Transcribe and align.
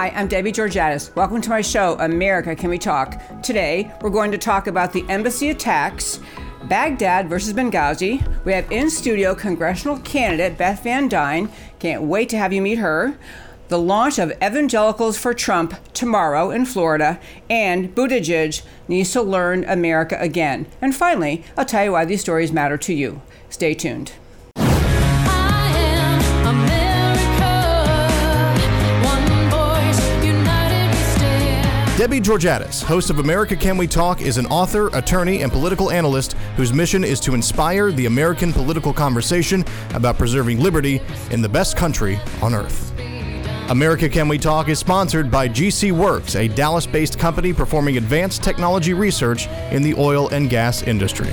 Hi, 0.00 0.08
I'm 0.16 0.28
Debbie 0.28 0.50
Georgatos. 0.50 1.14
Welcome 1.14 1.42
to 1.42 1.50
my 1.50 1.60
show, 1.60 1.94
America 2.00 2.56
Can 2.56 2.70
We 2.70 2.78
Talk? 2.78 3.20
Today, 3.42 3.92
we're 4.00 4.08
going 4.08 4.30
to 4.30 4.38
talk 4.38 4.66
about 4.66 4.94
the 4.94 5.04
embassy 5.10 5.50
attacks, 5.50 6.20
Baghdad 6.64 7.28
versus 7.28 7.52
Benghazi. 7.52 8.26
We 8.46 8.54
have 8.54 8.72
in 8.72 8.88
studio 8.88 9.34
congressional 9.34 9.98
candidate 9.98 10.56
Beth 10.56 10.82
Van 10.84 11.06
Duyne. 11.10 11.50
Can't 11.80 12.04
wait 12.04 12.30
to 12.30 12.38
have 12.38 12.50
you 12.50 12.62
meet 12.62 12.78
her. 12.78 13.18
The 13.68 13.78
launch 13.78 14.18
of 14.18 14.32
Evangelicals 14.42 15.18
for 15.18 15.34
Trump 15.34 15.74
tomorrow 15.92 16.50
in 16.50 16.64
Florida, 16.64 17.20
and 17.50 17.94
Buttigieg 17.94 18.62
needs 18.88 19.12
to 19.12 19.20
learn 19.20 19.64
America 19.64 20.16
again. 20.18 20.64
And 20.80 20.96
finally, 20.96 21.44
I'll 21.58 21.66
tell 21.66 21.84
you 21.84 21.92
why 21.92 22.06
these 22.06 22.22
stories 22.22 22.52
matter 22.52 22.78
to 22.78 22.94
you. 22.94 23.20
Stay 23.50 23.74
tuned. 23.74 24.12
Debbie 32.00 32.18
Georgatos, 32.18 32.82
host 32.82 33.10
of 33.10 33.18
America 33.18 33.54
Can 33.54 33.76
We 33.76 33.86
Talk, 33.86 34.22
is 34.22 34.38
an 34.38 34.46
author, 34.46 34.86
attorney, 34.96 35.42
and 35.42 35.52
political 35.52 35.90
analyst 35.90 36.32
whose 36.56 36.72
mission 36.72 37.04
is 37.04 37.20
to 37.20 37.34
inspire 37.34 37.92
the 37.92 38.06
American 38.06 38.54
political 38.54 38.94
conversation 38.94 39.62
about 39.92 40.16
preserving 40.16 40.60
liberty 40.60 41.02
in 41.30 41.42
the 41.42 41.48
best 41.50 41.76
country 41.76 42.18
on 42.40 42.54
earth. 42.54 42.98
America 43.68 44.08
Can 44.08 44.28
We 44.28 44.38
Talk 44.38 44.70
is 44.70 44.78
sponsored 44.78 45.30
by 45.30 45.46
GC 45.46 45.92
Works, 45.92 46.36
a 46.36 46.48
Dallas 46.48 46.86
based 46.86 47.18
company 47.18 47.52
performing 47.52 47.98
advanced 47.98 48.42
technology 48.42 48.94
research 48.94 49.46
in 49.70 49.82
the 49.82 49.92
oil 49.92 50.30
and 50.30 50.48
gas 50.48 50.82
industry. 50.82 51.28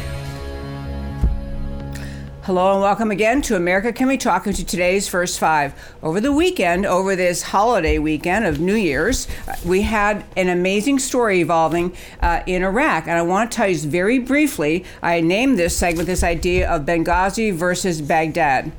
Hello 2.48 2.72
and 2.72 2.82
welcome 2.82 3.12
again 3.12 3.42
to 3.42 3.58
America 3.58 3.92
Can 3.92 4.08
We 4.08 4.16
Talk 4.16 4.48
into 4.48 4.66
today's 4.66 5.06
first 5.06 5.38
five. 5.38 5.74
Over 6.02 6.22
the 6.22 6.32
weekend, 6.32 6.86
over 6.86 7.14
this 7.14 7.42
holiday 7.42 8.00
weekend 8.00 8.46
of 8.46 8.62
New 8.62 8.74
Year's, 8.74 9.28
uh, 9.50 9.56
we 9.66 9.82
had 9.82 10.24
an 10.38 10.48
amazing 10.48 11.00
story 11.00 11.42
evolving 11.42 11.94
uh, 12.22 12.44
in 12.46 12.64
Iraq. 12.64 13.06
And 13.06 13.18
I 13.18 13.22
want 13.22 13.52
to 13.52 13.56
tell 13.58 13.68
you 13.68 13.78
very 13.80 14.18
briefly, 14.20 14.86
I 15.02 15.20
named 15.20 15.60
this 15.60 15.76
segment 15.76 16.08
this 16.08 16.24
idea 16.24 16.72
of 16.74 16.86
Benghazi 16.86 17.54
versus 17.54 18.02
Baghdad. 18.02 18.72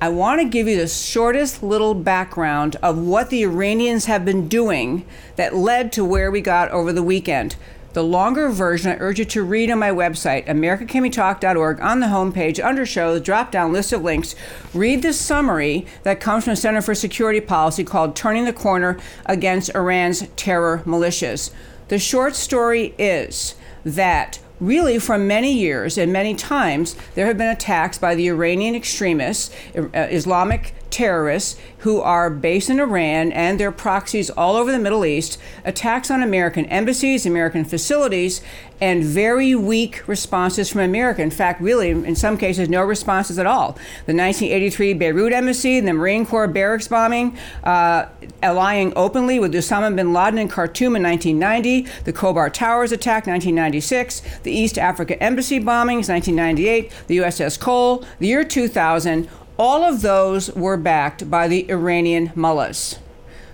I 0.00 0.08
want 0.08 0.40
to 0.40 0.48
give 0.48 0.66
you 0.66 0.78
the 0.78 0.88
shortest 0.88 1.62
little 1.62 1.92
background 1.92 2.76
of 2.76 2.96
what 2.96 3.28
the 3.28 3.42
Iranians 3.42 4.06
have 4.06 4.24
been 4.24 4.48
doing 4.48 5.04
that 5.36 5.54
led 5.54 5.92
to 5.92 6.02
where 6.02 6.30
we 6.30 6.40
got 6.40 6.70
over 6.70 6.94
the 6.94 7.02
weekend. 7.02 7.56
The 7.92 8.04
longer 8.04 8.48
version 8.50 8.92
I 8.92 8.96
urge 9.00 9.18
you 9.18 9.24
to 9.24 9.42
read 9.42 9.68
on 9.68 9.80
my 9.80 9.90
website, 9.90 10.46
americacanwetalk.org, 10.46 11.80
on 11.80 11.98
the 11.98 12.06
homepage, 12.06 12.64
under 12.64 12.86
shows, 12.86 13.20
drop 13.20 13.50
down 13.50 13.72
list 13.72 13.92
of 13.92 14.02
links. 14.02 14.36
Read 14.72 15.02
the 15.02 15.12
summary 15.12 15.86
that 16.04 16.20
comes 16.20 16.44
from 16.44 16.52
the 16.52 16.56
Center 16.56 16.82
for 16.82 16.94
Security 16.94 17.40
Policy 17.40 17.82
called 17.82 18.14
Turning 18.14 18.44
the 18.44 18.52
Corner 18.52 18.96
Against 19.26 19.74
Iran's 19.74 20.28
Terror 20.36 20.82
Militias. 20.86 21.50
The 21.88 21.98
short 21.98 22.36
story 22.36 22.94
is 22.96 23.56
that 23.84 24.38
really 24.60 25.00
for 25.00 25.18
many 25.18 25.52
years 25.52 25.98
and 25.98 26.12
many 26.12 26.34
times 26.34 26.94
there 27.16 27.26
have 27.26 27.38
been 27.38 27.48
attacks 27.48 27.98
by 27.98 28.14
the 28.14 28.28
Iranian 28.28 28.76
extremists, 28.76 29.50
uh, 29.74 29.88
Islamic 29.94 30.74
terrorists 30.90 31.56
who 31.78 32.00
are 32.00 32.28
based 32.28 32.68
in 32.68 32.78
Iran 32.78 33.32
and 33.32 33.58
their 33.58 33.72
proxies 33.72 34.28
all 34.30 34.56
over 34.56 34.70
the 34.70 34.78
Middle 34.78 35.04
East, 35.04 35.38
attacks 35.64 36.10
on 36.10 36.22
American 36.22 36.66
embassies, 36.66 37.24
American 37.24 37.64
facilities, 37.64 38.42
and 38.80 39.04
very 39.04 39.54
weak 39.54 40.06
responses 40.08 40.70
from 40.70 40.80
America. 40.80 41.22
In 41.22 41.30
fact, 41.30 41.60
really, 41.60 41.90
in 41.90 42.16
some 42.16 42.38
cases, 42.38 42.68
no 42.68 42.82
responses 42.82 43.38
at 43.38 43.46
all. 43.46 43.72
The 44.06 44.14
1983 44.14 44.94
Beirut 44.94 45.32
embassy, 45.32 45.80
the 45.80 45.92
Marine 45.92 46.24
Corps 46.24 46.48
barracks 46.48 46.88
bombing, 46.88 47.36
uh, 47.62 48.06
allying 48.42 48.92
openly 48.96 49.38
with 49.38 49.52
Osama 49.52 49.94
bin 49.94 50.12
Laden 50.12 50.38
in 50.38 50.48
Khartoum 50.48 50.96
in 50.96 51.02
1990, 51.02 51.90
the 52.04 52.12
Khobar 52.12 52.52
Towers 52.52 52.92
attack 52.92 53.26
1996, 53.26 54.22
the 54.42 54.52
East 54.52 54.78
Africa 54.78 55.22
embassy 55.22 55.60
bombings 55.60 56.08
1998, 56.08 56.90
the 57.06 57.18
USS 57.18 57.60
Cole, 57.60 58.04
the 58.18 58.28
year 58.28 58.44
2000. 58.44 59.28
All 59.60 59.84
of 59.84 60.00
those 60.00 60.50
were 60.54 60.78
backed 60.78 61.30
by 61.30 61.46
the 61.46 61.70
Iranian 61.70 62.32
mullahs 62.34 62.98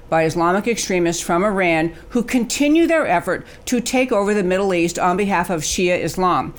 by 0.08 0.22
Islamic 0.22 0.68
extremists 0.68 1.20
from 1.20 1.42
Iran 1.42 1.94
who 2.10 2.22
continue 2.22 2.86
their 2.86 3.08
effort 3.08 3.44
to 3.64 3.80
take 3.80 4.12
over 4.12 4.32
the 4.32 4.44
Middle 4.44 4.72
East 4.72 5.00
on 5.00 5.16
behalf 5.16 5.50
of 5.50 5.62
Shia 5.62 5.98
Islam. 5.98 6.54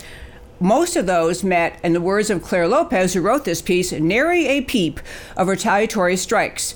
Most 0.59 0.97
of 0.97 1.05
those 1.05 1.45
met, 1.45 1.79
in 1.81 1.93
the 1.93 2.01
words 2.01 2.29
of 2.29 2.43
Clare 2.43 2.67
Lopez, 2.67 3.13
who 3.13 3.21
wrote 3.21 3.45
this 3.45 3.61
piece, 3.61 3.93
nary 3.93 4.47
a 4.47 4.63
peep 4.63 4.99
of 5.37 5.47
retaliatory 5.47 6.17
strikes. 6.17 6.75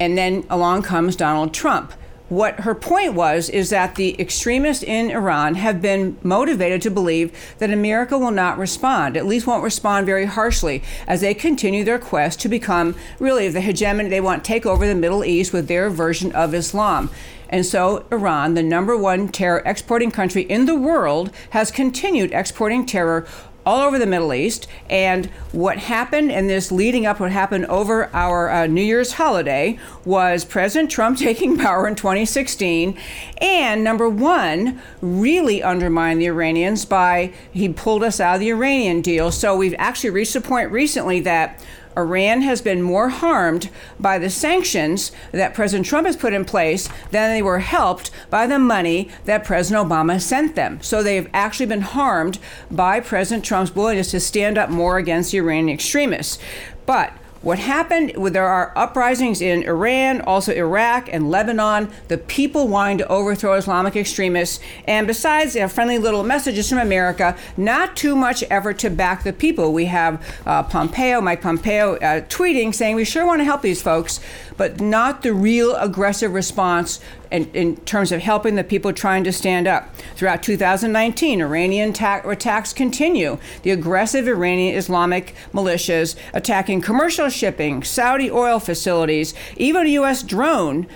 And 0.00 0.18
then 0.18 0.44
along 0.50 0.82
comes 0.82 1.14
Donald 1.14 1.54
Trump. 1.54 1.92
What 2.30 2.60
her 2.60 2.76
point 2.76 3.14
was 3.14 3.48
is 3.50 3.70
that 3.70 3.96
the 3.96 4.14
extremists 4.20 4.84
in 4.84 5.10
Iran 5.10 5.56
have 5.56 5.82
been 5.82 6.16
motivated 6.22 6.80
to 6.82 6.90
believe 6.90 7.36
that 7.58 7.72
America 7.72 8.16
will 8.16 8.30
not 8.30 8.56
respond, 8.56 9.16
at 9.16 9.26
least 9.26 9.48
won't 9.48 9.64
respond 9.64 10.06
very 10.06 10.26
harshly, 10.26 10.80
as 11.08 11.22
they 11.22 11.34
continue 11.34 11.82
their 11.82 11.98
quest 11.98 12.38
to 12.42 12.48
become 12.48 12.94
really 13.18 13.48
the 13.48 13.60
hegemony. 13.60 14.10
They 14.10 14.20
want 14.20 14.44
to 14.44 14.48
take 14.48 14.64
over 14.64 14.86
the 14.86 14.94
Middle 14.94 15.24
East 15.24 15.52
with 15.52 15.66
their 15.66 15.90
version 15.90 16.30
of 16.30 16.54
Islam. 16.54 17.10
And 17.48 17.66
so 17.66 18.06
Iran, 18.12 18.54
the 18.54 18.62
number 18.62 18.96
one 18.96 19.26
terror 19.26 19.60
exporting 19.66 20.12
country 20.12 20.42
in 20.42 20.66
the 20.66 20.76
world, 20.76 21.32
has 21.50 21.72
continued 21.72 22.30
exporting 22.32 22.86
terror 22.86 23.26
all 23.64 23.80
over 23.80 23.98
the 23.98 24.06
Middle 24.06 24.32
East. 24.32 24.66
And 24.88 25.26
what 25.52 25.78
happened 25.78 26.30
in 26.30 26.46
this 26.46 26.72
leading 26.72 27.06
up, 27.06 27.20
what 27.20 27.30
happened 27.30 27.66
over 27.66 28.10
our 28.14 28.50
uh, 28.50 28.66
New 28.66 28.82
Year's 28.82 29.12
holiday 29.12 29.78
was 30.04 30.44
President 30.44 30.90
Trump 30.90 31.18
taking 31.18 31.56
power 31.56 31.86
in 31.86 31.94
2016. 31.94 32.98
And 33.38 33.84
number 33.84 34.08
one, 34.08 34.80
really 35.00 35.62
undermined 35.62 36.20
the 36.20 36.26
Iranians 36.26 36.84
by 36.84 37.32
he 37.52 37.68
pulled 37.68 38.02
us 38.02 38.20
out 38.20 38.34
of 38.34 38.40
the 38.40 38.50
Iranian 38.50 39.00
deal. 39.02 39.30
So 39.30 39.56
we've 39.56 39.74
actually 39.78 40.10
reached 40.10 40.34
a 40.36 40.40
point 40.40 40.70
recently 40.70 41.20
that 41.20 41.62
Iran 41.96 42.42
has 42.42 42.62
been 42.62 42.82
more 42.82 43.08
harmed 43.08 43.70
by 43.98 44.18
the 44.18 44.30
sanctions 44.30 45.12
that 45.32 45.54
President 45.54 45.86
Trump 45.86 46.06
has 46.06 46.16
put 46.16 46.32
in 46.32 46.44
place 46.44 46.88
than 47.10 47.30
they 47.30 47.42
were 47.42 47.58
helped 47.58 48.10
by 48.30 48.46
the 48.46 48.58
money 48.58 49.08
that 49.24 49.44
President 49.44 49.88
Obama 49.88 50.20
sent 50.20 50.54
them. 50.54 50.80
So 50.82 51.02
they've 51.02 51.28
actually 51.32 51.66
been 51.66 51.80
harmed 51.80 52.38
by 52.70 53.00
President 53.00 53.44
Trump's 53.44 53.74
willingness 53.74 54.12
to 54.12 54.20
stand 54.20 54.56
up 54.56 54.70
more 54.70 54.98
against 54.98 55.32
the 55.32 55.38
Iranian 55.38 55.74
extremists. 55.74 56.38
But 56.86 57.12
what 57.42 57.58
happened, 57.58 58.12
there 58.34 58.46
are 58.46 58.72
uprisings 58.76 59.40
in 59.40 59.62
Iran, 59.62 60.20
also 60.20 60.52
Iraq 60.52 61.08
and 61.10 61.30
Lebanon, 61.30 61.90
the 62.08 62.18
people 62.18 62.68
wanting 62.68 62.98
to 62.98 63.08
overthrow 63.08 63.54
Islamic 63.54 63.96
extremists. 63.96 64.60
And 64.86 65.06
besides 65.06 65.56
friendly 65.72 65.96
little 65.96 66.22
messages 66.22 66.68
from 66.68 66.78
America, 66.78 67.36
not 67.56 67.96
too 67.96 68.14
much 68.14 68.44
effort 68.50 68.78
to 68.80 68.90
back 68.90 69.24
the 69.24 69.32
people. 69.32 69.72
We 69.72 69.86
have 69.86 70.22
uh, 70.44 70.64
Pompeo, 70.64 71.22
Mike 71.22 71.40
Pompeo, 71.40 71.94
uh, 71.96 72.20
tweeting 72.22 72.74
saying 72.74 72.96
we 72.96 73.06
sure 73.06 73.24
want 73.24 73.40
to 73.40 73.44
help 73.44 73.62
these 73.62 73.80
folks, 73.80 74.20
but 74.60 74.78
not 74.78 75.22
the 75.22 75.32
real 75.32 75.74
aggressive 75.76 76.34
response 76.34 77.00
in, 77.30 77.50
in, 77.54 77.76
terms 77.76 78.12
of 78.12 78.20
helping 78.20 78.56
the 78.56 78.62
people 78.62 78.92
trying 78.92 79.24
to 79.24 79.32
stand 79.32 79.66
up. 79.66 79.88
Throughout 80.16 80.42
2019, 80.42 81.40
Iranian 81.40 81.94
ta- 81.94 82.20
attacks 82.26 82.74
continue. 82.74 83.38
The 83.62 83.70
aggressive 83.70 84.28
Iranian 84.28 84.76
Islamic 84.76 85.34
militias 85.54 86.14
attacking 86.34 86.82
commercial 86.82 87.30
shipping, 87.30 87.82
Saudi 87.82 88.30
oil 88.30 88.58
facilities, 88.60 89.32
even 89.56 89.86
a 89.86 89.90
U.S. 90.00 90.22
drone. 90.22 90.86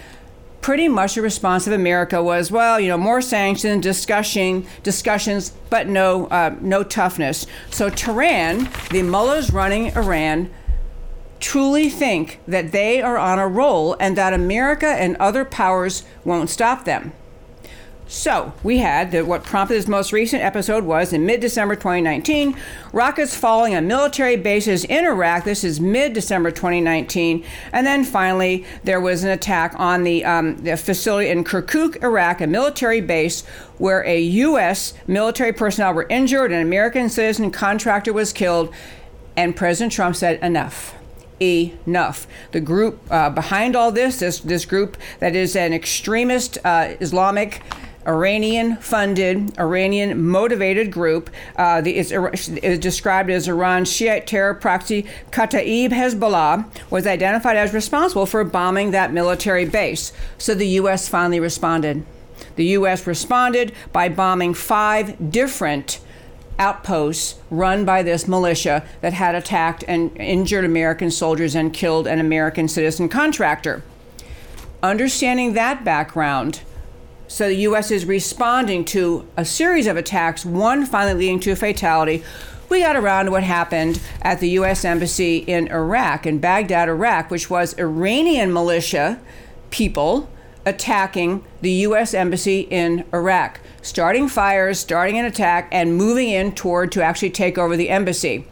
Pretty 0.61 0.87
much 0.87 1.15
the 1.15 1.23
response 1.23 1.67
of 1.67 1.73
America 1.73 2.23
was, 2.23 2.51
well, 2.51 2.79
you 2.79 2.89
know, 2.89 2.99
more 2.99 3.23
sanctions, 3.23 3.83
discussion, 3.83 4.67
discussions, 4.83 5.55
but 5.71 5.89
no, 5.89 6.27
uh, 6.27 6.55
no 6.61 6.83
toughness. 6.83 7.47
So 7.71 7.89
Tehran, 7.89 8.69
the 8.91 9.03
mullahs 9.03 9.55
running 9.55 9.87
Iran, 9.97 10.51
truly 11.45 11.91
think 11.91 12.41
that 12.49 12.73
they 12.73 13.03
are 13.03 13.19
on 13.19 13.39
a 13.39 13.47
roll 13.47 13.95
and 14.01 14.17
that 14.17 14.33
America 14.33 14.87
and 14.87 15.15
other 15.17 15.45
powers 15.45 16.03
won't 16.25 16.49
stop 16.49 16.87
them. 16.87 17.13
So, 18.07 18.55
we 18.63 18.79
had 18.79 19.13
the, 19.13 19.27
what 19.27 19.45
prompted 19.45 19.75
this 19.75 19.87
most 19.87 20.11
recent 20.11 20.43
episode 20.43 20.85
was 20.85 21.13
in 21.13 21.27
mid 21.27 21.41
December 21.41 21.75
2019, 21.75 22.57
rockets 22.93 23.37
falling 23.37 23.75
on 23.75 23.87
military 23.87 24.37
bases 24.37 24.85
in 24.85 25.05
Iraq. 25.05 25.45
This 25.45 25.65
is 25.65 25.81
mid 25.81 26.15
December 26.15 26.51
2019. 26.51 27.45
And 27.73 27.87
then 27.87 28.05
finally, 28.05 28.65
there 28.83 29.01
was 29.01 29.23
an 29.23 29.31
attack 29.31 29.75
on 29.77 30.03
the, 30.03 30.25
um, 30.25 30.57
the 30.65 30.79
facility 30.79 31.29
in 31.29 31.45
Kirkuk, 31.45 32.03
Iraq, 32.03 32.41
a 32.41 32.47
military 32.47 33.03
base 33.03 33.45
where 33.77 34.03
a 34.07 34.19
U.S. 34.19 34.95
military 35.07 35.53
personnel 35.53 35.93
were 35.93 36.07
injured, 36.09 36.53
an 36.53 36.63
American 36.63 37.11
citizen 37.11 37.51
contractor 37.51 38.15
was 38.15 38.33
killed, 38.33 38.73
and 39.37 39.55
President 39.55 39.93
Trump 39.93 40.17
said, 40.17 40.43
enough 40.43 40.95
enough. 41.41 42.27
The 42.53 42.61
group 42.61 43.01
uh, 43.11 43.31
behind 43.31 43.77
all 43.77 43.93
this, 43.93 44.19
this, 44.19 44.41
this 44.41 44.65
group 44.65 44.97
that 45.21 45.35
is 45.35 45.57
an 45.57 45.73
extremist 45.73 46.59
uh, 46.65 46.95
Islamic 47.01 47.63
Iranian 48.07 48.77
funded, 48.77 49.59
Iranian 49.59 50.27
motivated 50.27 50.91
group. 50.91 51.31
Uh, 51.57 51.81
the, 51.81 51.97
it's, 51.97 52.11
is 52.49 52.79
described 52.79 53.31
as 53.31 53.49
Iran's 53.49 53.91
Shiite 53.91 54.27
terror 54.27 54.55
proxy 54.55 55.07
Kataib 55.31 55.91
Hezbollah 55.91 56.67
was 56.91 57.07
identified 57.07 57.57
as 57.57 57.73
responsible 57.73 58.27
for 58.27 58.45
bombing 58.45 58.91
that 58.91 59.13
military 59.13 59.65
base. 59.65 60.13
So 60.39 60.55
the 60.55 60.69
U.S. 60.69 61.09
finally 61.09 61.41
responded. 61.41 62.05
The 62.57 62.67
U.S. 62.67 63.07
responded 63.07 63.73
by 63.93 64.09
bombing 64.09 64.55
five 64.55 65.31
different 65.31 66.01
outposts 66.59 67.37
run 67.51 67.85
by 67.85 68.03
this 68.03 68.29
militia 68.29 68.85
that 69.01 69.13
had 69.13 69.35
attacked 69.35 69.85
and 69.89 70.17
injured 70.17 70.65
American 70.65 71.11
soldiers 71.11 71.55
and 71.55 71.73
killed 71.73 72.07
an 72.07 72.21
American 72.21 72.69
citizen 72.69 73.09
contractor. 73.09 73.83
Understanding 74.83 75.55
that 75.55 75.85
background, 75.85 76.61
so 77.27 77.49
the 77.49 77.55
U.S. 77.57 77.91
is 77.91 78.05
responding 78.05 78.85
to 78.87 79.27
a 79.37 79.45
series 79.45 79.87
of 79.87 79.97
attacks, 79.97 80.45
one 80.45 80.87
finally 80.87 81.15
leading 81.15 81.41
to 81.41 81.53
a 81.53 81.57
fatality. 81.57 82.23
We 82.69 82.81
got 82.81 82.97
around 82.97 83.27
to 83.27 83.31
what 83.31 83.43
happened 83.43 84.01
at 84.23 84.41
the 84.41 84.51
U.S. 84.51 84.85
Embassy 84.85 85.39
in 85.39 85.69
Iraq, 85.69 86.27
in 86.27 86.39
Baghdad, 86.39 86.89
Iraq, 86.89 87.31
which 87.31 87.49
was 87.49 87.75
Iranian 87.79 88.53
militia 88.53 89.21
people 89.71 90.29
attacking 90.67 91.45
the 91.61 91.71
U.S. 91.71 92.15
Embassy 92.15 92.61
in 92.61 93.05
Iraq, 93.13 93.61
starting 93.83 94.29
fires, 94.29 94.79
starting 94.79 95.19
an 95.19 95.25
attack, 95.25 95.69
and 95.71 95.97
moving 95.97 96.29
in 96.29 96.53
toward 96.53 96.93
to 96.93 97.03
actually 97.03 97.31
take 97.31 97.59
over 97.59 97.77
the 97.77 97.91
embassy. 97.91 98.47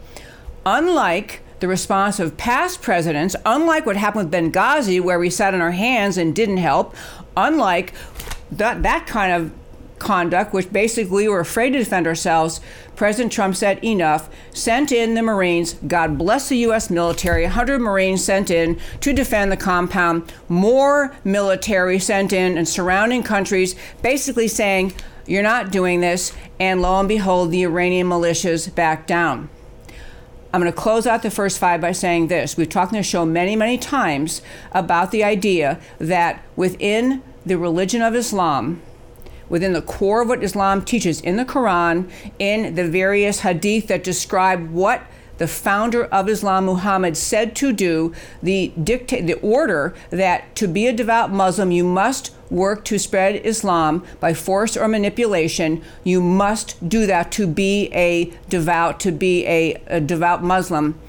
Unlike 0.65 1.41
the 1.59 1.67
response 1.67 2.19
of 2.19 2.37
past 2.37 2.81
presidents, 2.81 3.35
unlike 3.45 3.85
what 3.85 3.95
happened 3.95 4.29
with 4.29 4.33
Benghazi, 4.33 5.01
where 5.01 5.19
we 5.19 5.29
sat 5.29 5.53
on 5.53 5.61
our 5.61 5.71
hands 5.71 6.17
and 6.17 6.35
didn't 6.35 6.57
help, 6.57 6.95
unlike 7.37 7.93
that, 8.51 8.83
that 8.83 9.07
kind 9.07 9.31
of 9.31 9.51
conduct, 9.99 10.53
which 10.53 10.71
basically 10.71 11.23
we 11.23 11.27
were 11.27 11.39
afraid 11.39 11.71
to 11.71 11.79
defend 11.79 12.07
ourselves, 12.07 12.59
President 12.95 13.31
Trump 13.31 13.55
said 13.55 13.83
enough, 13.83 14.29
sent 14.51 14.91
in 14.91 15.13
the 15.13 15.21
Marines. 15.21 15.73
God 15.87 16.17
bless 16.17 16.49
the 16.49 16.57
U.S. 16.57 16.89
military. 16.89 17.43
100 17.43 17.79
Marines 17.79 18.23
sent 18.23 18.51
in 18.51 18.79
to 19.01 19.13
defend 19.13 19.51
the 19.51 19.57
compound. 19.57 20.31
More 20.47 21.15
military 21.23 21.99
sent 21.99 22.33
in 22.33 22.57
and 22.57 22.67
surrounding 22.67 23.23
countries, 23.23 23.75
basically 24.01 24.47
saying, 24.47 24.93
You're 25.25 25.43
not 25.43 25.71
doing 25.71 26.01
this. 26.01 26.33
And 26.59 26.81
lo 26.81 26.99
and 26.99 27.07
behold, 27.07 27.51
the 27.51 27.63
Iranian 27.63 28.07
militias 28.07 28.73
backed 28.73 29.07
down. 29.07 29.49
I'm 30.53 30.61
going 30.61 30.71
to 30.71 30.77
close 30.77 31.07
out 31.07 31.23
the 31.23 31.31
first 31.31 31.57
five 31.57 31.81
by 31.81 31.93
saying 31.93 32.27
this. 32.27 32.55
We've 32.55 32.69
talked 32.69 32.91
in 32.91 32.97
the 32.97 33.03
show 33.03 33.25
many, 33.25 33.55
many 33.55 33.79
times 33.79 34.43
about 34.71 35.09
the 35.09 35.23
idea 35.23 35.79
that 35.97 36.43
within 36.55 37.23
the 37.43 37.57
religion 37.57 38.03
of 38.03 38.13
Islam, 38.13 38.79
within 39.49 39.73
the 39.73 39.81
core 39.81 40.21
of 40.21 40.29
what 40.29 40.43
Islam 40.43 40.83
teaches 40.83 41.21
in 41.21 41.37
the 41.37 41.45
Quran, 41.45 42.09
in 42.39 42.75
the 42.75 42.87
various 42.87 43.41
hadith 43.41 43.87
that 43.87 44.03
describe 44.03 44.71
what 44.71 45.03
the 45.37 45.47
founder 45.47 46.05
of 46.05 46.29
Islam, 46.29 46.65
Muhammad, 46.65 47.17
said 47.17 47.55
to 47.55 47.73
do, 47.73 48.13
the 48.41 48.71
dictate, 48.81 49.25
the 49.25 49.39
order 49.39 49.93
that 50.09 50.55
to 50.55 50.67
be 50.67 50.87
a 50.87 50.93
devout 50.93 51.31
Muslim, 51.31 51.71
you 51.71 51.83
must 51.83 52.33
work 52.51 52.85
to 52.85 52.99
spread 52.99 53.35
Islam 53.45 54.05
by 54.19 54.33
force 54.33 54.77
or 54.77 54.87
manipulation. 54.87 55.81
You 56.03 56.21
must 56.21 56.87
do 56.87 57.07
that 57.07 57.31
to 57.33 57.47
be 57.47 57.89
a 57.93 58.31
devout, 58.47 58.99
to 59.01 59.11
be 59.11 59.45
a, 59.47 59.81
a 59.87 59.99
devout 59.99 60.43
Muslim. 60.43 60.99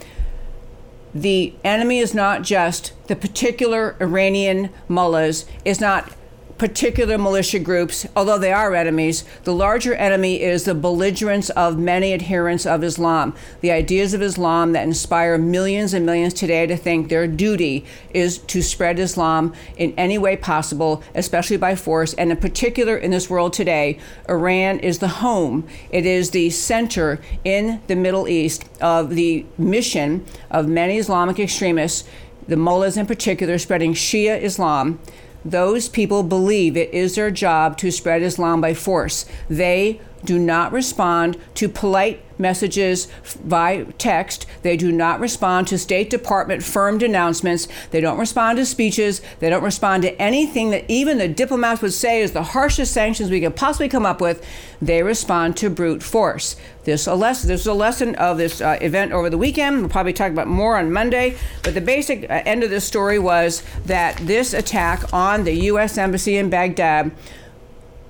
The 1.14 1.54
enemy 1.62 1.98
is 1.98 2.14
not 2.14 2.42
just 2.42 2.92
the 3.06 3.14
particular 3.14 3.94
Iranian 4.00 4.70
mullahs, 4.88 5.44
is 5.64 5.80
not 5.80 6.10
particular 6.58 7.18
militia 7.18 7.58
groups, 7.58 8.06
although 8.14 8.38
they 8.38 8.52
are 8.52 8.74
enemies, 8.74 9.24
the 9.44 9.54
larger 9.54 9.94
enemy 9.94 10.40
is 10.40 10.64
the 10.64 10.74
belligerence 10.74 11.50
of 11.50 11.78
many 11.78 12.12
adherents 12.12 12.64
of 12.64 12.84
Islam. 12.84 13.34
The 13.60 13.72
ideas 13.72 14.14
of 14.14 14.22
Islam 14.22 14.72
that 14.72 14.84
inspire 14.84 15.36
millions 15.38 15.94
and 15.94 16.06
millions 16.06 16.34
today 16.34 16.66
to 16.66 16.76
think 16.76 17.08
their 17.08 17.26
duty 17.26 17.84
is 18.10 18.38
to 18.38 18.62
spread 18.62 18.98
Islam 18.98 19.52
in 19.76 19.94
any 19.96 20.18
way 20.18 20.36
possible, 20.36 21.02
especially 21.14 21.56
by 21.56 21.74
force. 21.74 22.14
And 22.14 22.30
in 22.30 22.36
particular, 22.36 22.96
in 22.96 23.10
this 23.10 23.28
world 23.28 23.52
today, 23.52 23.98
Iran 24.28 24.78
is 24.78 24.98
the 24.98 25.08
home, 25.08 25.66
it 25.90 26.06
is 26.06 26.30
the 26.30 26.50
center 26.50 27.20
in 27.44 27.80
the 27.88 27.96
Middle 27.96 28.28
East 28.28 28.64
of 28.80 29.10
the 29.10 29.44
mission 29.58 30.24
of 30.50 30.68
many 30.68 30.98
Islamic 30.98 31.38
extremists, 31.38 32.08
the 32.46 32.56
mullahs 32.56 32.96
in 32.96 33.06
particular, 33.06 33.58
spreading 33.58 33.94
Shia 33.94 34.40
Islam 34.40 35.00
those 35.44 35.88
people 35.88 36.22
believe 36.22 36.76
it 36.76 36.92
is 36.92 37.14
their 37.14 37.30
job 37.30 37.76
to 37.78 37.90
spread 37.90 38.22
Islam 38.22 38.60
by 38.60 38.74
force. 38.74 39.26
They 39.48 40.00
do 40.24 40.38
not 40.38 40.72
respond 40.72 41.36
to 41.54 41.68
polite 41.68 42.23
messages 42.38 43.08
by 43.44 43.84
text. 43.98 44.46
They 44.62 44.76
do 44.76 44.90
not 44.92 45.20
respond 45.20 45.68
to 45.68 45.78
State 45.78 46.10
Department 46.10 46.62
firm 46.62 46.98
denouncements. 46.98 47.68
They 47.90 48.00
don't 48.00 48.18
respond 48.18 48.58
to 48.58 48.66
speeches. 48.66 49.20
They 49.40 49.50
don't 49.50 49.62
respond 49.62 50.02
to 50.02 50.20
anything 50.20 50.70
that 50.70 50.84
even 50.88 51.18
the 51.18 51.28
diplomats 51.28 51.82
would 51.82 51.92
say 51.92 52.20
is 52.20 52.32
the 52.32 52.42
harshest 52.42 52.92
sanctions 52.92 53.30
we 53.30 53.40
could 53.40 53.56
possibly 53.56 53.88
come 53.88 54.06
up 54.06 54.20
with. 54.20 54.44
They 54.80 55.02
respond 55.02 55.56
to 55.58 55.70
brute 55.70 56.02
force. 56.02 56.56
This, 56.84 57.06
a 57.06 57.14
lesson, 57.14 57.48
this 57.48 57.62
is 57.62 57.66
a 57.66 57.74
lesson 57.74 58.14
of 58.16 58.36
this 58.36 58.60
uh, 58.60 58.78
event 58.80 59.12
over 59.12 59.30
the 59.30 59.38
weekend. 59.38 59.80
We'll 59.80 59.88
probably 59.88 60.12
talk 60.12 60.30
about 60.30 60.46
more 60.46 60.76
on 60.76 60.92
Monday. 60.92 61.36
But 61.62 61.74
the 61.74 61.80
basic 61.80 62.24
uh, 62.24 62.42
end 62.44 62.62
of 62.62 62.70
this 62.70 62.84
story 62.84 63.18
was 63.18 63.62
that 63.86 64.16
this 64.18 64.52
attack 64.52 65.12
on 65.12 65.44
the 65.44 65.52
U.S. 65.52 65.96
Embassy 65.96 66.36
in 66.36 66.50
Baghdad 66.50 67.12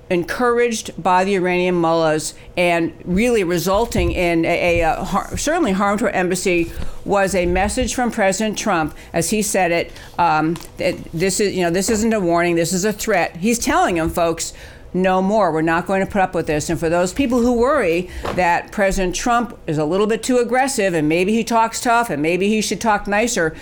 encouraged 0.09 0.91
by 1.01 1.23
the 1.23 1.35
Iranian 1.35 1.75
mullahs 1.75 2.35
and 2.55 2.93
really 3.05 3.43
resulting 3.43 4.11
in 4.11 4.45
a, 4.45 4.81
a, 4.81 4.99
a 4.99 5.03
har- 5.03 5.35
certainly 5.37 5.71
harm 5.71 5.97
to 5.97 6.05
our 6.05 6.11
embassy 6.11 6.71
was 7.05 7.33
a 7.33 7.45
message 7.45 7.95
from 7.95 8.11
President 8.11 8.57
Trump 8.57 8.95
as 9.13 9.31
he 9.31 9.41
said 9.41 9.71
it. 9.71 9.91
Um, 10.19 10.57
that 10.77 10.95
this 11.13 11.39
is 11.39 11.55
you 11.55 11.63
know 11.63 11.71
this 11.71 11.89
isn't 11.89 12.13
a 12.13 12.19
warning. 12.19 12.55
This 12.55 12.73
is 12.73 12.85
a 12.85 12.93
threat. 12.93 13.37
He's 13.37 13.59
telling 13.59 13.95
them 13.95 14.09
folks. 14.09 14.53
No 14.93 15.21
more. 15.21 15.51
We're 15.51 15.61
not 15.61 15.87
going 15.87 16.05
to 16.05 16.09
put 16.09 16.21
up 16.21 16.33
with 16.33 16.47
this. 16.47 16.69
And 16.69 16.79
for 16.79 16.87
those 16.87 17.11
people 17.11 17.41
who 17.41 17.51
worry 17.51 18.09
that 18.35 18.71
President 18.71 19.13
Trump 19.13 19.59
is 19.67 19.77
a 19.77 19.83
little 19.83 20.07
bit 20.07 20.23
too 20.23 20.37
aggressive 20.37 20.93
and 20.93 21.09
maybe 21.09 21.33
he 21.33 21.43
talks 21.43 21.81
tough 21.81 22.09
and 22.09 22.21
maybe 22.21 22.47
he 22.47 22.61
should 22.61 22.79
talk 22.79 23.05
nicer, 23.05 23.53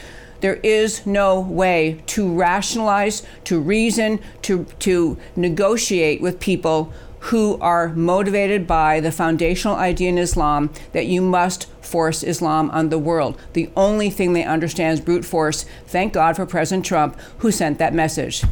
there 0.43 0.59
is 0.61 1.05
no 1.05 1.39
way 1.39 2.01
to 2.05 2.29
rationalize, 2.29 3.23
to 3.45 3.61
reason, 3.61 4.19
to, 4.41 4.65
to 4.79 5.17
negotiate 5.37 6.19
with 6.19 6.41
people 6.41 6.91
who 7.31 7.57
are 7.61 7.87
motivated 7.95 8.67
by 8.67 8.99
the 8.99 9.09
foundational 9.09 9.77
idea 9.77 10.09
in 10.09 10.17
Islam 10.17 10.69
that 10.91 11.05
you 11.05 11.21
must 11.21 11.69
force 11.79 12.23
Islam 12.23 12.69
on 12.71 12.89
the 12.89 12.99
world. 12.99 13.39
The 13.53 13.69
only 13.77 14.09
thing 14.09 14.33
they 14.33 14.43
understand 14.43 14.95
is 14.95 14.99
brute 14.99 15.23
force. 15.23 15.63
Thank 15.87 16.11
God 16.11 16.35
for 16.35 16.45
President 16.45 16.85
Trump 16.85 17.17
who 17.37 17.49
sent 17.49 17.79
that 17.79 17.93
message. 17.93 18.43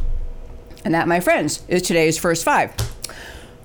And 0.86 0.94
that, 0.94 1.06
my 1.06 1.20
friends, 1.20 1.62
is 1.68 1.82
today's 1.82 2.16
first 2.16 2.42
five. 2.42 2.72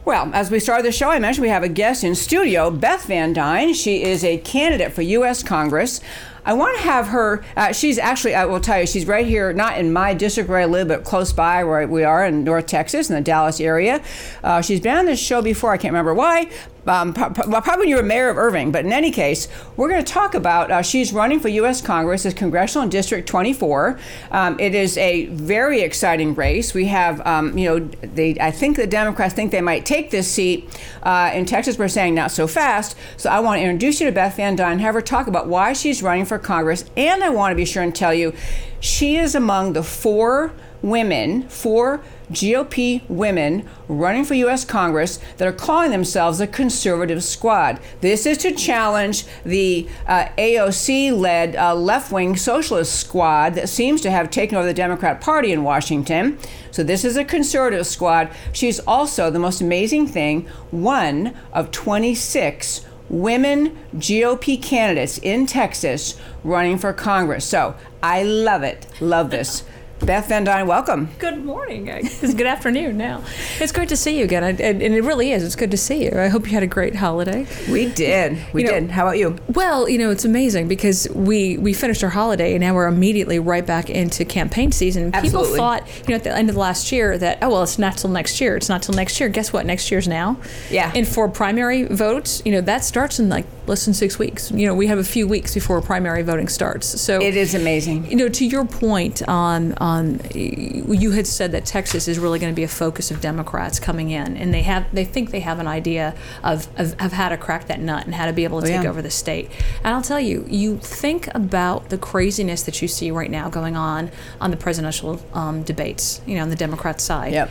Well, 0.03 0.31
as 0.33 0.51
we 0.51 0.59
start 0.59 0.83
the 0.83 0.91
show, 0.91 1.09
I 1.09 1.19
mentioned 1.19 1.43
we 1.43 1.49
have 1.49 1.63
a 1.63 1.69
guest 1.69 2.03
in 2.03 2.15
studio, 2.15 2.71
Beth 2.71 3.07
Van 3.07 3.33
Duyne. 3.33 3.73
She 3.73 4.03
is 4.03 4.23
a 4.23 4.37
candidate 4.37 4.93
for 4.93 5.01
U.S. 5.01 5.43
Congress. 5.43 6.01
I 6.47 6.53
want 6.53 6.77
to 6.77 6.83
have 6.83 7.07
her. 7.07 7.43
Uh, 7.57 7.73
she's 7.73 7.99
actually, 7.99 8.33
I 8.33 8.45
will 8.45 8.61
tell 8.61 8.79
you, 8.79 8.87
she's 8.87 9.05
right 9.05 9.27
here, 9.27 9.51
not 9.51 9.77
in 9.77 9.91
my 9.91 10.13
district 10.13 10.49
where 10.49 10.59
I 10.59 10.65
live, 10.65 10.87
but 10.87 11.03
close 11.03 11.33
by 11.33 11.65
where 11.65 11.85
we 11.85 12.05
are 12.05 12.25
in 12.25 12.45
North 12.45 12.67
Texas, 12.67 13.09
in 13.09 13.15
the 13.15 13.21
Dallas 13.21 13.59
area. 13.59 14.01
Uh, 14.41 14.61
she's 14.61 14.79
been 14.79 14.95
on 14.95 15.05
this 15.05 15.19
show 15.19 15.41
before. 15.41 15.73
I 15.73 15.77
can't 15.77 15.91
remember 15.91 16.13
why. 16.13 16.49
Um, 16.87 17.13
probably 17.13 17.77
when 17.77 17.89
you 17.89 17.95
were 17.95 18.03
mayor 18.03 18.29
of 18.29 18.37
Irving, 18.37 18.71
but 18.71 18.85
in 18.85 18.93
any 18.93 19.11
case, 19.11 19.47
we're 19.75 19.89
going 19.89 20.03
to 20.03 20.11
talk 20.11 20.33
about. 20.33 20.71
Uh, 20.71 20.81
she's 20.81 21.13
running 21.13 21.39
for 21.39 21.49
U.S. 21.49 21.81
Congress 21.81 22.25
as 22.25 22.33
congressional 22.33 22.87
district 22.87 23.27
24. 23.27 23.99
Um, 24.31 24.59
it 24.59 24.73
is 24.73 24.97
a 24.97 25.25
very 25.27 25.81
exciting 25.81 26.35
race. 26.35 26.73
We 26.73 26.85
have, 26.85 27.25
um, 27.25 27.57
you 27.57 27.67
know, 27.67 27.79
they. 28.01 28.37
I 28.39 28.51
think 28.51 28.77
the 28.77 28.87
Democrats 28.87 29.33
think 29.33 29.51
they 29.51 29.61
might 29.61 29.85
take 29.85 30.11
this 30.11 30.29
seat 30.29 30.69
uh, 31.03 31.31
in 31.33 31.45
Texas. 31.45 31.77
We're 31.77 31.87
saying 31.87 32.15
not 32.15 32.31
so 32.31 32.47
fast. 32.47 32.95
So 33.17 33.29
I 33.29 33.39
want 33.39 33.59
to 33.59 33.63
introduce 33.63 33.99
you 33.99 34.07
to 34.07 34.11
Beth 34.13 34.37
Van 34.37 34.55
Duyne, 34.55 34.79
have 34.79 34.95
her 34.95 35.01
talk 35.01 35.27
about 35.27 35.47
why 35.47 35.73
she's 35.73 36.01
running 36.01 36.25
for 36.25 36.39
Congress, 36.39 36.85
and 36.95 37.23
I 37.23 37.29
want 37.29 37.51
to 37.51 37.55
be 37.55 37.65
sure 37.65 37.83
and 37.83 37.95
tell 37.95 38.13
you, 38.13 38.33
she 38.79 39.17
is 39.17 39.35
among 39.35 39.73
the 39.73 39.83
four 39.83 40.53
women, 40.81 41.47
four 41.49 42.01
GOP 42.31 43.07
women 43.09 43.67
running 43.87 44.25
for 44.25 44.33
U.S. 44.33 44.65
Congress 44.65 45.19
that 45.37 45.47
are 45.47 45.53
calling 45.53 45.91
themselves 45.91 46.39
a 46.39 46.47
conservative 46.47 47.23
squad. 47.23 47.79
This 48.01 48.25
is 48.25 48.37
to 48.39 48.51
challenge 48.51 49.25
the 49.45 49.87
uh, 50.05 50.27
AOC 50.37 51.17
led 51.17 51.55
uh, 51.55 51.73
left 51.75 52.11
wing 52.11 52.35
socialist 52.35 52.99
squad 52.99 53.55
that 53.55 53.69
seems 53.69 54.01
to 54.01 54.11
have 54.11 54.29
taken 54.29 54.57
over 54.57 54.67
the 54.67 54.73
Democrat 54.73 55.21
Party 55.21 55.51
in 55.51 55.63
Washington. 55.63 56.37
So, 56.71 56.83
this 56.83 57.05
is 57.05 57.17
a 57.17 57.25
conservative 57.25 57.87
squad. 57.87 58.29
She's 58.51 58.79
also, 58.81 59.29
the 59.29 59.39
most 59.39 59.61
amazing 59.61 60.07
thing, 60.07 60.47
one 60.71 61.33
of 61.53 61.71
26 61.71 62.85
women 63.09 63.77
GOP 63.95 64.61
candidates 64.61 65.17
in 65.19 65.45
Texas 65.45 66.19
running 66.43 66.77
for 66.77 66.91
Congress. 66.91 67.45
So, 67.45 67.75
I 68.03 68.23
love 68.23 68.63
it. 68.63 68.85
Love 68.99 69.31
this. 69.31 69.63
Beth 69.99 70.29
Van 70.29 70.43
Duyne, 70.45 70.67
welcome. 70.67 71.09
Good 71.19 71.43
morning. 71.43 71.87
It's 71.87 72.33
good 72.35 72.45
afternoon 72.47 72.97
now. 72.97 73.23
It's 73.59 73.71
great 73.71 73.89
to 73.89 73.97
see 73.97 74.19
you 74.19 74.23
again, 74.25 74.43
and, 74.43 74.61
and 74.61 74.81
it 74.81 75.01
really 75.03 75.31
is. 75.31 75.43
It's 75.43 75.55
good 75.55 75.71
to 75.71 75.77
see 75.77 76.05
you. 76.05 76.11
I 76.17 76.27
hope 76.27 76.45
you 76.45 76.53
had 76.53 76.63
a 76.63 76.67
great 76.67 76.95
holiday. 76.95 77.45
We 77.69 77.89
did. 77.91 78.37
We 78.53 78.61
You 78.61 78.67
know- 78.67 78.79
did. 78.79 78.91
How 78.91 79.05
about 79.07 79.17
you? 79.17 79.35
Well, 79.49 79.89
you 79.89 79.97
know, 79.97 80.11
it's 80.11 80.23
amazing 80.23 80.67
because 80.67 81.09
we 81.13 81.57
we 81.57 81.73
finished 81.73 82.03
our 82.03 82.09
holiday 82.11 82.53
and 82.53 82.61
now 82.61 82.73
we're 82.75 82.87
immediately 82.87 83.39
right 83.39 83.65
back 83.65 83.89
into 83.89 84.23
campaign 84.23 84.71
season. 84.71 85.11
Absolutely. 85.13 85.47
People 85.49 85.57
thought, 85.57 85.87
you 86.07 86.09
know, 86.09 86.15
at 86.15 86.23
the 86.23 86.33
end 86.35 86.47
of 86.49 86.55
the 86.55 86.61
last 86.61 86.91
year 86.91 87.17
that 87.17 87.39
oh 87.41 87.49
well, 87.49 87.63
it's 87.63 87.79
not 87.79 87.97
till 87.97 88.11
next 88.11 88.39
year. 88.39 88.55
It's 88.55 88.69
not 88.69 88.83
till 88.83 88.93
next 88.95 89.19
year. 89.19 89.27
Guess 89.29 89.51
what? 89.51 89.65
Next 89.65 89.89
year's 89.91 90.07
now. 90.07 90.37
Yeah. 90.69 90.91
And 90.95 91.07
for 91.07 91.27
primary 91.27 91.83
votes, 91.83 92.41
you 92.45 92.51
know, 92.51 92.61
that 92.61 92.83
starts 92.85 93.19
in 93.19 93.29
like 93.29 93.45
less 93.67 93.85
than 93.85 93.93
six 93.93 94.17
weeks. 94.17 94.51
You 94.51 94.65
know, 94.65 94.73
we 94.75 94.87
have 94.87 94.97
a 94.97 95.03
few 95.03 95.27
weeks 95.27 95.53
before 95.53 95.81
primary 95.81 96.23
voting 96.23 96.47
starts. 96.47 96.87
So 97.01 97.21
It 97.21 97.35
is 97.35 97.53
amazing. 97.53 98.09
You 98.09 98.15
know, 98.17 98.29
to 98.29 98.45
your 98.45 98.65
point, 98.65 99.27
um, 99.27 99.73
um, 99.77 100.19
you 100.33 101.11
had 101.11 101.27
said 101.27 101.51
that 101.51 101.65
Texas 101.65 102.07
is 102.07 102.17
really 102.19 102.39
going 102.39 102.51
to 102.51 102.55
be 102.55 102.63
a 102.63 102.67
focus 102.67 103.11
of 103.11 103.21
Democrats 103.21 103.79
coming 103.79 104.09
in, 104.11 104.37
and 104.37 104.53
they 104.53 104.61
have 104.63 104.85
they 104.93 105.05
think 105.05 105.31
they 105.31 105.39
have 105.41 105.59
an 105.59 105.67
idea 105.67 106.15
of, 106.43 106.67
of, 106.79 106.95
of 107.01 107.11
how 107.11 107.29
to 107.29 107.37
crack 107.37 107.67
that 107.67 107.79
nut 107.79 108.05
and 108.05 108.15
how 108.15 108.25
to 108.25 108.33
be 108.33 108.43
able 108.43 108.61
to 108.61 108.67
Oh, 108.67 108.69
take 108.69 108.83
yeah. 108.83 108.89
over 108.89 109.01
the 109.01 109.11
state. 109.11 109.49
And 109.83 109.93
I'll 109.93 110.01
tell 110.01 110.19
you, 110.19 110.45
you 110.49 110.77
think 110.77 111.27
about 111.35 111.89
the 111.89 111.97
craziness 111.97 112.63
that 112.63 112.81
you 112.81 112.87
see 112.87 113.11
right 113.11 113.29
now 113.31 113.49
going 113.49 113.75
on 113.75 114.11
on 114.41 114.51
the 114.51 114.57
presidential 114.57 115.21
um, 115.33 115.63
debates. 115.63 116.21
You 116.25 116.35
know, 116.35 116.43
on 116.43 116.49
the 116.49 116.55
Democrat 116.55 116.99
side. 117.01 117.33
Yep. 117.33 117.49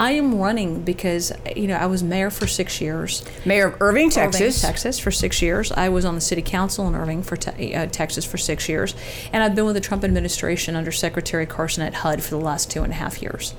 I 0.00 0.12
am 0.12 0.38
running 0.38 0.80
because 0.80 1.30
you 1.54 1.68
know 1.68 1.76
I 1.76 1.84
was 1.84 2.02
mayor 2.02 2.30
for 2.30 2.46
six 2.46 2.80
years. 2.80 3.22
Mayor 3.44 3.66
of 3.66 3.82
Irving, 3.82 4.06
Irving, 4.06 4.30
Texas. 4.30 4.62
Texas 4.62 4.98
for 4.98 5.10
six 5.10 5.42
years. 5.42 5.70
I 5.72 5.90
was 5.90 6.06
on 6.06 6.14
the 6.14 6.22
city 6.22 6.40
council 6.40 6.88
in 6.88 6.94
Irving 6.94 7.22
for 7.22 7.36
te- 7.36 7.74
uh, 7.74 7.86
Texas 7.86 8.24
for 8.24 8.38
six 8.38 8.66
years, 8.66 8.94
and 9.30 9.42
I've 9.42 9.54
been 9.54 9.66
with 9.66 9.74
the 9.74 9.80
Trump 9.80 10.02
administration 10.02 10.74
under 10.74 10.90
Secretary 10.90 11.44
Carson 11.44 11.82
at 11.82 11.92
HUD 11.92 12.22
for 12.22 12.30
the 12.30 12.40
last 12.40 12.70
two 12.70 12.82
and 12.82 12.92
a 12.92 12.96
half 12.96 13.20
years. 13.20 13.52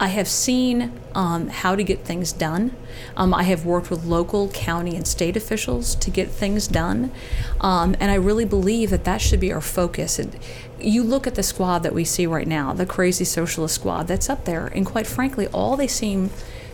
I 0.00 0.08
have 0.08 0.28
seen 0.28 0.92
um, 1.14 1.48
how 1.48 1.76
to 1.76 1.84
get 1.84 2.06
things 2.06 2.32
done. 2.32 2.74
Um, 3.18 3.34
I 3.34 3.42
have 3.42 3.66
worked 3.66 3.90
with 3.90 4.06
local, 4.06 4.48
county, 4.48 4.96
and 4.96 5.06
state 5.06 5.36
officials 5.36 5.94
to 5.96 6.10
get 6.10 6.30
things 6.30 6.66
done, 6.66 7.12
um, 7.60 7.94
and 8.00 8.10
I 8.10 8.14
really 8.14 8.46
believe 8.46 8.88
that 8.90 9.04
that 9.04 9.20
should 9.20 9.40
be 9.40 9.52
our 9.52 9.60
focus. 9.60 10.18
And 10.18 10.38
you 10.80 11.02
look 11.02 11.26
at 11.26 11.34
the 11.34 11.42
squad 11.42 11.80
that 11.80 11.92
we 11.92 12.04
see 12.04 12.26
right 12.26 12.48
now, 12.48 12.72
the 12.72 12.86
crazy 12.86 13.26
socialist 13.26 13.74
squad 13.74 14.08
that's 14.08 14.30
up 14.30 14.46
there, 14.46 14.68
and 14.68 14.86
quite 14.86 15.06
frankly, 15.06 15.46
all 15.48 15.76
they 15.76 15.86
seem 15.86 16.30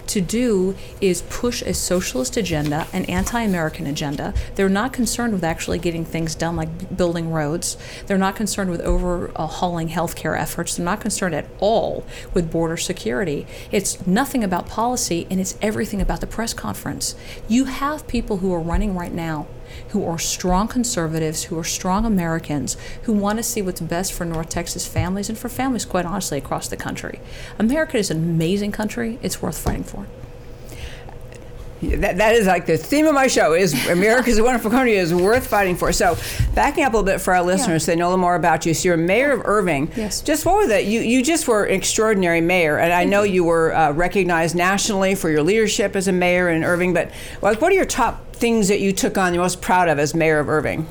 to 0.09 0.21
do 0.21 0.77
is 1.01 1.23
push 1.23 1.63
a 1.63 1.75
socialist 1.75 2.37
agenda, 2.37 2.87
an 2.93 3.05
anti 3.07 3.41
American 3.43 3.87
agenda. 3.87 4.35
They're 4.55 4.69
not 4.69 4.93
concerned 4.93 5.33
with 5.33 5.45
actually 5.45 5.79
getting 5.79 6.05
things 6.05 6.35
done 6.35 6.57
like 6.57 6.97
building 6.97 7.31
roads. 7.31 7.77
They're 8.07 8.19
not 8.19 8.37
concerned 8.37 8.71
with 8.71 8.81
overhauling 8.81 9.89
healthcare 9.89 10.39
efforts. 10.39 10.77
They're 10.77 10.85
not 10.85 11.01
concerned 11.01 11.35
at 11.35 11.47
all 11.59 12.05
with 12.35 12.51
border 12.51 12.77
security. 12.77 13.47
It's 13.71 14.07
nothing 14.07 14.43
about 14.45 14.69
policy 14.69 15.27
and 15.31 15.41
it's 15.41 15.57
everything 15.61 16.01
about 16.01 16.21
the 16.21 16.27
press 16.27 16.55
conference. 16.55 17.15
You 17.49 17.65
have 17.65 18.07
people 18.07 18.39
who 18.39 18.53
are 18.53 18.61
running 18.61 18.95
right 18.97 19.13
now 19.13 19.47
who 19.89 20.07
are 20.07 20.19
strong 20.19 20.69
conservatives, 20.69 21.45
who 21.45 21.59
are 21.59 21.65
strong 21.65 22.05
Americans, 22.05 22.77
who 23.03 23.13
want 23.13 23.39
to 23.39 23.43
see 23.43 23.63
what's 23.63 23.81
best 23.81 24.13
for 24.13 24.25
North 24.25 24.49
Texas 24.49 24.87
families 24.87 25.29
and 25.29 25.39
for 25.39 25.49
families, 25.49 25.85
quite 25.85 26.05
honestly, 26.05 26.39
across 26.39 26.69
the 26.69 26.77
country. 26.77 27.21
America 27.59 27.97
is 27.97 28.11
an 28.11 28.19
amazing 28.19 28.73
country. 28.73 29.19
It's 29.23 29.41
worth 29.41 29.59
fighting 29.59 29.85
for. 29.85 30.07
That, 31.83 32.17
that 32.17 32.35
is 32.35 32.47
like 32.47 32.65
the 32.65 32.79
theme 32.79 33.07
of 33.07 33.15
my 33.15 33.27
show 33.27 33.53
is 33.53 33.87
America's 33.89 34.39
a 34.39 34.45
wonderful 34.45 34.71
country 34.71 34.97
is 34.97 35.15
worth 35.15 35.47
fighting 35.47 35.77
for. 35.77 35.93
So 35.93 36.17
backing 36.55 36.85
up 36.85 36.95
a 36.95 36.97
little 36.97 37.07
bit 37.07 37.21
for 37.21 37.35
our 37.35 37.43
listeners, 37.43 37.85
so 37.85 37.93
they 37.93 37.97
know 37.97 38.07
a 38.07 38.11
little 38.11 38.21
more 38.21 38.35
about 38.35 38.65
you. 38.65 38.73
So 38.73 38.89
you're 38.89 38.97
mayor 38.97 39.33
of 39.33 39.43
Irving. 39.45 39.91
Yes. 39.95 40.23
Just 40.23 40.47
what 40.47 40.57
was 40.57 40.69
that? 40.69 40.87
You 40.87 41.01
you 41.01 41.23
just 41.23 41.47
were 41.47 41.65
an 41.65 41.75
extraordinary 41.75 42.41
mayor, 42.41 42.79
and 42.79 42.93
I 42.93 43.05
know 43.05 43.23
you 43.23 43.45
were 43.45 43.75
uh, 43.75 43.93
recognized 43.93 44.57
nationally 44.57 45.15
for 45.15 45.29
your 45.29 45.43
leadership 45.43 45.97
as 45.97 46.09
a 46.09 46.13
mayor 46.13 46.49
in 46.49 46.65
Irving. 46.65 46.95
But 46.95 47.11
like, 47.43 47.61
what 47.61 47.73
are 47.73 47.77
your 47.77 47.85
top 47.85 48.26
things 48.37 48.69
that 48.69 48.81
you 48.81 48.93
took 48.93 49.17
on, 49.19 49.35
you're 49.35 49.43
most 49.43 49.61
proud 49.61 49.89
of 49.89 49.99
as 49.99 50.15
mayor 50.15 50.39
of 50.39 50.49
Irving? 50.49 50.87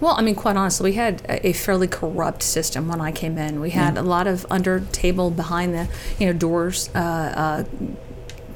Well, 0.00 0.14
I 0.18 0.22
mean, 0.22 0.34
quite 0.34 0.56
honestly, 0.56 0.90
we 0.90 0.96
had 0.96 1.22
a 1.28 1.52
fairly 1.52 1.86
corrupt 1.86 2.42
system 2.42 2.88
when 2.88 3.00
I 3.00 3.12
came 3.12 3.38
in. 3.38 3.60
We 3.60 3.70
had 3.70 3.96
a 3.96 4.02
lot 4.02 4.26
of 4.26 4.44
under 4.50 4.80
table, 4.80 5.30
behind 5.30 5.74
the 5.74 5.88
you 6.18 6.26
know 6.26 6.32
doors 6.32 6.90
uh, 6.94 6.98
uh, 6.98 7.64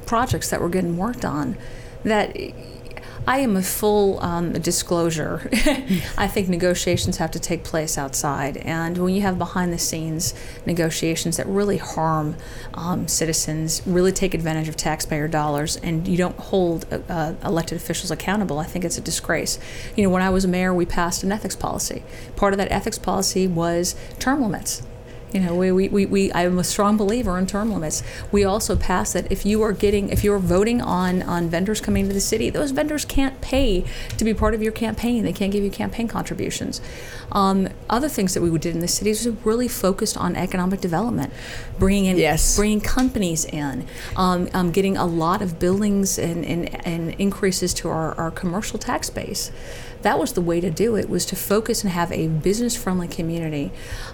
projects 0.05 0.49
that 0.49 0.61
were 0.61 0.69
getting 0.69 0.97
worked 0.97 1.25
on. 1.25 1.57
That 2.03 2.35
I 3.27 3.39
am 3.39 3.55
a 3.55 3.61
full 3.61 4.19
um, 4.23 4.53
disclosure. 4.53 5.49
I 6.17 6.27
think 6.27 6.49
negotiations 6.49 7.17
have 7.17 7.31
to 7.31 7.39
take 7.39 7.63
place 7.63 7.97
outside, 7.97 8.57
and 8.57 8.97
when 8.97 9.13
you 9.13 9.21
have 9.21 9.37
behind 9.37 9.71
the 9.71 9.77
scenes 9.77 10.33
negotiations 10.65 11.37
that 11.37 11.47
really 11.47 11.77
harm 11.77 12.35
um, 12.73 13.07
citizens, 13.07 13.81
really 13.85 14.11
take 14.11 14.33
advantage 14.33 14.67
of 14.67 14.75
taxpayer 14.75 15.27
dollars, 15.27 15.77
and 15.77 16.07
you 16.07 16.17
don't 16.17 16.37
hold 16.37 16.85
uh, 16.91 16.99
uh, 17.09 17.33
elected 17.43 17.77
officials 17.77 18.09
accountable, 18.09 18.59
I 18.59 18.65
think 18.65 18.83
it's 18.83 18.97
a 18.97 19.01
disgrace. 19.01 19.59
You 19.95 20.03
know, 20.03 20.09
when 20.09 20.21
I 20.21 20.29
was 20.29 20.47
mayor, 20.47 20.73
we 20.73 20.85
passed 20.85 21.23
an 21.23 21.31
ethics 21.31 21.55
policy. 21.55 22.03
Part 22.35 22.53
of 22.53 22.57
that 22.57 22.71
ethics 22.71 22.97
policy 22.97 23.47
was 23.47 23.95
term 24.17 24.41
limits. 24.41 24.81
You 25.31 25.41
know, 25.41 25.55
we, 25.55 25.71
we, 25.71 25.89
we, 25.89 26.05
we, 26.07 26.33
I'm 26.33 26.57
a 26.57 26.63
strong 26.63 26.97
believer 26.97 27.37
in 27.37 27.45
term 27.45 27.71
limits. 27.71 28.01
We 28.31 28.43
also 28.43 28.75
passed 28.75 29.13
that 29.13 29.31
if 29.31 29.45
you 29.45 29.61
are 29.61 29.73
getting, 29.73 30.09
if 30.09 30.23
you're 30.23 30.39
voting 30.39 30.81
on, 30.81 31.21
on 31.21 31.49
vendors 31.49 31.81
coming 31.81 32.07
to 32.07 32.13
the 32.13 32.19
city, 32.19 32.49
those 32.49 32.71
vendors 32.71 33.05
can't 33.05 33.39
pay 33.41 33.85
to 34.17 34.25
be 34.25 34.33
part 34.33 34.53
of 34.55 34.63
your 34.63 34.71
campaign. 34.71 35.23
They 35.23 35.33
can't 35.33 35.51
give 35.51 35.63
you 35.63 35.69
campaign 35.69 36.07
contributions. 36.07 36.81
Um, 37.31 37.69
other 37.89 38.09
things 38.09 38.33
that 38.33 38.41
we 38.41 38.49
did 38.57 38.73
in 38.73 38.81
the 38.81 38.87
city 38.87 39.11
was 39.11 39.27
really 39.45 39.67
focused 39.67 40.17
on 40.17 40.35
economic 40.35 40.81
development, 40.81 41.31
bringing 41.77 42.05
in, 42.05 42.17
Yes. 42.17 42.55
bringing 42.55 42.81
companies 42.81 43.45
in, 43.45 43.85
um, 44.15 44.49
um, 44.53 44.71
getting 44.71 44.97
a 44.97 45.05
lot 45.05 45.43
of 45.43 45.59
buildings 45.59 46.17
and, 46.17 46.43
and, 46.43 46.85
and 46.87 47.11
increases 47.19 47.73
to 47.75 47.89
our, 47.89 48.15
our 48.15 48.31
commercial 48.31 48.79
tax 48.79 49.09
base. 49.11 49.51
That 50.01 50.17
was 50.17 50.33
the 50.33 50.41
way 50.41 50.61
to 50.61 50.69
do 50.69 50.95
it, 50.95 51.09
was 51.09 51.25
to 51.27 51.35
focus 51.35 51.83
and 51.83 51.91
have 51.91 52.11
a 52.11 52.27
business-friendly 52.27 53.09
community 53.09 53.71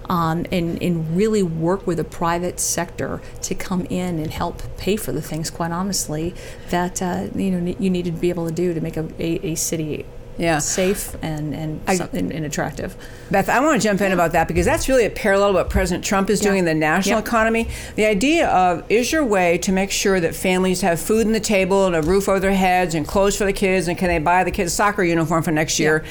um, 0.10 0.46
and, 0.52 0.82
and 0.82 1.16
really 1.16 1.44
work 1.44 1.86
with 1.86 1.98
the 1.98 2.04
private 2.04 2.60
sector 2.60 3.22
to 3.44 3.56
come 3.56 3.86
in 3.90 4.20
and 4.20 4.32
help 4.32 4.64
pay 4.78 4.96
for 4.96 5.12
the 5.12 5.22
things, 5.22 5.50
quite 5.50 5.72
honestly, 5.72 6.34
that 6.70 7.02
uh, 7.02 7.28
you 7.36 7.52
know 7.52 7.76
you 7.80 7.90
needed 7.90 8.16
to 8.16 8.22
be 8.22 8.30
able 8.30 8.48
to 8.48 8.54
do 8.54 8.74
to 8.74 8.82
make 8.82 8.98
a, 8.98 9.08
a, 9.20 9.52
a 9.52 9.56
city 9.56 10.06
Yeah. 10.38 10.60
safe 10.60 11.16
and, 11.22 11.54
and, 11.54 11.82
some- 11.98 12.10
and, 12.14 12.32
and 12.32 12.46
attractive. 12.46 12.96
Beth, 13.32 13.50
I 13.50 13.60
want 13.62 13.82
to 13.82 13.88
jump 13.88 14.02
in 14.02 14.12
about 14.12 14.34
that 14.34 14.48
because 14.48 14.66
that's 14.66 14.88
really 14.90 15.06
a 15.06 15.10
parallel 15.10 15.50
to 15.50 15.54
what 15.56 15.70
President 15.70 16.04
Trump 16.04 16.30
is 16.30 16.40
doing 16.40 16.60
in 16.60 16.66
the 16.66 16.74
national 16.74 17.20
Yep. 17.20 17.28
economy. 17.28 17.68
The 17.96 18.06
idea 18.06 18.48
of 18.50 18.84
is 18.90 19.12
your 19.12 19.24
way 19.26 19.58
to 19.60 19.72
make 19.72 19.92
sure 19.92 20.20
that 20.20 20.36
families 20.36 20.82
have 20.82 21.00
food 21.00 21.26
on 21.26 21.32
the 21.34 21.40
table 21.40 21.86
and 21.88 21.96
a 21.96 22.02
roof 22.02 22.28
over 22.30 22.40
their 22.40 22.54
heads 22.54 22.94
and 22.96 23.08
clothes 23.08 23.38
for 23.38 23.46
the 23.46 23.54
kids 23.54 23.88
and 23.88 23.98
can 23.98 24.10
they 24.10 24.20
buy 24.20 24.44
the 24.44 24.52
kids 24.52 24.72
a 24.72 24.76
soccer 24.76 25.04
uniform 25.04 25.42
for 25.44 25.52
next 25.52 25.80
year? 25.80 26.04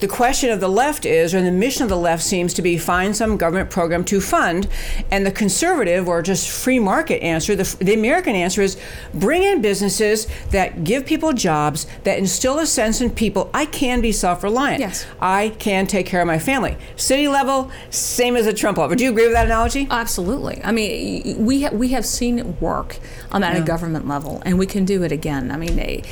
The 0.00 0.08
question 0.08 0.50
of 0.50 0.60
the 0.60 0.68
left 0.68 1.04
is, 1.04 1.34
or 1.34 1.42
the 1.42 1.50
mission 1.50 1.82
of 1.82 1.88
the 1.88 1.96
left 1.96 2.22
seems 2.22 2.54
to 2.54 2.62
be 2.62 2.78
find 2.78 3.16
some 3.16 3.36
government 3.36 3.70
program 3.70 4.04
to 4.04 4.20
fund. 4.20 4.68
And 5.10 5.26
the 5.26 5.32
conservative 5.32 6.08
or 6.08 6.22
just 6.22 6.48
free 6.48 6.78
market 6.78 7.22
answer, 7.22 7.56
the, 7.56 7.76
the 7.80 7.94
American 7.94 8.36
answer 8.36 8.62
is 8.62 8.76
bring 9.12 9.42
in 9.42 9.60
businesses 9.60 10.28
that 10.50 10.84
give 10.84 11.04
people 11.04 11.32
jobs, 11.32 11.86
that 12.04 12.18
instill 12.18 12.58
a 12.60 12.66
sense 12.66 13.00
in 13.00 13.10
people 13.10 13.50
I 13.52 13.66
can 13.66 14.00
be 14.00 14.12
self 14.12 14.42
reliant. 14.44 14.80
Yes. 14.80 15.06
I 15.20 15.50
can 15.58 15.86
take 15.86 16.06
care 16.06 16.20
of 16.20 16.26
my 16.26 16.38
family. 16.38 16.76
City 16.96 17.26
level, 17.26 17.70
same 17.90 18.36
as 18.36 18.46
a 18.46 18.52
Trump 18.52 18.78
level. 18.78 18.96
Do 18.96 19.04
you 19.04 19.10
agree 19.10 19.24
with 19.24 19.34
that 19.34 19.46
analogy? 19.46 19.88
Absolutely. 19.90 20.60
I 20.62 20.70
mean, 20.70 21.44
we 21.44 21.64
ha- 21.64 21.70
we 21.72 21.88
have 21.88 22.06
seen 22.06 22.38
it 22.38 22.60
work 22.60 22.98
um, 23.32 23.42
at 23.42 23.56
a 23.56 23.62
government 23.62 24.06
level, 24.06 24.42
and 24.44 24.58
we 24.58 24.66
can 24.66 24.84
do 24.84 25.02
it 25.02 25.12
again. 25.12 25.50
I 25.50 25.56
mean, 25.56 25.78
eh, 25.78 26.02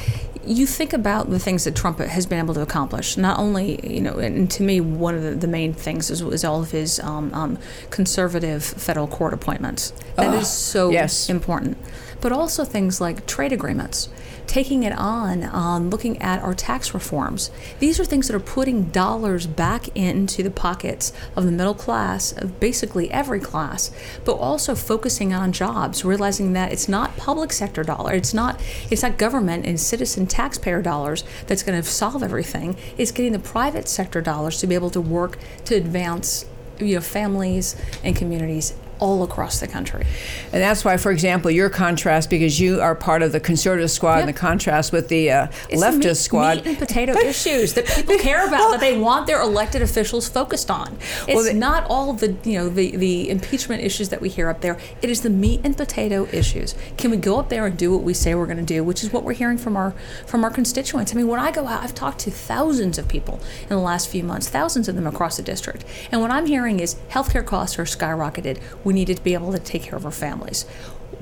you 0.47 0.67
think 0.67 0.93
about 0.93 1.31
the 1.31 1.39
things 1.39 1.65
that 1.65 1.75
Trump 1.75 1.99
has 1.99 2.27
been 2.27 2.39
able 2.39 2.55
to 2.55 2.63
accomplish. 2.63 3.17
Not 3.17 3.39
only, 3.39 3.81
you 3.87 4.01
know, 4.01 4.19
and 4.19 4.51
to 4.53 4.63
me, 4.63 4.81
one 4.81 5.15
of 5.15 5.23
the, 5.23 5.31
the 5.31 5.47
main 5.47 5.73
things 5.73 6.11
is, 6.11 6.23
is 6.23 6.45
all 6.45 6.63
of 6.63 6.71
his 6.71 7.01
um, 7.01 7.33
um, 7.35 7.59
conservative 7.91 8.65
federal 8.65 9.09
court 9.09 9.35
appointments. 9.35 9.93
That 10.17 10.35
is 10.35 10.49
so 10.49 10.91
yes. 10.91 11.29
important. 11.29 11.77
But 12.21 12.33
also 12.33 12.65
things 12.65 13.01
like 13.01 13.27
trade 13.27 13.53
agreements, 13.53 14.09
taking 14.47 14.83
it 14.83 14.93
on, 14.93 15.43
on 15.45 15.91
looking 15.91 16.21
at 16.23 16.43
our 16.43 16.55
tax 16.55 16.95
reforms. 16.95 17.51
These 17.79 17.99
are 18.01 18.05
things 18.05 18.29
that 18.29 18.37
are 18.37 18.41
putting 18.41 18.85
dollars 18.85 19.47
back 19.47 19.89
into 19.97 20.43
the 20.43 20.51
pockets 20.51 21.13
of 21.35 21.45
the 21.45 21.53
middle 21.53 21.75
class, 21.75 22.33
of 22.33 22.61
basically 22.61 23.11
every 23.11 23.41
class, 23.41 23.91
but 24.25 24.35
also 24.35 24.75
focusing 24.75 25.33
on 25.35 25.53
jobs, 25.53 26.05
realizing 26.05 26.53
that 26.53 26.73
it's 26.73 26.89
not 26.89 27.17
public 27.17 27.53
sector 27.53 27.83
dollar, 27.83 28.13
it's 28.15 28.35
not 28.35 28.61
it's 28.91 29.03
not 29.03 29.19
government 29.19 29.67
and 29.67 29.81
citizen 29.81 30.27
taxpayer 30.27 30.83
dollars 30.83 31.25
that's 31.47 31.63
going 31.63 31.81
to 31.81 31.89
solve 31.89 32.23
everything. 32.23 32.77
It's 32.97 33.11
getting 33.11 33.33
the 33.33 33.39
private 33.39 33.89
sector 33.89 34.21
dollars 34.21 34.59
to 34.59 34.67
be 34.67 34.75
able 34.75 34.91
to 34.91 35.01
work 35.01 35.39
to 35.67 35.75
advance 35.75 36.47
you 36.79 36.95
know 36.95 37.01
families 37.01 37.77
and 38.05 38.15
communities 38.15 38.75
all 38.99 39.23
across 39.23 39.61
the 39.61 39.67
country. 39.67 40.07
And 40.53 40.63
that's 40.63 40.85
why, 40.85 40.97
for 40.97 41.11
example, 41.11 41.51
your 41.51 41.69
contrast, 41.71 42.31
because 42.31 42.59
you 42.61 42.81
are 42.81 42.95
part 42.95 43.23
of 43.23 43.33
the 43.33 43.41
conservative 43.41 43.91
squad, 43.91 44.21
and 44.21 44.29
the 44.29 44.33
contrast 44.33 44.93
with 44.93 45.09
the 45.09 45.31
uh, 45.31 45.47
It's 45.69 45.83
leftist 45.83 46.05
meat, 46.05 46.17
squad. 46.17 46.57
meat 46.59 46.67
and 46.67 46.79
potato 46.79 47.17
issues 47.19 47.75
that 47.75 47.87
people 47.87 48.19
care 48.21 48.47
about, 48.47 48.71
that 48.73 48.81
they 48.81 48.99
want 48.99 49.27
their 49.27 49.41
elected 49.41 49.83
officials 49.83 50.29
focused 50.29 50.71
on. 50.71 50.97
It's 51.29 51.35
Well, 51.35 51.55
not 51.55 51.85
all 51.91 52.13
the 52.13 52.37
you 52.45 52.59
know 52.59 52.69
the, 52.69 52.97
the 52.97 53.31
impeachment 53.31 53.83
issues 53.83 54.09
that 54.11 54.21
we 54.21 54.29
hear 54.29 54.49
up 54.49 54.61
there. 54.61 54.79
It 55.03 55.11
is 55.11 55.23
the 55.23 55.31
meat 55.31 55.61
and 55.65 55.77
potato 55.77 56.27
issues. 56.33 56.75
Can 56.97 57.11
we 57.11 57.17
go 57.17 57.39
up 57.39 57.49
there 57.49 57.67
and 57.67 57.77
do 57.77 57.93
what 57.93 58.03
we 58.03 58.15
say 58.15 58.35
we're 58.35 58.47
going 58.47 58.57
to 58.59 58.63
do, 58.65 58.83
which 58.85 59.03
is 59.03 59.13
what 59.13 59.25
we're 59.25 59.35
hearing 59.35 59.59
from 59.59 59.77
our 59.77 59.93
from 60.27 60.45
our 60.45 60.51
constituents? 60.51 61.13
I 61.13 61.17
mean, 61.17 61.29
when 61.29 61.41
I 61.41 61.51
go 61.51 61.67
out, 61.67 61.83
I've 61.83 61.95
talked 61.95 62.21
to 62.21 62.31
thousands 62.31 62.99
of 62.99 63.09
people 63.09 63.41
in 63.63 63.69
the 63.69 63.79
last 63.79 64.09
few 64.09 64.23
months, 64.25 64.49
thousands 64.49 64.89
of 64.89 64.95
them 64.95 65.07
across 65.07 65.37
the 65.37 65.43
district, 65.43 65.85
and 66.11 66.21
what 66.21 66.31
I'm 66.31 66.47
hearing 66.47 66.81
is 66.81 66.97
healthcare 67.11 67.45
costs 67.45 67.79
are 67.79 67.85
skyrocketed. 67.85 68.59
We 68.87 68.93
needed 68.93 69.17
to 69.17 69.23
be 69.25 69.35
able 69.35 69.51
to 69.51 69.59
take 69.59 69.83
care 69.83 69.97
of 69.97 70.05
our 70.05 70.13
families 70.13 70.65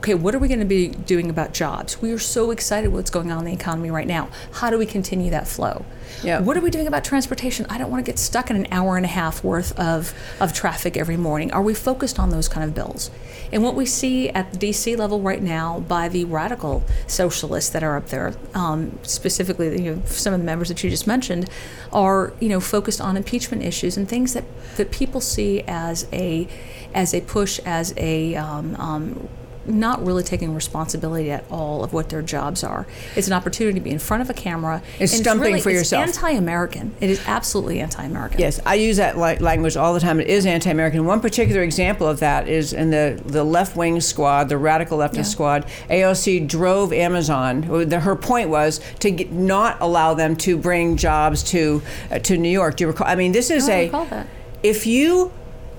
okay, 0.05 0.13
what 0.13 0.35
are 0.35 0.39
we 0.39 0.49
going 0.49 0.61
to 0.61 0.67
be 0.67 0.89
doing 0.89 1.31
about 1.31 1.55
jobs? 1.55 2.03
We 2.03 2.13
are 2.13 2.19
so 2.19 2.51
excited 2.51 2.93
what's 2.93 3.09
going 3.09 3.33
on 3.33 3.39
in 3.39 3.45
the 3.47 3.53
economy 3.55 3.91
right 3.91 4.07
now. 4.07 4.29
How 4.53 4.69
do 4.69 4.77
we 4.77 4.85
continue 4.85 5.31
that 5.31 5.49
flow? 5.49 5.87
Yeah. 6.23 6.41
What 6.41 6.59
are 6.59 6.61
we 6.61 6.69
doing 6.69 6.87
about 6.87 7.05
transportation? 7.05 7.65
I 7.71 7.79
don't 7.79 7.91
want 7.91 8.05
to 8.05 8.13
get 8.13 8.19
stuck 8.19 8.51
in 8.51 8.57
an 8.57 8.67
hour 8.71 8.99
and 8.99 9.07
a 9.07 9.09
half 9.09 9.43
worth 9.43 9.73
of, 9.79 10.13
of 10.41 10.53
traffic 10.53 10.99
every 10.99 11.17
morning. 11.17 11.51
Are 11.53 11.63
we 11.63 11.73
focused 11.73 12.19
on 12.19 12.29
those 12.29 12.49
kind 12.49 12.69
of 12.69 12.75
bills? 12.75 13.11
And 13.51 13.63
what 13.63 13.75
we 13.75 13.87
see 13.87 14.29
at 14.29 14.53
the 14.53 14.59
DC 14.59 14.95
level 14.99 15.23
right 15.23 15.43
now 15.43 15.81
by 15.81 16.11
the 16.11 16.27
radical 16.27 16.83
socialists 17.07 17.71
that 17.71 17.83
are 17.83 17.97
up 17.97 18.09
there, 18.09 18.35
um, 18.53 18.99
specifically 19.05 19.83
you 19.83 19.95
know, 19.95 20.03
some 20.05 20.35
of 20.35 20.41
the 20.41 20.45
members 20.45 20.69
that 20.69 20.85
you 20.85 20.91
just 20.91 21.07
mentioned, 21.07 21.49
are 21.95 22.35
you 22.41 22.51
know 22.51 22.61
focused 22.61 23.01
on 23.01 23.17
impeachment 23.17 23.63
issues 23.63 23.97
and 23.97 24.07
things 24.07 24.35
that, 24.35 24.45
that 24.77 24.91
people 24.91 25.23
see 25.23 25.63
as 25.63 26.07
a 26.13 26.47
as 26.93 27.15
a 27.15 27.23
push 27.23 27.59
as 27.61 27.95
a 27.97 28.35
um, 28.35 28.75
um, 28.77 29.29
not 29.67 30.05
really 30.05 30.23
taking 30.23 30.55
responsibility 30.55 31.31
at 31.31 31.45
all 31.51 31.83
of 31.85 31.93
what 31.93 32.09
their 32.11 32.23
jobs 32.23 32.63
are. 32.65 32.87
It's 33.17 33.27
an 33.27 33.33
opportunity 33.33 33.79
to 33.79 33.85
be 33.85 33.91
in 33.91 33.99
front 33.99 34.23
of 34.23 34.31
a 34.31 34.35
camera. 34.35 34.83
It's 34.99 35.13
and 35.13 35.23
stumping 35.23 35.47
really, 35.49 35.61
for 35.61 35.71
it's 35.71 35.79
yourself. 35.79 36.09
It's 36.09 36.19
Anti-American. 36.19 36.95
It 37.01 37.11
is 37.11 37.23
absolutely 37.27 37.81
anti-American. 37.81 38.39
Yes, 38.41 38.61
I 38.67 38.75
use 38.75 38.97
that 38.99 39.19
li- 39.19 39.39
language 39.39 39.77
all 39.77 39.95
the 39.95 40.01
time. 40.01 40.21
It 40.21 40.27
is 40.29 40.47
anti-American. 40.47 41.05
One 41.07 41.21
particular 41.21 41.63
example 41.63 42.07
of 42.07 42.21
that 42.21 42.49
is 42.49 42.73
in 42.73 42.91
the, 42.91 43.21
the 43.25 43.45
left-wing 43.45 44.01
squad, 44.01 44.49
the 44.49 44.59
radical 44.59 44.99
leftist 44.99 45.15
Yeah. 45.17 45.23
squad. 45.23 45.67
AOC 45.91 46.47
drove 46.47 46.93
Amazon. 46.93 47.63
The- 47.89 48.01
Her 48.01 48.17
point 48.17 48.51
was 48.51 48.81
to 49.01 49.11
get, 49.11 49.33
not 49.33 49.79
allow 49.81 50.15
them 50.15 50.37
to 50.37 50.57
bring 50.57 50.97
jobs 50.97 51.43
to 51.45 51.83
uh, 52.11 52.19
to 52.21 52.37
New 52.37 52.49
York. 52.51 52.77
Do 52.77 52.85
you 52.85 52.89
recall? 52.89 53.07
I 53.07 53.15
mean, 53.15 53.33
this 53.33 53.51
is 53.51 53.69
I 53.69 53.73
a. 53.73 53.85
recall 53.87 54.05
that. 54.07 54.27
If 54.63 54.87
you 54.87 55.31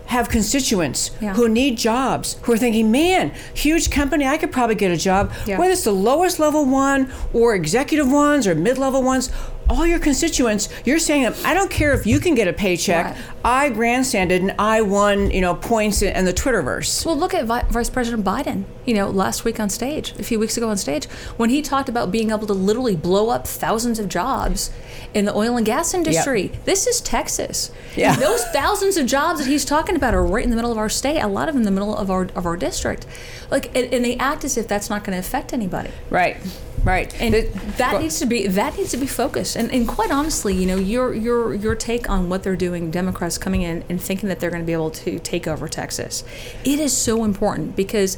have 0.07 0.29
constituents 0.29 1.11
Yeah. 1.19 1.33
who 1.33 1.47
need 1.49 1.77
jobs, 1.77 2.37
who 2.43 2.53
are 2.53 2.57
thinking, 2.57 2.91
man, 2.91 3.31
huge 3.53 3.89
company, 3.89 4.25
I 4.25 4.37
could 4.37 4.51
probably 4.51 4.75
get 4.75 4.91
a 4.91 4.97
job, 4.97 5.31
Yeah. 5.45 5.57
whether 5.57 5.71
it's 5.73 5.83
the 5.83 5.91
lowest 5.91 6.39
level 6.39 6.65
one 6.65 7.09
or 7.33 7.55
executive 7.55 8.11
ones 8.11 8.45
or 8.47 8.53
mid 8.55 8.77
level 8.77 9.01
ones, 9.01 9.29
all 9.69 9.85
your 9.85 9.99
constituents, 9.99 10.69
you're 10.85 10.99
saying 10.99 11.23
them, 11.23 11.33
I 11.43 11.53
don't 11.53 11.71
care 11.71 11.93
if 11.93 12.05
you 12.05 12.19
can 12.19 12.35
get 12.35 12.47
a 12.47 12.53
paycheck. 12.53 13.05
Right. 13.05 13.23
I 13.43 13.69
grandstanded 13.69 14.41
and 14.41 14.55
I 14.57 14.81
won, 14.81 15.31
you 15.31 15.41
know, 15.41 15.55
points 15.55 16.01
in, 16.01 16.15
in 16.15 16.25
the 16.25 16.33
Twitterverse. 16.33 17.05
Well, 17.05 17.17
look 17.17 17.33
at 17.33 17.45
Vi- 17.45 17.65
Vice 17.69 17.89
President 17.89 18.25
Biden, 18.25 18.63
you 18.85 18.93
know, 18.93 19.09
last 19.09 19.43
week 19.43 19.59
on 19.59 19.69
stage, 19.69 20.13
a 20.19 20.23
few 20.23 20.39
weeks 20.39 20.57
ago 20.57 20.69
on 20.69 20.77
stage, 20.77 21.05
when 21.37 21.49
he 21.49 21.61
talked 21.61 21.89
about 21.89 22.11
being 22.11 22.31
able 22.31 22.47
to 22.47 22.53
literally 22.53 22.95
blow 22.95 23.29
up 23.29 23.47
thousands 23.47 23.99
of 23.99 24.09
jobs 24.09 24.71
in 25.13 25.25
the 25.25 25.33
oil 25.33 25.57
and 25.57 25.65
gas 25.65 25.93
industry. 25.93 26.51
This 26.65 26.87
is 26.87 27.01
Texas. 27.01 27.71
Yeah. 27.95 28.13
And 28.13 28.21
those 28.21 28.43
thousands 28.45 28.97
of 28.97 29.05
jobs 29.05 29.39
that 29.39 29.47
he's 29.47 29.65
talking 29.65 29.95
about 29.95 30.13
are 30.13 30.25
right 30.25 30.43
in 30.43 30.49
the 30.49 30.55
middle 30.55 30.71
of 30.71 30.77
our 30.77 30.89
state, 30.89 31.19
a 31.21 31.27
lot 31.27 31.47
of 31.47 31.55
them 31.55 31.61
in 31.61 31.65
the 31.65 31.71
middle 31.71 31.95
of 31.95 32.09
our, 32.11 32.23
of 32.35 32.45
our 32.45 32.57
district. 32.57 33.05
Like, 33.49 33.67
and, 33.75 33.93
and 33.93 34.03
they 34.03 34.17
act 34.17 34.43
as 34.43 34.57
if 34.57 34.67
that's 34.67 34.89
not 34.89 35.03
going 35.03 35.13
to 35.13 35.19
affect 35.19 35.53
anybody. 35.53 35.91
Right, 36.09 36.37
right. 36.85 37.13
and 37.21 37.33
The- 37.33 37.49
that 37.77 37.93
well, 37.93 38.01
needs 38.01 38.19
to 38.19 38.25
be 38.25 38.47
that 38.47 38.77
needs 38.77 38.91
to 38.91 38.97
be 38.97 39.07
focused 39.07 39.55
and, 39.57 39.69
and 39.71 39.87
quite 39.87 40.11
honestly 40.11 40.53
you 40.53 40.65
know 40.65 40.77
your 40.77 41.13
your 41.13 41.53
your 41.53 41.75
take 41.75 42.09
on 42.09 42.29
what 42.29 42.43
they're 42.43 42.55
doing 42.55 42.91
democrats 42.91 43.37
coming 43.37 43.63
in 43.63 43.83
and 43.89 44.01
thinking 44.01 44.29
that 44.29 44.39
they're 44.39 44.49
going 44.51 44.61
to 44.61 44.65
be 44.65 44.73
able 44.73 44.91
to 44.91 45.19
take 45.19 45.47
over 45.47 45.67
texas 45.67 46.23
it 46.63 46.79
is 46.79 46.95
so 46.95 47.23
important 47.23 47.75
because 47.75 48.17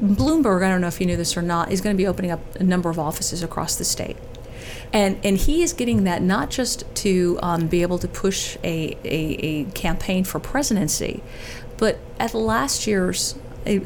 bloomberg 0.00 0.64
i 0.64 0.68
don't 0.68 0.80
know 0.80 0.86
if 0.86 1.00
you 1.00 1.06
knew 1.06 1.16
this 1.16 1.36
or 1.36 1.42
not 1.42 1.70
is 1.70 1.80
going 1.80 1.94
to 1.94 1.98
be 1.98 2.06
opening 2.06 2.30
up 2.30 2.40
a 2.56 2.62
number 2.62 2.88
of 2.88 2.98
offices 2.98 3.42
across 3.42 3.76
the 3.76 3.84
state 3.84 4.16
and 4.92 5.18
and 5.24 5.36
he 5.36 5.62
is 5.62 5.72
getting 5.72 6.04
that 6.04 6.22
not 6.22 6.50
just 6.50 6.84
to 6.96 7.38
um, 7.42 7.66
be 7.66 7.82
able 7.82 7.98
to 7.98 8.08
push 8.08 8.56
a, 8.64 8.96
a, 9.04 9.08
a 9.44 9.64
campaign 9.72 10.24
for 10.24 10.38
presidency, 10.38 11.22
but 11.76 11.98
at 12.18 12.34
last 12.34 12.86
year's 12.86 13.34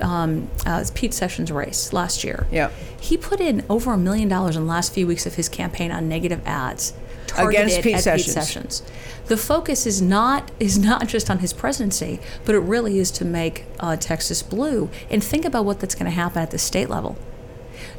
um, 0.01 0.49
uh, 0.67 0.85
Pete 0.95 1.15
Sessions 1.15 1.51
race 1.51 1.93
last 1.93 2.23
year, 2.23 2.47
Yeah. 2.51 2.71
He 3.01 3.17
put 3.17 3.41
in 3.41 3.65
over 3.69 3.93
a 3.93 3.99
million 3.99 4.29
dollars 4.29 4.57
in 4.57 4.63
the 4.63 4.69
last 4.69 4.93
few 4.93 5.07
weeks 5.07 5.27
of 5.27 5.35
his 5.35 5.49
campaign 5.49 5.91
on 5.91 6.09
negative 6.09 6.41
ads 6.47 6.93
targeted 7.27 7.67
Against 7.67 7.83
Pete 7.83 7.95
at 7.97 8.03
Sessions. 8.03 8.27
Pete 8.27 8.35
Sessions. 8.35 8.83
The 9.27 9.37
focus 9.37 9.87
is 9.87 10.03
not 10.03 10.51
is 10.59 10.79
not 10.79 11.07
just 11.07 11.31
on 11.31 11.39
his 11.39 11.53
presidency, 11.53 12.21
but 12.45 12.55
it 12.55 12.59
really 12.59 12.99
is 12.99 13.11
to 13.13 13.25
make 13.25 13.65
uh, 13.79 13.97
Texas 13.97 14.43
blue. 14.43 14.91
And 15.09 15.23
think 15.23 15.45
about 15.45 15.65
what 15.65 15.81
that's 15.81 15.95
going 15.95 16.07
to 16.07 16.11
happen 16.11 16.43
at 16.43 16.51
the 16.51 16.59
state 16.59 16.91
level 16.91 17.17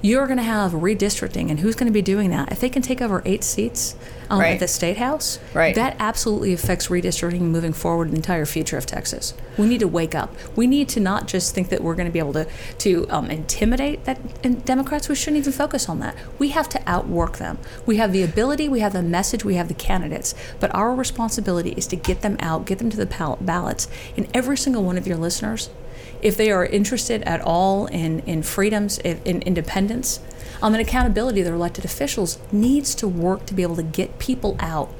you're 0.01 0.25
going 0.27 0.37
to 0.37 0.43
have 0.43 0.71
redistricting, 0.71 1.49
and 1.49 1.59
who's 1.59 1.75
going 1.75 1.87
to 1.87 1.93
be 1.93 2.01
doing 2.01 2.29
that? 2.31 2.51
If 2.51 2.59
they 2.59 2.69
can 2.69 2.81
take 2.81 3.01
over 3.01 3.21
eight 3.25 3.43
seats 3.43 3.95
um, 4.29 4.39
Right. 4.39 4.53
at 4.53 4.59
the 4.59 4.67
state 4.67 4.97
house, 4.97 5.39
Right. 5.53 5.75
that 5.75 5.95
absolutely 5.99 6.53
affects 6.53 6.87
redistricting 6.87 7.41
moving 7.41 7.73
forward 7.73 8.11
the 8.11 8.15
entire 8.15 8.45
future 8.45 8.77
of 8.77 8.85
Texas. 8.85 9.33
We 9.57 9.67
need 9.67 9.81
to 9.81 9.87
wake 9.87 10.15
up. 10.15 10.33
We 10.55 10.67
need 10.67 10.87
to 10.89 10.99
not 11.01 11.27
just 11.27 11.53
think 11.53 11.67
that 11.69 11.83
we're 11.83 11.95
going 11.95 12.05
to 12.07 12.11
be 12.13 12.19
able 12.19 12.33
to 12.33 12.47
to 12.79 13.05
um, 13.09 13.29
intimidate 13.29 14.05
that 14.05 14.19
Democrats. 14.65 15.09
We 15.09 15.15
shouldn't 15.15 15.39
even 15.41 15.51
focus 15.53 15.89
on 15.89 15.99
that. 15.99 16.15
We 16.39 16.49
have 16.49 16.69
to 16.69 16.81
outwork 16.87 17.37
them. 17.39 17.57
We 17.85 17.97
have 17.97 18.13
the 18.13 18.23
ability, 18.23 18.69
we 18.69 18.79
have 18.79 18.93
the 18.93 19.03
message, 19.03 19.43
we 19.43 19.55
have 19.55 19.67
the 19.67 19.73
candidates, 19.73 20.33
but 20.61 20.73
our 20.73 20.95
responsibility 20.95 21.71
is 21.71 21.85
to 21.87 21.95
get 21.97 22.21
them 22.21 22.37
out, 22.39 22.65
get 22.65 22.77
them 22.77 22.89
to 22.89 22.97
the 22.97 23.05
pal- 23.05 23.37
ballots. 23.41 23.87
And 24.15 24.27
every 24.33 24.55
single 24.57 24.83
one 24.83 24.97
of 24.97 25.05
your 25.05 25.17
listeners 25.17 25.69
if 26.21 26.38
they 26.38 26.51
are 26.51 26.65
interested 26.65 27.21
at 27.23 27.41
all 27.41 27.88
in, 27.88 28.19
in 28.21 28.43
freedoms, 28.43 28.97
in, 28.99 29.19
in 29.25 29.41
independence, 29.41 30.19
um, 30.62 30.73
and 30.73 30.81
accountability 30.81 31.39
of 31.41 31.45
their 31.45 31.55
elected 31.55 31.86
officials, 31.86 32.38
needs 32.51 32.93
to 32.95 33.07
work 33.07 33.45
to 33.47 33.53
be 33.53 33.63
able 33.63 33.75
to 33.75 33.84
get 33.84 34.19
people 34.19 34.55
out. 34.60 34.93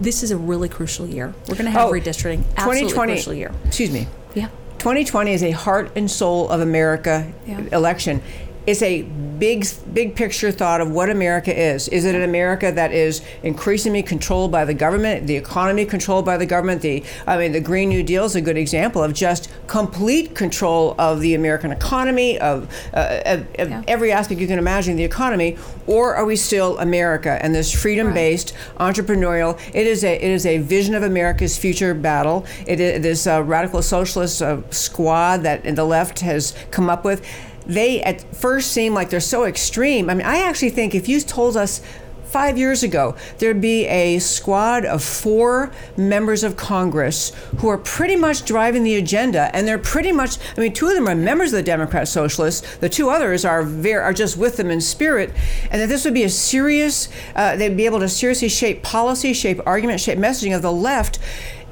This 0.00 0.22
is 0.22 0.30
a 0.30 0.36
really 0.38 0.68
crucial 0.70 1.06
year. 1.06 1.34
We're 1.48 1.54
going 1.54 1.66
to 1.66 1.70
have 1.70 1.88
Oh, 1.88 1.92
redistricting. 1.92 2.44
Absolutely 2.56 2.92
crucial 2.92 3.34
year. 3.34 3.52
Excuse 3.66 3.90
me. 3.90 4.06
Yeah. 4.34 4.48
2020 4.78 5.32
is 5.32 5.42
a 5.42 5.50
heart 5.50 5.90
and 5.96 6.10
soul 6.10 6.48
of 6.48 6.60
America 6.60 7.30
Yeah. 7.46 7.60
election. 7.72 8.22
It's 8.66 8.82
a 8.82 9.02
big, 9.02 9.66
big 9.92 10.16
picture 10.16 10.50
thought 10.50 10.80
of 10.80 10.90
what 10.90 11.08
America 11.10 11.56
is. 11.56 11.88
Is 11.88 12.04
it 12.04 12.14
an 12.14 12.22
America 12.22 12.72
that 12.72 12.90
is 12.90 13.22
increasingly 13.42 14.02
controlled 14.02 14.50
by 14.50 14.64
the 14.64 14.74
government, 14.74 15.26
the 15.26 15.36
economy 15.36 15.84
controlled 15.84 16.24
by 16.24 16.36
the 16.36 16.46
government? 16.46 16.82
The, 16.82 17.04
I 17.26 17.36
mean, 17.36 17.52
the 17.52 17.60
Green 17.60 17.90
New 17.90 18.02
Deal 18.02 18.24
is 18.24 18.34
a 18.34 18.40
good 18.40 18.56
example 18.56 19.02
of 19.02 19.12
just 19.12 19.50
complete 19.66 20.34
control 20.34 20.94
of 20.98 21.20
the 21.20 21.34
American 21.34 21.70
economy, 21.70 22.38
of, 22.40 22.68
uh, 22.92 23.20
of, 23.24 23.40
of 23.58 23.70
Yeah. 23.70 23.82
every 23.86 24.10
aspect 24.10 24.40
you 24.40 24.46
can 24.48 24.58
imagine 24.58 24.92
of 24.92 24.98
the 24.98 25.04
economy, 25.04 25.56
or 25.86 26.14
are 26.14 26.24
we 26.24 26.34
still 26.34 26.78
America 26.78 27.38
and 27.40 27.54
this 27.54 27.70
freedom-based, 27.72 28.52
entrepreneurial? 28.80 29.58
It 29.74 29.86
is 29.86 30.02
a 30.02 30.16
it 30.16 30.30
is 30.30 30.46
a 30.46 30.58
vision 30.58 30.94
of 30.94 31.02
America's 31.02 31.56
future 31.56 31.94
battle. 31.94 32.46
It 32.66 32.80
is 32.80 33.02
this 33.02 33.26
uh, 33.26 33.42
radical 33.42 33.82
socialist 33.82 34.42
uh, 34.42 34.58
squad 34.70 35.42
that 35.42 35.62
the 35.76 35.84
left 35.84 36.20
has 36.20 36.54
come 36.70 36.90
up 36.90 37.04
with. 37.04 37.24
They 37.66 38.02
at 38.02 38.34
first 38.34 38.72
seem 38.72 38.94
like 38.94 39.10
they're 39.10 39.20
so 39.20 39.44
extreme. 39.44 40.08
I 40.08 40.14
mean, 40.14 40.26
I 40.26 40.42
actually 40.42 40.70
think 40.70 40.94
if 40.94 41.08
you 41.08 41.20
told 41.20 41.56
us 41.56 41.80
five 42.26 42.58
years 42.58 42.82
ago 42.82 43.14
there'd 43.38 43.60
be 43.60 43.86
a 43.86 44.18
squad 44.18 44.84
of 44.84 45.02
four 45.02 45.70
members 45.96 46.42
of 46.42 46.56
Congress 46.56 47.32
who 47.58 47.68
are 47.68 47.78
pretty 47.78 48.16
much 48.16 48.44
driving 48.44 48.82
the 48.82 48.96
agenda, 48.96 49.54
and 49.54 49.66
they're 49.66 49.78
pretty 49.78 50.12
much. 50.12 50.38
I 50.56 50.60
mean, 50.60 50.72
two 50.72 50.88
of 50.88 50.94
them 50.94 51.08
are 51.08 51.14
members 51.14 51.52
of 51.52 51.58
the 51.58 51.62
Democrat 51.62 52.08
Socialists. 52.08 52.76
The 52.76 52.88
two 52.88 53.10
others 53.10 53.44
are 53.44 53.62
very, 53.62 54.02
are 54.02 54.12
just 54.12 54.36
with 54.36 54.56
them 54.56 54.70
in 54.70 54.80
spirit, 54.80 55.32
and 55.70 55.80
that 55.80 55.88
this 55.88 56.04
would 56.04 56.14
be 56.14 56.24
a 56.24 56.28
serious. 56.28 57.08
Uh, 57.34 57.56
they'd 57.56 57.76
be 57.76 57.86
able 57.86 58.00
to 58.00 58.08
seriously 58.08 58.48
shape 58.48 58.82
policy, 58.82 59.32
shape 59.32 59.60
argument, 59.64 60.00
shape 60.00 60.18
messaging 60.18 60.54
of 60.54 60.62
the 60.62 60.72
left 60.72 61.18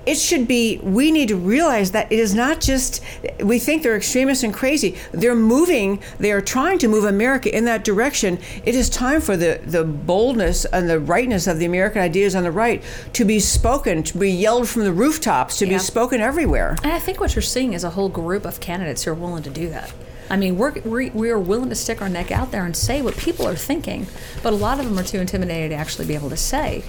it 0.07 0.17
should 0.17 0.47
be 0.47 0.79
we 0.83 1.11
need 1.11 1.29
to 1.29 1.37
realize 1.37 1.93
that 1.93 2.11
it 2.13 2.19
is 2.19 2.35
not 2.35 2.61
just 2.61 3.03
we 3.41 3.59
think 3.59 3.83
they're 3.83 3.97
extremists 3.97 4.45
and 4.45 4.53
crazy 4.53 4.97
they're 5.13 5.35
moving 5.35 6.01
they 6.19 6.33
are 6.33 6.41
trying 6.41 6.79
to 6.79 6.89
move 6.89 7.05
america 7.05 7.55
in 7.55 7.65
that 7.65 7.85
direction 7.85 8.39
it 8.65 8.75
is 8.75 8.89
time 8.91 9.21
for 9.21 9.37
the 9.37 9.61
the 9.65 9.85
boldness 9.85 10.65
and 10.67 10.89
the 10.89 11.01
rightness 11.01 11.47
of 11.47 11.59
the 11.59 11.65
american 11.65 12.01
ideas 12.03 12.35
on 12.35 12.43
the 12.43 12.51
right 12.51 12.83
to 13.13 13.25
be 13.25 13.39
spoken 13.41 14.03
to 14.03 14.19
be 14.19 14.31
yelled 14.31 14.69
from 14.69 14.83
the 14.85 14.93
rooftops 14.93 15.59
to 15.59 15.67
be 15.67 15.79
spoken 15.79 16.21
everywhere 16.21 16.77
And 16.83 16.93
I 16.93 16.99
think 16.99 17.21
what 17.21 17.35
you're 17.35 17.43
seeing 17.43 17.73
is 17.73 17.85
a 17.85 17.91
whole 17.91 18.09
group 18.09 18.45
of 18.45 18.61
candidates 18.61 19.05
who 19.05 19.11
are 19.11 19.15
willing 19.15 19.43
to 19.45 19.51
do 19.51 19.69
that. 19.71 19.93
I 20.31 20.37
mean, 20.37 20.57
we're, 20.57 20.73
we 20.81 21.11
we 21.11 21.31
are 21.31 21.39
willing 21.39 21.69
to 21.69 21.75
stick 21.75 22.01
our 22.01 22.09
neck 22.09 22.31
out 22.31 22.51
there 22.51 22.65
and 22.65 22.75
say 22.77 23.03
what 23.03 23.17
people 23.17 23.47
are 23.47 23.55
thinking, 23.55 24.07
but 24.43 24.53
a 24.53 24.57
lot 24.57 24.79
of 24.79 24.87
them 24.87 24.99
are 24.99 25.05
too 25.05 25.19
intimidated 25.19 25.71
to 25.71 25.77
actually 25.77 26.07
be 26.07 26.15
able 26.15 26.31
to 26.31 26.37
say. 26.37 26.83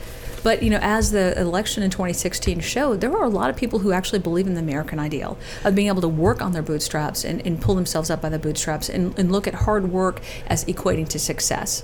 But 0.46 0.62
you 0.62 0.70
know, 0.70 0.78
as 0.80 1.10
the 1.10 1.36
election 1.42 1.82
in 1.82 1.90
2016 1.90 2.60
showed, 2.60 3.02
there 3.02 3.12
are 3.18 3.24
a 3.24 3.30
lot 3.30 3.50
of 3.50 3.56
people 3.56 3.80
who 3.80 3.92
actually 3.92 4.20
believe 4.20 4.46
in 4.46 4.54
the 4.54 4.60
American 4.60 5.00
ideal 5.00 5.40
of 5.64 5.74
being 5.74 5.88
able 5.88 6.02
to 6.02 6.08
work 6.08 6.40
on 6.40 6.52
their 6.52 6.62
bootstraps 6.62 7.26
and, 7.26 7.44
and 7.48 7.60
pull 7.60 7.74
themselves 7.74 8.12
up 8.12 8.22
by 8.22 8.30
the 8.30 8.38
bootstraps 8.38 8.88
and, 8.88 9.18
and 9.18 9.32
look 9.32 9.48
at 9.48 9.56
hard 9.56 9.90
work 9.92 10.22
as 10.46 10.64
equating 10.66 11.10
to 11.10 11.18
success. 11.18 11.84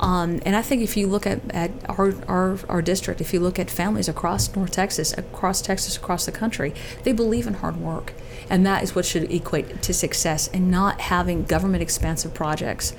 Um, 0.00 0.40
and 0.46 0.56
I 0.56 0.62
think 0.62 0.80
if 0.80 0.96
you 0.96 1.06
look 1.06 1.26
at, 1.26 1.42
at 1.50 1.70
our, 1.86 2.14
our, 2.26 2.58
our 2.70 2.80
district, 2.80 3.20
if 3.20 3.34
you 3.34 3.40
look 3.40 3.58
at 3.58 3.70
families 3.70 4.08
across 4.08 4.56
North 4.56 4.70
Texas, 4.70 5.12
across 5.18 5.60
Texas, 5.60 5.98
across 5.98 6.24
the 6.24 6.32
country, 6.32 6.72
they 7.02 7.12
believe 7.12 7.46
in 7.46 7.54
hard 7.54 7.76
work. 7.76 8.14
And 8.48 8.64
that 8.64 8.82
is 8.82 8.94
what 8.94 9.04
should 9.04 9.30
equate 9.30 9.82
to 9.82 9.92
success 9.92 10.48
and 10.48 10.70
not 10.70 11.02
having 11.02 11.44
government 11.44 11.82
expansive 11.82 12.32
projects 12.32 12.94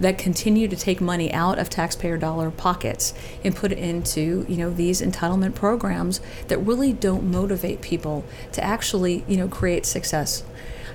that 0.00 0.18
continue 0.18 0.68
to 0.68 0.76
take 0.76 1.00
money 1.00 1.32
out 1.32 1.58
of 1.58 1.68
taxpayer 1.70 2.16
dollar 2.16 2.50
pockets 2.50 3.14
and 3.44 3.54
put 3.54 3.72
it 3.72 3.78
into 3.78 4.44
you 4.48 4.56
know 4.56 4.70
these 4.70 5.00
entitlement 5.00 5.54
programs 5.54 6.20
that 6.48 6.58
really 6.58 6.92
don't 6.92 7.24
motivate 7.24 7.80
people 7.80 8.24
to 8.52 8.62
actually 8.62 9.24
you 9.26 9.36
know 9.36 9.48
create 9.48 9.84
success 9.86 10.44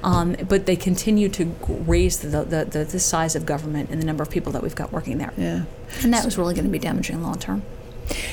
um, 0.03 0.35
but 0.49 0.65
they 0.65 0.75
continue 0.75 1.29
to 1.29 1.45
raise 1.67 2.19
the, 2.19 2.43
the, 2.43 2.65
the, 2.65 2.83
the 2.83 2.99
size 2.99 3.35
of 3.35 3.45
government 3.45 3.89
and 3.89 4.01
the 4.01 4.05
number 4.05 4.21
of 4.21 4.29
people 4.29 4.51
that 4.51 4.61
we've 4.61 4.75
got 4.75 4.91
working 4.91 5.17
there. 5.17 5.31
Yeah. 5.37 5.63
And 6.01 6.13
that 6.13 6.25
was 6.25 6.37
really 6.37 6.53
going 6.53 6.65
to 6.65 6.71
be 6.71 6.79
damaging 6.79 7.21
long 7.21 7.39
term. 7.39 7.63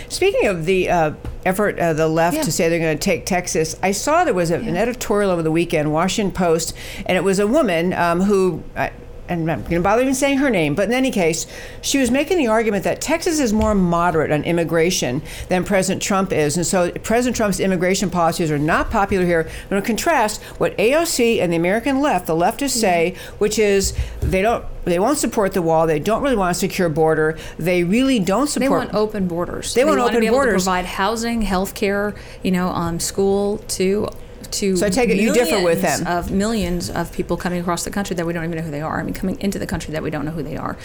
Speaking 0.09 0.49
of 0.49 0.64
the 0.66 0.90
uh, 0.90 1.12
effort 1.46 1.79
of 1.79 1.96
the 1.96 2.09
left 2.09 2.37
Yeah. 2.37 2.42
to 2.42 2.51
say 2.51 2.68
they're 2.68 2.81
going 2.81 2.99
to 2.99 3.03
take 3.03 3.25
Texas, 3.25 3.77
I 3.83 3.92
saw 3.92 4.25
there 4.25 4.35
was 4.35 4.51
a, 4.51 4.57
an 4.57 4.77
editorial 4.77 5.31
over 5.31 5.42
the 5.42 5.53
weekend, 5.53 5.92
Washington 5.92 6.35
Post, 6.35 6.77
and 7.07 7.16
it 7.16 7.23
was 7.23 7.38
a 7.38 7.46
woman 7.46 7.92
um, 7.92 8.23
who. 8.23 8.64
I, 8.77 8.90
and 9.31 9.51
I'm 9.51 9.61
going 9.62 9.77
to 9.77 9.81
bother 9.81 10.03
even 10.03 10.14
saying 10.14 10.38
her 10.38 10.51
name, 10.51 10.75
but 10.75 10.88
in 10.88 10.95
any 10.95 11.11
case, 11.11 11.47
she 11.83 11.99
was 11.99 12.11
making 12.11 12.37
the 12.38 12.49
argument 12.49 12.85
that 12.85 13.01
Texas 13.01 13.38
is 13.38 13.53
more 13.53 13.75
moderate 13.75 14.33
on 14.33 14.43
immigration 14.43 15.23
than 15.49 15.64
President 15.64 16.03
Trump 16.03 16.33
is. 16.33 16.57
And 16.57 16.66
so 16.66 16.90
President 16.90 17.37
Trump's 17.37 17.61
immigration 17.61 18.11
policies 18.11 18.51
are 18.51 18.59
not 18.59 18.90
popular 18.90 19.25
here. 19.25 19.49
I'm 19.49 19.69
going 19.69 19.83
to 19.83 19.87
contrast 19.87 20.43
what 20.59 20.77
AOC 20.77 21.40
and 21.40 21.53
the 21.53 21.57
American 21.57 22.01
left, 22.01 22.27
the 22.27 22.35
leftists 22.35 22.71
say, 22.71 23.14
which 23.38 23.59
is 23.59 23.97
they 24.21 24.43
don't 24.43 24.64
they 24.85 24.99
won't 24.99 25.19
support 25.19 25.53
the 25.53 25.62
wall. 25.62 25.87
They 25.87 25.99
don't 25.99 26.23
really 26.23 26.37
want 26.37 26.57
a 26.57 26.59
secure 26.59 26.88
border. 26.88 27.38
They 27.59 27.85
really 27.85 28.19
don't 28.19 28.47
support. 28.47 28.64
They 28.64 28.69
want 28.69 28.95
open 28.95 29.29
borders. 29.29 29.75
They 29.75 29.85
want 29.85 29.99
to 29.99 30.05
open 30.05 30.21
be 30.21 30.27
able. 30.27 30.40
To 30.40 30.49
provide 30.49 30.87
housing, 30.87 31.43
health 31.43 31.75
care, 31.75 32.14
you 32.43 32.51
know, 32.51 32.69
um, 32.71 32.99
school 32.99 33.59
to 33.59 34.09
to. 34.53 34.77
So 34.77 34.87
I 34.87 34.91
take 34.91 35.11
it 35.11 35.17
you 35.19 35.33
differ 35.33 35.63
with 35.63 35.83
them. 35.83 36.07
Of 36.07 36.31
millions 36.31 36.91
of 36.91 37.13
people 37.13 37.37
coming 37.37 37.61
across 37.61 37.85
the 37.85 37.91
country 37.91 38.17
that 38.17 38.27
we 38.27 38.33
don't 38.33 38.45
even 38.45 38.57
know 38.57 38.65
who 38.65 38.71
they 38.71 38.81
are. 38.81 39.01
I 39.01 39.03
mean, 39.03 39.15
coming 39.15 39.41
into 39.41 39.59
the 39.59 39.67
country 39.67 39.93
that 39.93 40.03
we 40.03 40.11
don't 40.11 40.25
know 40.25 40.31
who 40.31 40.43
they 40.43 40.57
are. 40.57 40.77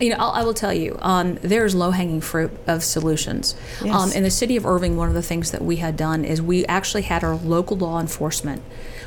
You 0.00 0.10
know, 0.10 0.16
I'll, 0.18 0.30
I 0.30 0.44
will 0.44 0.54
tell 0.54 0.72
you, 0.72 0.98
um, 1.00 1.36
there's 1.36 1.74
low 1.74 1.90
hanging 1.90 2.20
fruit 2.20 2.50
of 2.66 2.82
solutions. 2.82 3.54
Yes. 3.82 3.94
Um, 3.94 4.12
in 4.12 4.22
the 4.22 4.30
city 4.30 4.56
of 4.56 4.66
Irving, 4.66 4.96
one 4.96 5.08
of 5.08 5.14
the 5.14 5.22
things 5.22 5.50
that 5.50 5.62
we 5.62 5.76
had 5.76 5.96
done 5.96 6.24
is 6.24 6.42
we 6.42 6.64
actually 6.66 7.02
had 7.02 7.22
our 7.24 7.36
local 7.36 7.76
law 7.76 8.00
enforcement 8.00 8.62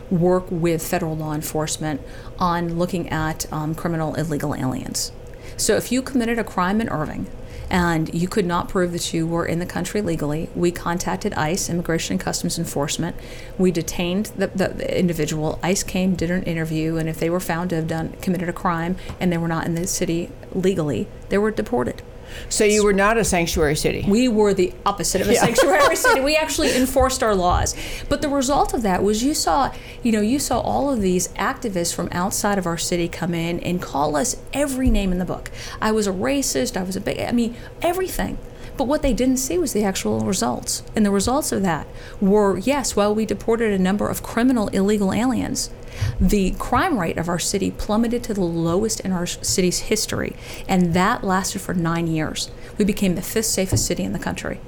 work 0.09 0.45
with 0.49 0.85
federal 0.85 1.15
law 1.15 1.33
enforcement 1.33 2.01
on 2.39 2.77
looking 2.77 3.09
at 3.09 3.51
um, 3.51 3.75
criminal 3.75 4.15
illegal 4.15 4.55
aliens. 4.55 5.11
So 5.57 5.75
if 5.75 5.91
you 5.91 6.01
committed 6.01 6.39
a 6.39 6.43
crime 6.43 6.79
in 6.79 6.87
Irving 6.89 7.27
and 7.69 8.13
you 8.13 8.27
could 8.27 8.45
not 8.45 8.69
prove 8.69 8.91
that 8.93 9.13
you 9.13 9.27
were 9.27 9.45
in 9.45 9.59
the 9.59 9.65
country 9.65 10.01
legally, 10.01 10.49
we 10.55 10.71
contacted 10.71 11.33
ICE, 11.33 11.69
Immigration 11.69 12.13
and 12.13 12.21
Customs 12.21 12.57
Enforcement. 12.57 13.15
We 13.57 13.71
detained 13.71 14.27
the, 14.37 14.47
the, 14.47 14.97
individual. 14.97 15.59
ICE 15.61 15.83
came, 15.83 16.15
did 16.15 16.31
an 16.31 16.43
interview, 16.43 16.97
and 16.97 17.09
if 17.09 17.19
they 17.19 17.29
were 17.29 17.39
found 17.39 17.69
to 17.71 17.75
have 17.75 17.87
done 17.87 18.13
committed 18.21 18.47
a 18.49 18.53
crime 18.53 18.95
and 19.19 19.31
they 19.31 19.37
were 19.37 19.47
not 19.47 19.65
in 19.65 19.75
the 19.75 19.87
city 19.87 20.31
legally, 20.53 21.07
they 21.29 21.37
were 21.37 21.51
deported. 21.51 22.01
So 22.49 22.63
you 22.63 22.83
were 22.83 22.93
not 22.93 23.17
a 23.17 23.23
sanctuary 23.23 23.75
city. 23.75 24.05
We 24.07 24.27
were 24.27 24.53
the 24.53 24.73
opposite 24.85 25.21
of 25.21 25.29
a 25.29 25.35
sanctuary 25.35 25.95
city. 25.95 26.21
We 26.21 26.35
actually 26.35 26.75
enforced 26.75 27.23
our 27.23 27.35
laws. 27.35 27.75
But 28.09 28.21
the 28.21 28.29
result 28.29 28.73
of 28.73 28.81
that 28.83 29.03
was 29.03 29.23
you 29.23 29.33
saw, 29.33 29.73
you 30.03 30.11
know, 30.11 30.21
you 30.21 30.39
saw 30.39 30.59
all 30.59 30.91
of 30.91 31.01
these 31.01 31.29
activists 31.29 31.93
from 31.93 32.09
outside 32.11 32.57
of 32.57 32.65
our 32.65 32.77
city 32.77 33.07
come 33.07 33.33
in 33.33 33.59
and 33.61 33.81
call 33.81 34.15
us 34.15 34.37
every 34.53 34.89
name 34.89 35.11
in 35.11 35.19
the 35.19 35.25
book. 35.25 35.51
I 35.81 35.91
was 35.91 36.07
a 36.07 36.11
racist, 36.11 36.77
I 36.77 36.83
was 36.83 36.95
a 36.95 37.01
big 37.01 37.19
I 37.19 37.31
mean, 37.31 37.55
everything. 37.81 38.37
But 38.77 38.87
what 38.87 39.01
they 39.01 39.13
didn't 39.13 39.37
see 39.37 39.57
was 39.57 39.73
the 39.73 39.83
actual 39.83 40.21
results. 40.21 40.83
And 40.95 41.05
the 41.05 41.11
results 41.11 41.51
of 41.51 41.63
that 41.63 41.87
were 42.21 42.57
yes, 42.57 42.95
while 42.95 43.13
we 43.13 43.25
deported 43.25 43.73
a 43.73 43.81
number 43.81 44.07
of 44.07 44.23
criminal 44.23 44.67
illegal 44.69 45.13
aliens, 45.13 45.71
the 46.19 46.51
crime 46.59 46.99
rate 46.99 47.17
of 47.17 47.27
our 47.27 47.39
city 47.39 47.71
plummeted 47.71 48.23
to 48.25 48.33
the 48.33 48.41
lowest 48.41 48.99
in 48.99 49.11
our 49.11 49.25
city's 49.25 49.79
history. 49.79 50.35
And 50.67 50.93
that 50.93 51.23
lasted 51.23 51.59
for 51.59 51.73
nine 51.73 52.07
years. 52.07 52.51
We 52.77 52.85
became 52.85 53.15
the 53.15 53.21
fifth 53.21 53.47
safest 53.47 53.85
city 53.85 54.03
in 54.03 54.13
the 54.13 54.19
country. 54.19 54.59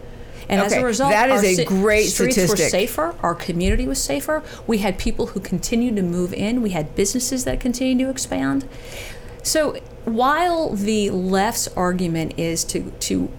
And 0.50 0.62
as 0.62 0.74
a 0.74 0.84
result, 0.84 1.12
that 1.12 1.30
is 1.30 1.60
our 1.60 1.64
a 1.64 1.66
great 1.66 2.08
streets 2.08 2.38
were 2.38 2.58
safer. 2.58 3.16
Our 3.22 3.36
community 3.36 3.88
was 3.88 4.02
safer. 4.02 4.44
We 4.66 4.80
had 4.80 4.98
people 4.98 5.28
who 5.28 5.40
continued 5.40 5.96
to 5.98 6.02
move 6.02 6.34
in. 6.34 6.64
We 6.64 6.72
had 6.72 6.96
businesses 6.96 7.44
that 7.46 7.60
continued 7.60 8.04
to 8.04 8.10
expand. 8.10 8.68
So 9.44 9.80
while 10.06 10.70
the 10.70 11.10
left's 11.10 11.68
argument 11.70 12.34
is 12.38 12.64
to 12.66 12.92
to 12.92 13.32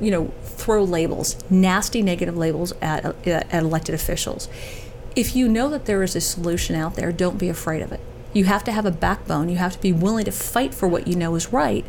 you 0.00 0.10
know 0.10 0.32
throw 0.42 0.82
labels, 0.84 1.36
nasty 1.50 2.02
negative 2.02 2.36
labels 2.36 2.72
at 2.82 3.26
at 3.26 3.52
elected 3.52 3.94
officials, 3.94 4.48
if 5.16 5.34
you 5.34 5.48
know 5.48 5.68
that 5.68 5.86
there 5.86 6.02
is 6.02 6.14
a 6.16 6.20
solution 6.20 6.76
out 6.76 6.94
there, 6.94 7.12
don't 7.12 7.38
be 7.38 7.48
afraid 7.48 7.82
of 7.82 7.92
it. 7.92 8.00
You 8.32 8.44
have 8.44 8.62
to 8.64 8.72
have 8.72 8.84
a 8.84 8.90
backbone. 8.90 9.48
You 9.48 9.56
have 9.56 9.72
to 9.72 9.80
be 9.80 9.92
willing 9.92 10.26
to 10.26 10.32
fight 10.32 10.74
for 10.74 10.86
what 10.86 11.08
you 11.08 11.16
know 11.16 11.34
is 11.34 11.52
right. 11.52 11.84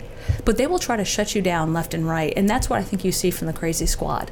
But 0.45 0.57
they 0.57 0.67
will 0.67 0.79
try 0.79 0.95
to 0.95 1.05
shut 1.05 1.35
you 1.35 1.41
down 1.41 1.73
left 1.73 1.93
and 1.93 2.07
right, 2.07 2.33
and 2.35 2.49
that's 2.49 2.69
what 2.69 2.79
I 2.79 2.83
think 2.83 3.03
you 3.03 3.11
see 3.11 3.31
from 3.31 3.47
the 3.47 3.53
crazy 3.53 3.85
squad. 3.85 4.31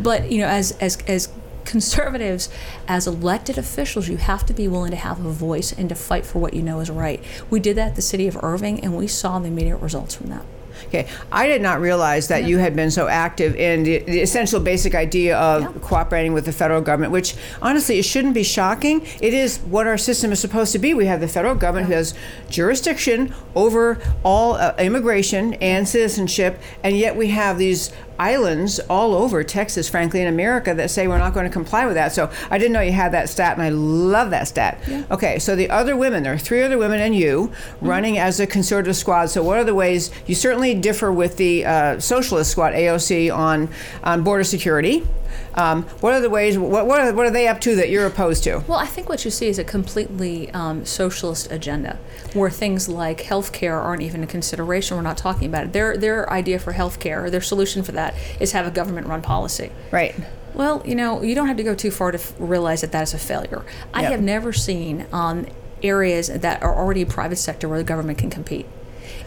But 0.00 0.30
you 0.30 0.38
know, 0.38 0.46
as 0.46 0.72
as 0.72 0.98
as 1.06 1.28
conservatives, 1.64 2.48
as 2.88 3.06
elected 3.06 3.58
officials, 3.58 4.08
you 4.08 4.16
have 4.16 4.44
to 4.46 4.54
be 4.54 4.68
willing 4.68 4.90
to 4.90 4.96
have 4.96 5.24
a 5.24 5.30
voice 5.30 5.72
and 5.72 5.88
to 5.88 5.94
fight 5.94 6.24
for 6.26 6.38
what 6.38 6.54
you 6.54 6.62
know 6.62 6.80
is 6.80 6.90
right. 6.90 7.22
We 7.50 7.60
did 7.60 7.76
that 7.76 7.88
at 7.90 7.96
the 7.96 8.02
city 8.02 8.26
of 8.28 8.36
Irving, 8.42 8.80
and 8.80 8.96
we 8.96 9.06
saw 9.06 9.38
the 9.38 9.48
immediate 9.48 9.78
results 9.78 10.14
from 10.14 10.28
that. 10.28 10.42
Okay, 10.88 11.06
I 11.30 11.46
did 11.46 11.62
not 11.62 11.80
realize 11.80 12.28
that 12.28 12.44
you 12.44 12.58
had 12.58 12.74
been 12.74 12.90
so 12.90 13.06
active 13.06 13.54
in 13.54 13.84
the, 13.84 13.98
the 14.00 14.20
essential 14.20 14.58
basic 14.60 14.94
idea 14.94 15.36
of 15.38 15.62
Yeah. 15.62 15.68
cooperating 15.80 16.32
with 16.32 16.46
the 16.46 16.52
federal 16.52 16.80
government, 16.80 17.12
which 17.12 17.36
honestly, 17.62 17.98
it 18.00 18.04
shouldn't 18.04 18.34
be 18.34 18.42
shocking. 18.42 19.06
It 19.20 19.32
is 19.34 19.58
what 19.58 19.86
our 19.86 19.96
system 19.96 20.32
is 20.32 20.40
supposed 20.40 20.72
to 20.72 20.80
be. 20.80 20.92
We 20.92 21.06
have 21.06 21.20
the 21.20 21.28
federal 21.28 21.54
government 21.54 21.86
who 21.86 21.94
has 21.94 22.12
jurisdiction 22.50 23.32
over 23.54 23.98
all 24.24 24.54
uh, 24.54 24.74
immigration 24.78 25.54
and 25.54 25.88
citizenship, 25.88 26.60
and 26.82 26.96
yet 26.96 27.16
we 27.16 27.28
have 27.28 27.56
these 27.56 27.90
islands 28.18 28.78
all 28.90 29.14
over 29.14 29.42
Texas, 29.44 29.88
frankly, 29.88 30.20
in 30.20 30.28
America 30.28 30.74
that 30.74 30.90
say 30.90 31.08
we're 31.08 31.18
not 31.18 31.34
going 31.34 31.46
to 31.46 31.52
comply 31.52 31.86
with 31.86 31.94
that. 31.94 32.12
So 32.12 32.30
I 32.50 32.58
didn't 32.58 32.72
know 32.72 32.80
you 32.80 32.92
had 32.92 33.12
that 33.12 33.28
stat, 33.28 33.54
and 33.54 33.62
I 33.62 33.70
love 33.70 34.30
that 34.30 34.48
stat. 34.48 34.80
Okay, 35.10 35.38
so 35.38 35.56
the 35.56 35.70
other 35.70 35.96
women, 35.96 36.22
there 36.22 36.32
are 36.32 36.38
three 36.38 36.62
other 36.62 36.78
women 36.78 37.00
and 37.00 37.14
you 37.14 37.52
running 37.80 38.18
as 38.18 38.40
a 38.40 38.46
conservative 38.46 38.96
squad. 38.96 39.26
So 39.26 39.42
what 39.42 39.58
are 39.58 39.64
the 39.64 39.74
ways 39.74 40.10
you 40.26 40.34
certainly 40.34 40.74
differ 40.74 41.12
with 41.12 41.36
the 41.36 41.64
uh, 41.64 42.00
socialist 42.00 42.50
squad, 42.50 42.72
AOC, 42.72 43.34
on 43.34 43.68
on 44.02 44.22
border 44.22 44.44
security? 44.44 45.06
Um, 45.54 45.82
what 46.00 46.12
are 46.14 46.20
the 46.20 46.30
ways? 46.30 46.58
What 46.58 46.86
what 46.86 47.00
are, 47.00 47.12
what 47.12 47.26
are 47.26 47.30
they 47.30 47.46
up 47.48 47.60
to 47.62 47.76
that 47.76 47.88
you're 47.90 48.06
opposed 48.06 48.44
to? 48.44 48.64
Well, 48.66 48.78
I 48.78 48.86
think 48.86 49.08
what 49.08 49.24
you 49.24 49.30
see 49.30 49.48
is 49.48 49.58
a 49.58 49.64
completely 49.64 50.50
um, 50.50 50.84
socialist 50.84 51.50
agenda, 51.52 51.98
where 52.32 52.50
things 52.50 52.88
like 52.88 53.22
healthcare 53.22 53.80
aren't 53.82 54.02
even 54.02 54.22
a 54.22 54.26
consideration. 54.26 54.96
We're 54.96 55.02
not 55.02 55.16
talking 55.18 55.48
about 55.48 55.64
it. 55.64 55.72
Their 55.72 55.96
their 55.96 56.30
idea 56.32 56.58
for 56.58 56.72
healthcare, 56.72 57.30
their 57.30 57.40
solution 57.40 57.82
for 57.82 57.92
that, 57.92 58.14
is 58.40 58.52
have 58.52 58.66
a 58.66 58.70
government-run 58.70 59.22
policy. 59.22 59.70
Right. 59.90 60.14
Well, 60.54 60.82
you 60.84 60.94
know, 60.94 61.22
you 61.22 61.34
don't 61.34 61.48
have 61.48 61.56
to 61.56 61.64
go 61.64 61.74
too 61.74 61.90
far 61.90 62.12
to 62.12 62.18
f- 62.18 62.32
realize 62.38 62.80
that 62.82 62.92
that 62.92 63.02
is 63.02 63.14
a 63.14 63.18
failure. 63.18 63.64
I 63.92 64.02
Yep. 64.02 64.10
have 64.12 64.22
never 64.22 64.52
seen 64.52 65.06
um, 65.12 65.46
areas 65.82 66.28
that 66.28 66.62
are 66.62 66.74
already 66.74 67.04
private 67.04 67.36
sector 67.36 67.68
where 67.68 67.78
the 67.78 67.84
government 67.84 68.18
can 68.18 68.30
compete. 68.30 68.66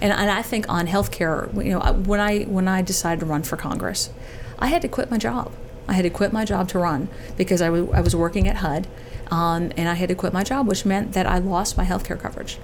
And, 0.01 0.13
and 0.13 0.29
I 0.31 0.41
think 0.41 0.69
on 0.69 0.87
healthcare, 0.87 1.53
you 1.63 1.71
know, 1.71 1.79
when 2.05 2.19
I 2.19 2.43
when 2.43 2.67
I 2.67 2.81
decided 2.81 3.19
to 3.21 3.25
run 3.25 3.43
for 3.43 3.57
Congress, 3.57 4.09
I 4.59 4.67
had 4.67 4.81
to 4.83 4.87
quit 4.87 5.11
my 5.11 5.17
job. 5.17 5.51
I 5.87 5.93
had 5.93 6.03
to 6.03 6.09
quit 6.09 6.33
my 6.33 6.45
job 6.45 6.67
to 6.69 6.79
run 6.79 7.07
because 7.37 7.61
I 7.61 7.69
wa- 7.69 7.91
I 7.93 8.01
was 8.01 8.15
working 8.15 8.47
at 8.47 8.57
HUD, 8.57 8.87
um, 9.31 9.71
and 9.77 9.87
I 9.87 9.93
had 9.93 10.09
to 10.09 10.15
quit 10.15 10.33
my 10.33 10.43
job, 10.43 10.67
which 10.67 10.85
meant 10.85 11.13
that 11.13 11.25
I 11.25 11.37
lost 11.37 11.77
my 11.77 11.85
healthcare 11.85 12.19
coverage. 12.19 12.57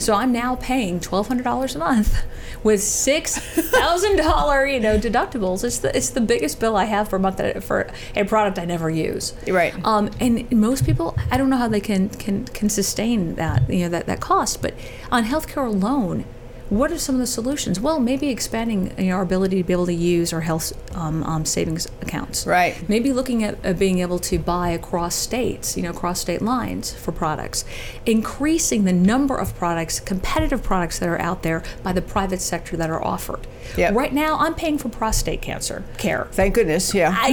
So 0.00 0.14
I'm 0.14 0.30
now 0.30 0.54
paying 0.54 1.00
twelve 1.00 1.26
hundred 1.26 1.42
dollars 1.42 1.74
a 1.74 1.80
month 1.80 2.24
with 2.62 2.80
six 2.82 3.36
thousand 3.38 4.16
dollar 4.16 4.64
you 4.64 4.78
know 4.78 4.96
deductibles. 4.96 5.64
It's 5.64 5.78
the 5.78 5.94
it's 5.96 6.10
the 6.10 6.20
biggest 6.20 6.60
bill 6.60 6.76
I 6.76 6.84
have 6.84 7.08
for 7.08 7.16
a 7.16 7.18
month 7.18 7.38
that, 7.38 7.64
for 7.64 7.90
a 8.14 8.24
product 8.24 8.58
I 8.60 8.64
never 8.64 8.88
use. 8.88 9.34
Right. 9.48 9.74
Um, 9.84 10.10
and 10.20 10.50
most 10.52 10.86
people, 10.86 11.16
I 11.32 11.36
don't 11.36 11.50
know 11.50 11.56
how 11.56 11.68
they 11.68 11.80
can 11.80 12.10
can 12.10 12.44
can 12.46 12.68
sustain 12.68 13.34
that 13.34 13.68
you 13.68 13.80
know 13.80 13.88
that 13.88 14.06
that 14.06 14.20
cost. 14.20 14.62
But 14.62 14.74
on 15.10 15.24
healthcare 15.24 15.66
alone, 15.66 16.24
What 16.70 16.92
are 16.92 16.98
some 16.98 17.14
of 17.14 17.20
the 17.20 17.26
solutions? 17.26 17.80
Well, 17.80 17.98
maybe 17.98 18.28
expanding 18.28 18.92
you 18.98 19.10
know, 19.10 19.16
our 19.16 19.22
ability 19.22 19.56
to 19.58 19.64
be 19.64 19.72
able 19.72 19.86
to 19.86 19.94
use 19.94 20.32
our 20.32 20.42
health 20.42 20.72
um, 20.94 21.22
um, 21.24 21.44
savings 21.44 21.86
accounts. 22.02 22.46
Right. 22.46 22.86
Maybe 22.88 23.12
looking 23.12 23.42
at, 23.44 23.64
at 23.64 23.78
being 23.78 24.00
able 24.00 24.18
to 24.20 24.38
buy 24.38 24.70
across 24.70 25.14
states, 25.14 25.76
you 25.76 25.82
know, 25.82 25.90
across 25.90 26.20
state 26.20 26.42
lines 26.42 26.92
for 26.92 27.12
products. 27.12 27.64
Increasing 28.04 28.84
the 28.84 28.92
number 28.92 29.36
of 29.36 29.56
products, 29.56 30.00
competitive 30.00 30.62
products 30.62 30.98
that 30.98 31.08
are 31.08 31.20
out 31.20 31.42
there 31.42 31.62
by 31.82 31.92
the 31.92 32.02
private 32.02 32.40
sector 32.40 32.76
that 32.76 32.90
are 32.90 33.02
offered. 33.02 33.46
Yep. 33.76 33.94
Right 33.94 34.12
now, 34.12 34.38
I'm 34.38 34.54
paying 34.54 34.78
for 34.78 34.88
prostate 34.88 35.42
cancer 35.42 35.84
care. 35.98 36.28
Thank 36.32 36.54
goodness. 36.54 36.94
Yeah. 36.94 37.14
I 37.16 37.32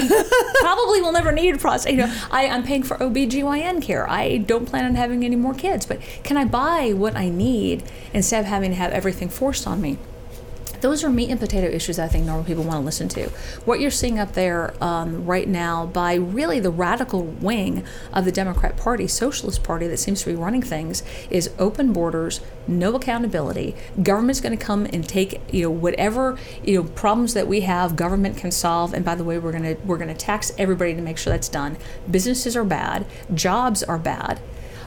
probably 0.59 1.01
will 1.01 1.11
never 1.11 1.31
need 1.31 1.59
prostate. 1.59 1.93
You 1.93 1.99
know, 1.99 2.21
I, 2.31 2.47
I'm 2.47 2.63
paying 2.63 2.83
for 2.83 2.97
OBGYN 2.97 3.81
care. 3.81 4.09
I 4.09 4.37
don't 4.37 4.65
plan 4.65 4.85
on 4.85 4.95
having 4.95 5.23
any 5.23 5.35
more 5.35 5.53
kids, 5.53 5.85
but 5.85 6.01
can 6.23 6.37
I 6.37 6.45
buy 6.45 6.93
what 6.93 7.15
I 7.15 7.29
need 7.29 7.83
instead 8.13 8.41
of 8.41 8.45
having 8.45 8.71
to 8.71 8.75
have 8.75 8.91
everything 8.91 9.24
forced 9.29 9.67
on 9.67 9.81
me? 9.81 9.97
Those 10.81 11.03
are 11.03 11.09
meat 11.09 11.31
and 11.31 11.39
potato 11.39 11.67
issues 11.67 11.97
I 11.97 12.07
think 12.07 12.25
normal 12.27 12.45
people 12.45 12.63
want 12.63 12.81
to 12.81 12.85
listen 12.85 13.07
to. 13.09 13.29
What 13.65 13.79
you're 13.79 13.89
seeing 13.89 14.19
up 14.19 14.33
there 14.33 14.75
um, 14.83 15.25
right 15.25 15.47
now 15.47 15.87
by 15.87 16.13
really 16.13 16.59
the 16.59 16.69
radical 16.69 17.23
wing 17.23 17.83
of 18.13 18.25
the 18.25 18.31
Democrat 18.31 18.77
Party, 18.77 19.07
Socialist 19.07 19.63
Party, 19.63 19.87
that 19.87 19.97
seems 19.97 20.21
to 20.21 20.27
be 20.27 20.35
running 20.35 20.61
things, 20.61 21.01
is 21.31 21.49
open 21.57 21.91
borders, 21.91 22.39
no 22.67 22.95
accountability. 22.95 23.75
Government's 24.03 24.41
going 24.41 24.55
to 24.55 24.63
come 24.63 24.85
and 24.85 25.07
take 25.07 25.41
you 25.51 25.63
know 25.63 25.71
whatever 25.71 26.37
you 26.63 26.75
know 26.75 26.89
problems 26.89 27.33
that 27.33 27.47
we 27.47 27.61
have, 27.61 27.95
government 27.95 28.37
can 28.37 28.51
solve. 28.51 28.93
And 28.93 29.03
by 29.03 29.15
the 29.15 29.23
way, 29.23 29.39
we're 29.39 29.53
going 29.53 29.75
to 29.75 29.81
we're 29.85 29.97
going 29.97 30.09
to 30.09 30.13
tax 30.13 30.51
everybody 30.57 30.93
to 30.93 31.01
make 31.01 31.17
sure 31.17 31.31
that's 31.31 31.49
done. 31.49 31.77
Businesses 32.09 32.55
are 32.55 32.63
bad, 32.63 33.05
jobs 33.33 33.81
are 33.81 33.97
bad 33.97 34.39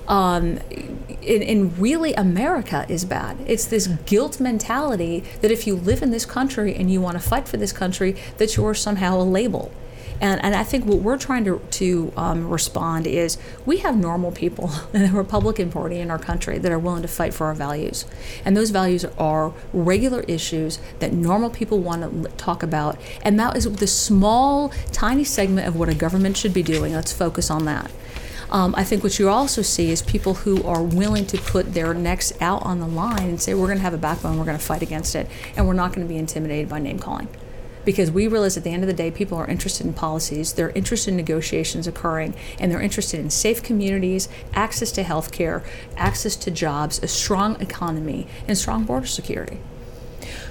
um, 0.08 0.58
and, 1.28 1.42
and 1.42 1.78
really 1.78 2.14
America 2.14 2.86
is 2.88 3.04
bad. 3.04 3.36
It's 3.46 3.66
this 3.66 3.86
guilt 3.86 4.40
mentality 4.40 5.22
that 5.42 5.50
if 5.50 5.66
you 5.66 5.76
live 5.76 6.02
in 6.02 6.10
this 6.10 6.24
country 6.24 6.74
and 6.74 6.90
you 6.90 7.00
want 7.00 7.20
to 7.20 7.22
fight 7.22 7.46
for 7.46 7.58
this 7.58 7.72
country, 7.72 8.16
that 8.38 8.56
you're 8.56 8.74
somehow 8.74 9.20
a 9.20 9.22
label. 9.22 9.70
And, 10.20 10.42
and 10.42 10.54
I 10.54 10.64
think 10.64 10.84
what 10.84 10.98
we're 10.98 11.18
trying 11.18 11.44
to, 11.44 11.60
to 11.72 12.12
um, 12.16 12.48
respond 12.48 13.06
is 13.06 13.38
we 13.64 13.78
have 13.78 13.96
normal 13.96 14.32
people 14.32 14.70
in 14.92 15.02
the 15.02 15.12
Republican 15.12 15.70
Party 15.70 16.00
in 16.00 16.10
our 16.10 16.18
country 16.18 16.58
that 16.58 16.72
are 16.72 16.78
willing 16.78 17.02
to 17.02 17.08
fight 17.08 17.34
for 17.34 17.46
our 17.46 17.54
values. 17.54 18.04
And 18.44 18.56
those 18.56 18.70
values 18.70 19.04
are 19.16 19.52
regular 19.72 20.22
issues 20.22 20.80
that 20.98 21.12
normal 21.12 21.50
people 21.50 21.78
want 21.78 22.24
to 22.24 22.30
talk 22.32 22.62
about. 22.62 22.98
And 23.22 23.38
that 23.38 23.56
is 23.56 23.70
the 23.70 23.86
small, 23.86 24.70
tiny 24.90 25.24
segment 25.24 25.68
of 25.68 25.76
what 25.76 25.88
a 25.88 25.94
government 25.94 26.36
should 26.36 26.54
be 26.54 26.62
doing. 26.62 26.94
Let's 26.94 27.12
focus 27.12 27.50
on 27.50 27.64
that. 27.66 27.90
Um, 28.50 28.74
I 28.76 28.84
think 28.84 29.02
what 29.02 29.18
you 29.18 29.28
also 29.28 29.60
see 29.60 29.90
is 29.90 30.00
people 30.00 30.34
who 30.34 30.62
are 30.62 30.82
willing 30.82 31.26
to 31.26 31.38
put 31.38 31.74
their 31.74 31.92
necks 31.92 32.32
out 32.40 32.62
on 32.62 32.80
the 32.80 32.86
line 32.86 33.28
and 33.28 33.40
say, 33.40 33.52
we're 33.52 33.66
going 33.66 33.78
to 33.78 33.82
have 33.82 33.94
a 33.94 33.98
backbone, 33.98 34.38
we're 34.38 34.46
going 34.46 34.56
to 34.58 34.64
fight 34.64 34.80
against 34.80 35.14
it, 35.14 35.28
and 35.56 35.66
we're 35.66 35.74
not 35.74 35.92
going 35.92 36.06
to 36.06 36.12
be 36.12 36.18
intimidated 36.18 36.68
by 36.68 36.78
name 36.78 36.98
calling. 36.98 37.28
Because 37.84 38.10
we 38.10 38.26
realize 38.26 38.56
at 38.56 38.64
the 38.64 38.70
end 38.70 38.82
of 38.82 38.86
the 38.86 38.94
day, 38.94 39.10
people 39.10 39.36
are 39.38 39.46
interested 39.46 39.86
in 39.86 39.92
policies, 39.92 40.54
they're 40.54 40.70
interested 40.70 41.10
in 41.10 41.16
negotiations 41.16 41.86
occurring, 41.86 42.34
and 42.58 42.72
they're 42.72 42.80
interested 42.80 43.20
in 43.20 43.30
safe 43.30 43.62
communities, 43.62 44.28
access 44.54 44.92
to 44.92 45.02
health 45.02 45.30
care, 45.30 45.62
access 45.96 46.34
to 46.36 46.50
jobs, 46.50 47.02
a 47.02 47.08
strong 47.08 47.60
economy, 47.60 48.26
and 48.46 48.56
strong 48.56 48.84
border 48.84 49.06
security. 49.06 49.58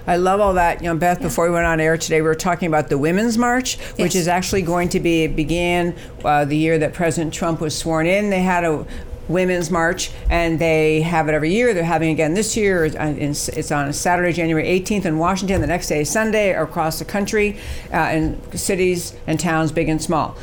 I 0.06 0.18
love 0.18 0.40
all 0.40 0.54
that. 0.56 0.82
You 0.82 0.90
know, 0.90 0.96
Beth, 0.98 1.22
before 1.22 1.46
we 1.46 1.52
went 1.52 1.66
on 1.66 1.80
air 1.80 1.98
today, 1.98 2.22
we 2.22 2.28
were 2.28 2.36
talking 2.36 2.68
about 2.68 2.90
the 2.90 2.98
Women's 2.98 3.38
March, 3.38 3.78
which 3.98 4.16
is 4.16 4.28
actually 4.28 4.62
going 4.62 4.90
to 4.90 5.00
be, 5.00 5.28
began 5.28 5.96
uh, 6.24 6.46
the 6.46 6.58
year 6.58 6.78
that 6.80 6.94
President 6.94 7.34
Trump 7.34 7.60
was 7.62 7.78
sworn 7.78 8.08
in. 8.08 8.30
They 8.30 8.42
had 8.42 8.64
a 8.64 8.86
Women's 9.28 9.70
March, 9.70 10.10
and 10.30 10.58
they 10.58 11.02
have 11.02 11.28
it 11.28 11.34
every 11.34 11.52
year. 11.52 11.74
They're 11.74 11.84
having 11.84 12.10
it 12.10 12.14
again 12.14 12.34
this 12.34 12.56
year. 12.56 12.86
It's 12.86 12.96
on- 12.96 13.18
It's 13.20 13.50
it's 13.50 13.72
on 13.74 13.92
Saturday, 13.92 14.32
January 14.32 14.66
18th 14.66 15.04
in 15.04 15.18
Washington. 15.18 15.60
The 15.60 15.68
next 15.68 15.88
day 15.90 16.00
is 16.02 16.10
Sunday 16.10 16.54
across 16.54 17.00
the 17.00 17.04
country 17.06 17.58
uh, 17.94 17.98
in 18.14 18.40
cities 18.58 19.14
and 19.28 19.38
towns, 19.38 19.74
big 19.74 19.90
and 19.90 20.02
small. 20.02 20.38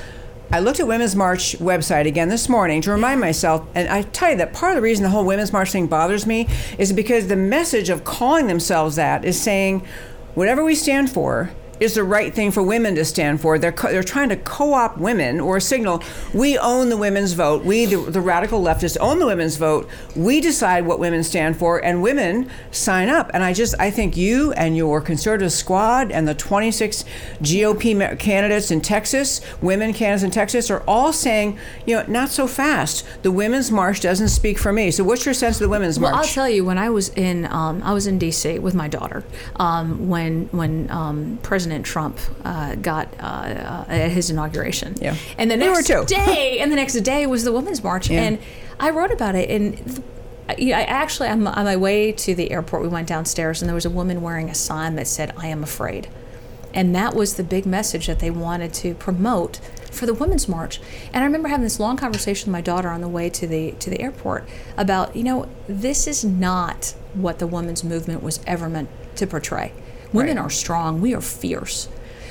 I 0.53 0.61
looked 0.61 0.79
at 0.79 0.87
Women's 0.87 1.17
March 1.17 1.59
website 1.59 2.07
again 2.07 2.29
this 2.29 2.49
morning 2.49 2.81
to 2.83 2.91
remind 2.91 3.21
myself, 3.21 3.67
and 3.75 3.89
I 3.89 4.03
tell 4.03 4.31
you 4.31 4.37
that 4.37 4.53
part 4.53 4.73
of 4.73 4.77
the 4.77 4.83
reason 4.83 5.03
the 5.03 5.11
whole 5.11 5.25
Women's 5.25 5.53
March 5.53 5.73
thing 5.73 5.87
bothers 5.87 6.27
me 6.27 6.49
is 6.79 6.93
because 6.93 7.27
the 7.27 7.37
message 7.37 7.89
of 7.89 8.05
calling 8.05 8.47
themselves 8.47 8.97
that 8.97 9.25
is 9.25 9.41
saying, 9.41 9.85
whatever 10.35 10.63
we 10.63 10.75
stand 10.75 11.11
for 11.11 11.51
is 11.81 11.95
the 11.95 12.05
right 12.05 12.35
thing 12.35 12.51
for 12.51 12.63
women 12.63 12.95
to 12.95 13.05
stand 13.05 13.41
for. 13.41 13.59
They're 13.59 13.73
co- 13.73 13.91
they're 13.91 14.03
trying 14.03 14.29
to 14.31 14.37
co-opt 14.37 14.99
women 14.99 15.41
or 15.41 15.61
signal 15.61 16.03
we 16.33 16.59
own 16.59 16.89
the 16.89 16.97
women's 16.97 17.33
vote. 17.33 17.65
We 17.65 17.87
the, 17.87 17.97
the 17.97 18.21
radical 18.21 18.63
leftists 18.63 18.97
own 19.01 19.19
the 19.19 19.27
women's 19.27 19.57
vote. 19.57 19.89
We 20.17 20.41
decide 20.41 20.87
what 20.87 20.99
women 20.99 21.23
stand 21.23 21.57
for, 21.57 21.79
and 21.85 22.03
women 22.03 22.51
sign 22.71 23.09
up. 23.09 23.31
And 23.35 23.43
I 23.43 23.53
just 23.53 23.75
I 23.79 23.91
think 23.91 24.17
you 24.17 24.53
and 24.53 24.77
your 24.77 25.01
conservative 25.01 25.53
squad 25.53 26.11
and 26.11 26.27
the 26.27 26.35
26 26.35 27.05
GOP 27.41 28.19
candidates 28.19 28.71
in 28.71 28.81
Texas, 28.81 29.41
women 29.61 29.93
candidates 29.93 30.25
in 30.25 30.31
Texas, 30.31 30.71
are 30.71 30.83
all 30.87 31.13
saying, 31.13 31.59
you 31.87 31.97
know, 31.97 32.05
not 32.09 32.31
so 32.31 32.47
fast. 32.47 33.05
The 33.23 33.31
women's 33.31 33.71
march 33.71 34.01
doesn't 34.01 34.29
speak 34.29 34.59
for 34.59 34.73
me. 34.73 34.91
So 34.91 35.05
what's 35.05 35.25
your 35.25 35.35
sense 35.35 35.57
of 35.57 35.61
the 35.61 35.69
women's 35.69 35.99
march? 35.99 36.13
Well, 36.13 36.21
I'll 36.23 36.29
tell 36.29 36.49
you, 36.49 36.65
when 36.65 36.79
I 36.79 36.91
was 36.91 37.11
in, 37.11 37.47
um, 37.47 37.83
I 37.83 37.93
was 37.93 38.07
in 38.07 38.19
D.C. 38.19 38.59
with 38.59 38.75
my 38.75 38.89
daughter 38.89 39.25
um, 39.57 40.09
when 40.09 40.47
when 40.53 40.91
um, 40.91 41.39
President 41.43 41.64
Trump 41.83 42.19
uh, 42.45 42.75
got 42.77 43.09
uh, 43.21 43.23
uh, 43.23 43.85
at 43.89 44.11
his 44.11 44.31
inauguration. 44.31 44.95
Yeah. 45.01 45.17
and 45.39 45.51
the 45.51 45.57
next 45.57 45.89
day, 46.07 46.59
and 46.61 46.71
the 46.73 46.77
next 46.77 46.95
day 47.01 47.27
was 47.27 47.45
the 47.45 47.53
Women's 47.53 47.83
March, 47.83 48.11
Yeah. 48.11 48.23
and 48.23 48.39
I 48.81 48.91
wrote 48.91 49.11
about 49.11 49.35
it. 49.35 49.49
And 49.51 50.03
I 50.49 50.55
I 50.73 50.83
actually, 50.83 51.35
my, 51.37 51.53
on 51.53 51.65
my 51.65 51.77
way 51.77 52.13
to 52.13 52.35
the 52.35 52.51
airport, 52.51 52.83
we 52.83 52.89
went 52.89 53.09
downstairs, 53.09 53.63
and 53.63 53.69
there 53.69 53.75
was 53.75 53.87
a 53.87 53.91
woman 53.91 54.21
wearing 54.23 54.51
a 54.51 54.55
sign 54.55 54.97
that 54.97 55.07
said, 55.07 55.33
"I 55.37 55.47
am 55.49 55.63
afraid." 55.63 56.09
And 56.75 56.93
that 56.97 57.15
was 57.15 57.35
the 57.35 57.45
big 57.45 57.67
message 57.67 58.09
that 58.09 58.19
they 58.19 58.31
wanted 58.33 58.75
to 58.75 58.95
promote 58.95 59.61
for 59.93 60.07
the 60.07 60.13
Women's 60.15 60.49
March. 60.49 60.81
And 61.13 61.23
I 61.23 61.27
remember 61.27 61.47
having 61.49 61.63
this 61.63 61.79
long 61.79 61.97
conversation 61.97 62.49
with 62.49 62.53
my 62.53 62.61
daughter 62.61 62.89
on 62.89 63.01
the 63.01 63.07
way 63.09 63.31
to 63.31 63.47
the 63.47 63.73
to 63.79 63.91
the 63.91 64.01
airport 64.01 64.49
about, 64.77 65.15
you 65.15 65.23
know, 65.23 65.47
this 65.69 66.07
is 66.09 66.25
not 66.25 66.95
what 67.15 67.39
the 67.39 67.47
women's 67.47 67.85
movement 67.85 68.23
was 68.25 68.41
ever 68.47 68.69
meant 68.69 68.89
to 69.17 69.27
portray. 69.27 69.71
Women 70.15 70.37
Right. 70.37 70.47
are 70.47 70.51
strong, 70.51 71.01
we 71.03 71.13
are 71.15 71.21
fierce. 71.21 71.89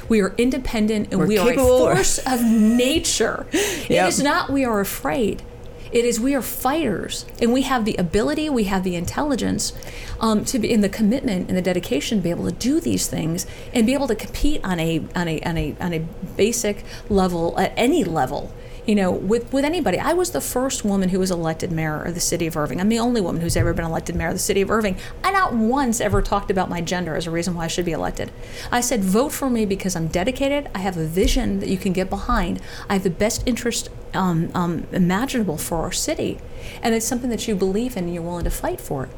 We 0.09 0.21
are 0.21 0.33
independent 0.37 1.09
and 1.11 1.19
We're 1.19 1.27
we 1.27 1.37
are 1.37 1.51
a 1.51 1.55
force 1.57 2.17
of 2.19 2.41
nature. 2.43 3.45
It 3.51 3.89
Yep. 3.91 4.07
is 4.09 4.23
not 4.23 4.49
we 4.49 4.63
are 4.65 4.79
afraid. 4.79 5.43
It 5.91 6.05
is 6.05 6.19
we 6.19 6.33
are 6.33 6.41
fighters, 6.41 7.23
and 7.39 7.53
we 7.53 7.61
have 7.63 7.85
the 7.85 7.95
ability, 7.97 8.49
we 8.49 8.63
have 8.63 8.83
the 8.83 8.95
intelligence, 8.95 9.73
um, 10.19 10.43
to 10.45 10.57
be 10.57 10.71
in 10.71 10.81
the 10.81 10.89
commitment 10.89 11.49
and 11.49 11.55
the 11.55 11.61
dedication 11.61 12.17
to 12.17 12.23
be 12.23 12.31
able 12.31 12.45
to 12.45 12.51
do 12.51 12.79
these 12.79 13.05
things 13.05 13.45
and 13.75 13.85
be 13.85 13.93
able 13.93 14.07
to 14.07 14.15
compete 14.15 14.59
on 14.63 14.79
a 14.79 15.03
on 15.15 15.27
a 15.27 15.39
on 15.41 15.55
a 15.55 15.75
on 15.79 15.93
a 15.93 15.99
basic 16.35 16.83
level 17.09 17.53
at 17.59 17.73
any 17.77 18.03
level. 18.03 18.51
You 18.85 18.95
know, 18.95 19.11
with 19.11 19.51
with 19.53 19.63
anybody. 19.63 19.97
I 19.97 20.11
was 20.11 20.31
the 20.31 20.41
first 20.41 20.83
woman 20.83 21.09
who 21.09 21.19
was 21.19 21.31
elected 21.31 21.71
mayor 21.71 22.01
of 22.01 22.15
the 22.15 22.19
city 22.19 22.47
of 22.47 22.57
Irving. 22.57 22.81
I'm 22.81 22.89
the 22.89 22.99
only 22.99 23.21
woman 23.21 23.41
who's 23.41 23.55
ever 23.55 23.73
been 23.73 23.85
elected 23.85 24.15
mayor 24.15 24.27
of 24.27 24.33
the 24.33 24.39
city 24.39 24.61
of 24.61 24.69
Irving. 24.69 24.97
I 25.23 25.31
not 25.31 25.53
once 25.53 26.01
ever 26.01 26.21
talked 26.21 26.51
about 26.51 26.69
my 26.69 26.81
gender 26.81 27.15
as 27.15 27.25
a 27.25 27.31
reason 27.31 27.55
why 27.55 27.65
I 27.65 27.67
should 27.67 27.85
be 27.85 27.93
elected. 27.93 28.29
I 28.71 28.81
said, 28.81 29.01
vote 29.01 29.31
for 29.31 29.49
me 29.49 29.65
because 29.65 29.95
I'm 29.95 30.07
dedicated. 30.07 30.69
I 30.75 30.79
have 30.79 30.97
a 30.97 31.05
vision 31.05 31.61
that 31.61 31.69
you 31.69 31.77
can 31.77 31.93
get 31.93 32.09
behind. 32.09 32.61
I 32.89 32.93
have 32.93 33.03
the 33.03 33.09
best 33.09 33.43
interest 33.45 33.89
um, 34.13 34.51
um, 34.53 34.85
imaginable 34.91 35.57
for 35.57 35.77
our 35.77 35.91
city, 35.91 36.39
and 36.81 36.93
it's 36.93 37.05
something 37.05 37.29
that 37.29 37.47
you 37.47 37.55
believe 37.55 37.95
in 37.95 38.03
and 38.05 38.13
you're 38.13 38.23
willing 38.23 38.43
to 38.43 38.51
fight 38.51 38.81
for 38.81 39.05
it. 39.05 39.11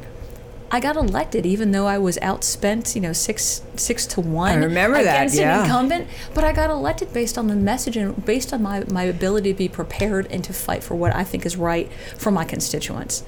I 0.72 0.80
got 0.80 0.96
elected 0.98 1.46
even 1.46 1.72
though 1.72 1.86
I 1.86 1.98
was 1.98 2.18
outspent, 2.18 2.96
you 2.96 3.02
know, 3.02 3.14
six 3.14 3.62
six 3.76 4.06
to 4.08 4.22
one. 4.22 4.52
I 4.52 4.56
remember 4.56 5.02
that, 5.04 5.16
against 5.16 5.36
yeah. 5.36 5.60
an 5.60 5.66
incumbent. 5.66 6.08
But 6.34 6.44
I 6.44 6.52
got 6.52 6.70
elected 6.70 7.14
based 7.14 7.38
on 7.38 7.48
the 7.48 7.56
message 7.56 7.96
and 7.96 8.26
based 8.26 8.52
on 8.52 8.62
my, 8.62 8.84
my 8.92 9.04
ability 9.04 9.54
to 9.54 9.58
be 9.58 9.70
prepared 9.70 10.28
and 10.32 10.44
to 10.44 10.54
fight 10.54 10.84
for 10.84 10.96
what 10.96 11.16
I 11.16 11.24
think 11.24 11.46
is 11.46 11.56
right 11.56 11.92
for 12.18 12.32
my 12.32 12.46
constituents. 12.46 13.24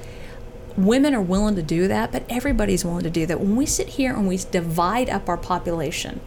Women 0.76 1.15
are 1.15 1.21
willing 1.21 1.56
to 1.56 1.63
do 1.63 1.88
that, 1.88 2.12
but 2.12 2.23
everybody's 2.30 2.84
willing 2.84 3.04
to 3.04 3.10
do 3.10 3.26
that. 3.26 3.39
When 3.39 3.56
we 3.56 3.65
sit 3.65 3.89
here 3.89 4.13
and 4.13 4.28
we 4.28 4.38
divide 4.38 5.10
up 5.10 5.28
our 5.30 5.38
population, 5.38 6.19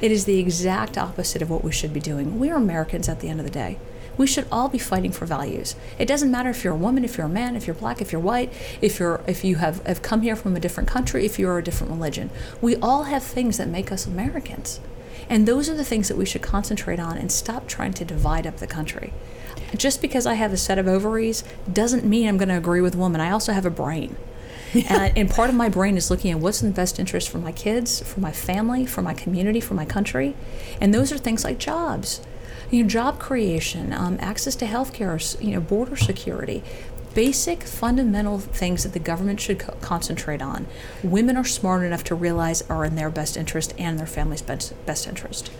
it 0.00 0.10
is 0.10 0.24
the 0.24 0.38
exact 0.38 0.96
opposite 0.96 1.42
of 1.42 1.50
what 1.50 1.62
we 1.62 1.72
should 1.72 1.92
be 1.92 2.00
doing. 2.00 2.38
We 2.38 2.48
are 2.50 2.56
Americans 2.56 3.08
at 3.08 3.20
the 3.20 3.28
end 3.28 3.40
of 3.40 3.46
the 3.46 3.52
day. 3.52 3.78
We 4.20 4.26
should 4.26 4.46
all 4.52 4.68
be 4.68 4.76
fighting 4.76 5.12
for 5.12 5.24
values. 5.24 5.76
It 5.98 6.04
doesn't 6.04 6.30
matter 6.30 6.50
if 6.50 6.62
you're 6.62 6.74
a 6.74 6.76
woman, 6.76 7.06
if 7.06 7.16
you're 7.16 7.24
a 7.24 7.30
man, 7.30 7.56
if 7.56 7.66
you're 7.66 7.72
black, 7.72 8.02
if 8.02 8.12
you're 8.12 8.20
white, 8.20 8.52
if 8.82 9.00
you're 9.00 9.22
if 9.26 9.44
you 9.44 9.56
have, 9.56 9.82
have 9.86 10.02
come 10.02 10.20
here 10.20 10.36
from 10.36 10.54
a 10.54 10.60
different 10.60 10.90
country, 10.90 11.24
if 11.24 11.38
you're 11.38 11.56
a 11.56 11.64
different 11.64 11.90
religion. 11.90 12.28
We 12.60 12.76
all 12.76 13.04
have 13.04 13.22
things 13.22 13.56
that 13.56 13.66
make 13.66 13.90
us 13.90 14.04
Americans. 14.04 14.78
And 15.30 15.48
those 15.48 15.70
are 15.70 15.74
the 15.74 15.86
things 15.86 16.08
that 16.08 16.18
we 16.18 16.26
should 16.26 16.42
concentrate 16.42 17.00
on 17.00 17.16
and 17.16 17.32
stop 17.32 17.66
trying 17.66 17.94
to 17.94 18.04
divide 18.04 18.46
up 18.46 18.58
the 18.58 18.66
country. 18.66 19.14
Just 19.74 20.02
because 20.02 20.26
I 20.26 20.34
have 20.34 20.52
a 20.52 20.58
set 20.58 20.76
of 20.76 20.86
ovaries 20.86 21.42
doesn't 21.72 22.04
mean 22.04 22.28
I'm 22.28 22.36
going 22.36 22.50
to 22.50 22.58
agree 22.58 22.82
with 22.82 22.96
a 22.96 22.98
woman. 22.98 23.22
I 23.22 23.30
also 23.30 23.54
have 23.54 23.64
a 23.64 23.70
brain. 23.70 24.16
And, 24.88 25.16
and 25.16 25.30
part 25.30 25.48
of 25.48 25.56
my 25.56 25.68
brain 25.68 25.96
is 25.96 26.10
looking 26.10 26.30
at 26.30 26.38
what's 26.38 26.62
in 26.62 26.68
the 26.68 26.74
best 26.74 27.00
interest 27.00 27.28
for 27.28 27.38
my 27.38 27.50
kids, 27.50 28.02
for 28.02 28.20
my 28.20 28.30
family, 28.30 28.86
for 28.86 29.02
my 29.02 29.14
community, 29.14 29.60
for 29.60 29.74
my 29.74 29.84
country. 29.84 30.36
And 30.80 30.94
those 30.94 31.10
are 31.10 31.18
things 31.18 31.42
like 31.42 31.58
jobs, 31.58 32.20
you 32.70 32.82
know, 32.82 32.88
job 32.88 33.18
creation, 33.18 33.92
um, 33.92 34.16
access 34.20 34.54
to 34.56 34.64
healthcare, 34.64 35.40
you 35.42 35.52
know, 35.52 35.60
border 35.60 35.96
security. 35.96 36.62
basic 37.12 37.64
fundamental 37.64 38.38
things 38.38 38.84
that 38.84 38.92
the 38.92 38.98
government 39.00 39.40
should 39.40 39.58
co- 39.58 39.74
concentrate 39.80 40.40
on, 40.40 40.66
women 41.02 41.36
are 41.36 41.44
smart 41.44 41.82
enough 41.84 42.04
to 42.04 42.14
realize 42.14 42.62
are 42.70 42.84
in 42.84 42.94
their 42.94 43.10
best 43.10 43.36
interest 43.36 43.74
and 43.78 43.98
their 43.98 44.06
family's 44.06 44.42
best, 44.42 44.72
best 44.86 45.08
interest. 45.08 45.50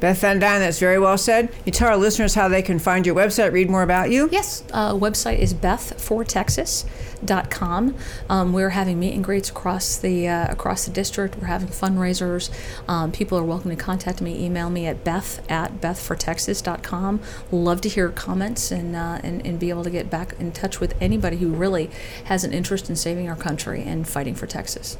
Beth 0.00 0.18
Van 0.18 0.40
Duyne, 0.40 0.58
that's 0.60 0.78
very 0.78 0.98
well 0.98 1.18
said. 1.18 1.50
You 1.66 1.72
tell 1.72 1.88
our 1.88 1.98
listeners 1.98 2.34
how 2.34 2.48
they 2.48 2.62
can 2.62 2.78
find 2.78 3.04
your 3.04 3.14
website, 3.14 3.52
read 3.52 3.68
more 3.68 3.82
about 3.82 4.10
you. 4.10 4.30
Yes, 4.32 4.64
uh, 4.72 4.94
website 4.94 5.38
is 5.38 5.52
bethfortexas.com. 5.52 7.94
Um, 8.30 8.54
we're 8.54 8.70
having 8.70 8.98
meet 8.98 9.12
and 9.12 9.22
greets 9.22 9.50
across 9.50 9.98
the 9.98 10.26
uh, 10.26 10.50
across 10.50 10.86
the 10.86 10.90
district. 10.90 11.36
We're 11.36 11.48
having 11.48 11.68
fundraisers. 11.68 12.50
Um, 12.88 13.12
people 13.12 13.36
are 13.38 13.44
welcome 13.44 13.68
to 13.70 13.76
contact 13.76 14.22
me. 14.22 14.42
Email 14.42 14.70
me 14.70 14.86
at 14.86 15.04
beth 15.04 15.44
at 15.50 15.82
bethfortexas.com. 15.82 17.20
Love 17.52 17.82
to 17.82 17.90
hear 17.90 18.08
comments 18.08 18.70
and, 18.70 18.96
uh, 18.96 19.20
and 19.22 19.46
and 19.46 19.60
be 19.60 19.68
able 19.68 19.84
to 19.84 19.90
get 19.90 20.08
back 20.08 20.32
in 20.40 20.52
touch 20.52 20.80
with 20.80 20.94
anybody 20.98 21.36
who 21.36 21.48
really 21.48 21.90
has 22.24 22.42
an 22.42 22.54
interest 22.54 22.88
in 22.88 22.96
saving 22.96 23.28
our 23.28 23.36
country 23.36 23.82
and 23.82 24.08
fighting 24.08 24.34
for 24.34 24.46
Texas. 24.46 24.96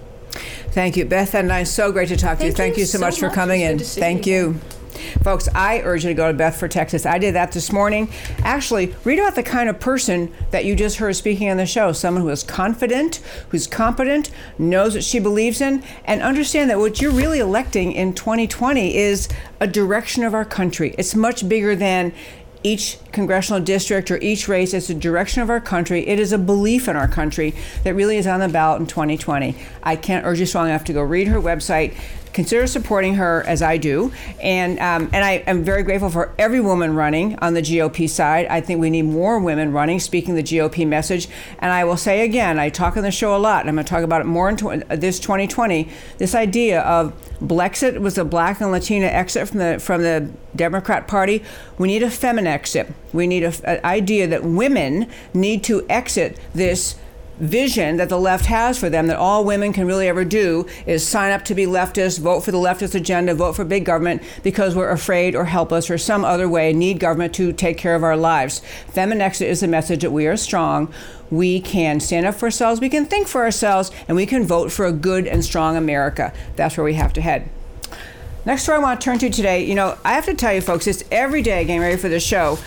Thank 0.73 0.99
you, 0.99 1.07
Beth 1.07 1.33
Van 1.33 1.49
Duyne. 1.49 1.67
So 1.67 1.91
great 1.91 2.09
to 2.09 2.19
talk 2.19 2.37
to 2.39 2.45
you. 2.45 2.53
Thank 2.53 2.75
Thank 2.75 2.77
you 2.77 2.83
you 2.83 2.87
so, 2.87 2.99
so 2.99 3.05
much 3.05 3.19
for 3.19 3.31
coming 3.31 3.63
in. 3.63 3.79
Thank 3.79 4.27
you 4.27 4.35
you. 4.35 4.61
Folks, 5.23 5.49
I 5.55 5.81
urge 5.81 6.05
you 6.05 6.11
to 6.11 6.15
go 6.15 6.31
to 6.31 6.37
Beth 6.37 6.59
for 6.59 6.69
Texas. 6.69 7.07
I 7.07 7.19
did 7.19 7.35
that 7.35 7.53
this 7.53 7.73
morning. 7.73 8.11
Actually, 8.39 8.95
read 9.05 9.19
about 9.19 9.35
the 9.35 9.43
kind 9.43 9.69
of 9.69 9.81
person 9.81 10.33
that 10.51 10.65
you 10.65 10.75
just 10.75 10.97
heard 10.97 11.15
speaking 11.17 11.51
on 11.51 11.57
the 11.57 11.67
show 11.67 11.93
someone 11.93 12.23
who 12.23 12.29
is 12.29 12.43
confident, 12.43 13.17
who's 13.51 13.67
competent, 13.67 14.31
knows 14.59 14.95
what 14.95 15.05
she 15.05 15.19
believes 15.19 15.61
in, 15.61 15.83
and 16.05 16.23
understand 16.23 16.71
that 16.71 16.79
what 16.79 17.01
you're 17.01 17.13
really 17.13 17.39
electing 17.39 17.93
in 17.93 18.15
2020 18.15 18.97
is 18.97 19.29
a 19.61 19.67
direction 19.67 20.25
of 20.25 20.35
our 20.35 20.45
country. 20.45 20.95
It's 20.99 21.15
much 21.15 21.49
bigger 21.49 21.77
than 21.77 22.13
each 22.63 22.99
congressional 23.13 23.61
district 23.61 24.11
or 24.11 24.19
each 24.19 24.47
race 24.47 24.75
it's 24.75 24.91
a 24.91 24.95
direction 24.95 25.41
of 25.41 25.49
our 25.49 25.61
country 25.61 26.07
it 26.07 26.19
is 26.19 26.31
a 26.33 26.39
belief 26.39 26.89
in 26.89 26.97
our 26.97 27.09
country 27.09 27.55
that 27.85 27.95
really 27.95 28.19
is 28.19 28.27
on 28.27 28.41
the 28.41 28.49
ballot 28.49 28.81
in 28.81 28.87
2020 28.87 29.57
i 29.83 29.97
can't 29.97 30.27
urge 30.27 30.39
you 30.39 30.45
strong 30.45 30.69
enough 30.69 30.85
to 30.85 30.93
go 30.93 31.01
read 31.01 31.27
her 31.27 31.41
website 31.41 31.97
consider 32.33 32.67
supporting 32.67 33.15
her 33.15 33.43
as 33.47 33.63
I 33.63 33.77
do. 33.77 34.13
And 34.41 34.79
um, 34.79 35.11
and 35.13 35.25
I 35.25 35.43
am 35.47 35.65
very 35.65 35.83
grateful 35.83 36.11
for 36.11 36.33
every 36.39 36.61
woman 36.61 36.95
running 36.95 37.39
on 37.41 37.55
the 37.55 37.63
GOP 37.63 38.09
side. 38.09 38.47
I 38.47 38.61
think 38.61 38.81
we 38.81 38.91
need 38.91 39.03
more 39.03 39.39
women 39.39 39.73
running, 39.73 40.01
speaking 40.01 40.35
the 40.35 40.43
GOP 40.43 40.87
message. 40.87 41.29
And 41.59 41.73
I 41.73 41.85
will 41.85 41.97
say 41.97 42.25
again, 42.25 42.59
I 42.59 42.69
talk 42.69 42.97
on 42.97 43.03
the 43.03 43.11
show 43.11 43.37
a 43.37 43.39
lot, 43.39 43.61
and 43.61 43.69
I'm 43.69 43.77
going 43.77 43.85
to 43.85 43.91
talk 43.91 44.03
about 44.03 44.21
it 44.21 44.25
more 44.25 44.49
in 44.49 44.57
tw- 44.57 44.89
this 44.89 45.19
2020. 45.21 45.89
This 46.19 46.35
idea 46.35 46.81
of 46.83 47.13
Blexit 47.41 47.99
was 48.01 48.19
a 48.19 48.25
black 48.25 48.61
and 48.61 48.71
Latina 48.71 49.07
exit 49.07 49.49
from 49.49 49.59
the 49.59 49.79
from 49.79 50.03
the 50.03 50.31
Democrat 50.55 51.09
Party. 51.09 51.43
We 51.79 51.89
need 51.89 52.03
a 52.03 52.11
feminine 52.11 52.53
exit. 52.53 52.93
We 53.13 53.27
need 53.27 53.43
an 53.45 53.81
idea 53.85 54.27
that 54.27 54.45
women 54.45 55.09
need 55.35 55.65
to 55.65 55.87
exit 55.89 56.39
this 56.55 56.97
vision 57.41 57.97
that 57.97 58.09
the 58.09 58.19
left 58.19 58.47
has 58.47 58.79
for 58.79 58.91
them 58.91 59.07
that 59.07 59.17
all 59.17 59.45
women 59.45 59.73
can 59.73 59.87
really 59.87 60.07
ever 60.09 60.25
do 60.25 60.67
is 60.87 61.07
sign 61.07 61.33
up 61.33 61.45
to 61.47 61.55
be 61.55 61.65
leftists, 61.65 62.21
vote 62.21 62.41
for 62.41 62.53
the 62.53 62.59
leftist 62.59 62.95
agenda, 62.95 63.35
vote 63.35 63.57
for 63.57 63.65
big 63.65 63.85
government 63.85 64.23
because 64.43 64.75
we're 64.75 64.91
afraid 64.91 65.35
or 65.35 65.47
helpless 65.47 65.91
or 65.91 65.99
some 65.99 66.25
other 66.25 66.49
way 66.49 66.73
need 66.73 67.01
government 67.01 67.35
to 67.35 67.53
take 67.53 67.79
care 67.79 67.95
of 67.95 68.05
our 68.05 68.17
lives. 68.17 68.61
Feminine 68.93 69.23
exit 69.23 69.49
is 69.49 69.61
the 69.61 69.69
message 69.69 70.03
that 70.03 70.13
we 70.13 70.27
are 70.27 70.37
strong. 70.37 70.93
We 71.31 71.61
can 71.61 72.01
stand 72.01 72.27
up 72.27 72.35
for 72.35 72.47
ourselves, 72.47 72.81
we 72.81 72.89
can 72.89 73.07
think 73.07 73.27
for 73.27 73.43
ourselves, 73.43 73.91
and 74.07 74.17
we 74.17 74.27
can 74.27 74.45
vote 74.45 74.71
for 74.71 74.85
a 74.85 74.93
good 74.93 75.27
and 75.27 75.45
strong 75.45 75.77
America. 75.77 76.33
That's 76.57 76.77
where 76.77 76.85
we 76.85 76.95
have 76.95 77.13
to 77.15 77.21
head. 77.21 77.49
Next 78.45 78.63
story 78.63 78.79
I 78.79 78.81
want 78.81 79.01
to 79.01 79.05
turn 79.05 79.19
to 79.19 79.31
today, 79.31 79.65
you 79.65 79.75
know, 79.75 79.99
I 80.05 80.15
have 80.15 80.25
to 80.25 80.35
tell 80.35 80.53
you 80.53 80.61
folks, 80.61 80.87
it's 80.87 81.05
every 81.11 81.43
day 81.43 81.65
getting 81.65 81.81
ready 81.81 81.97
for 81.97 82.09
the 82.09 82.21
show. 82.21 82.59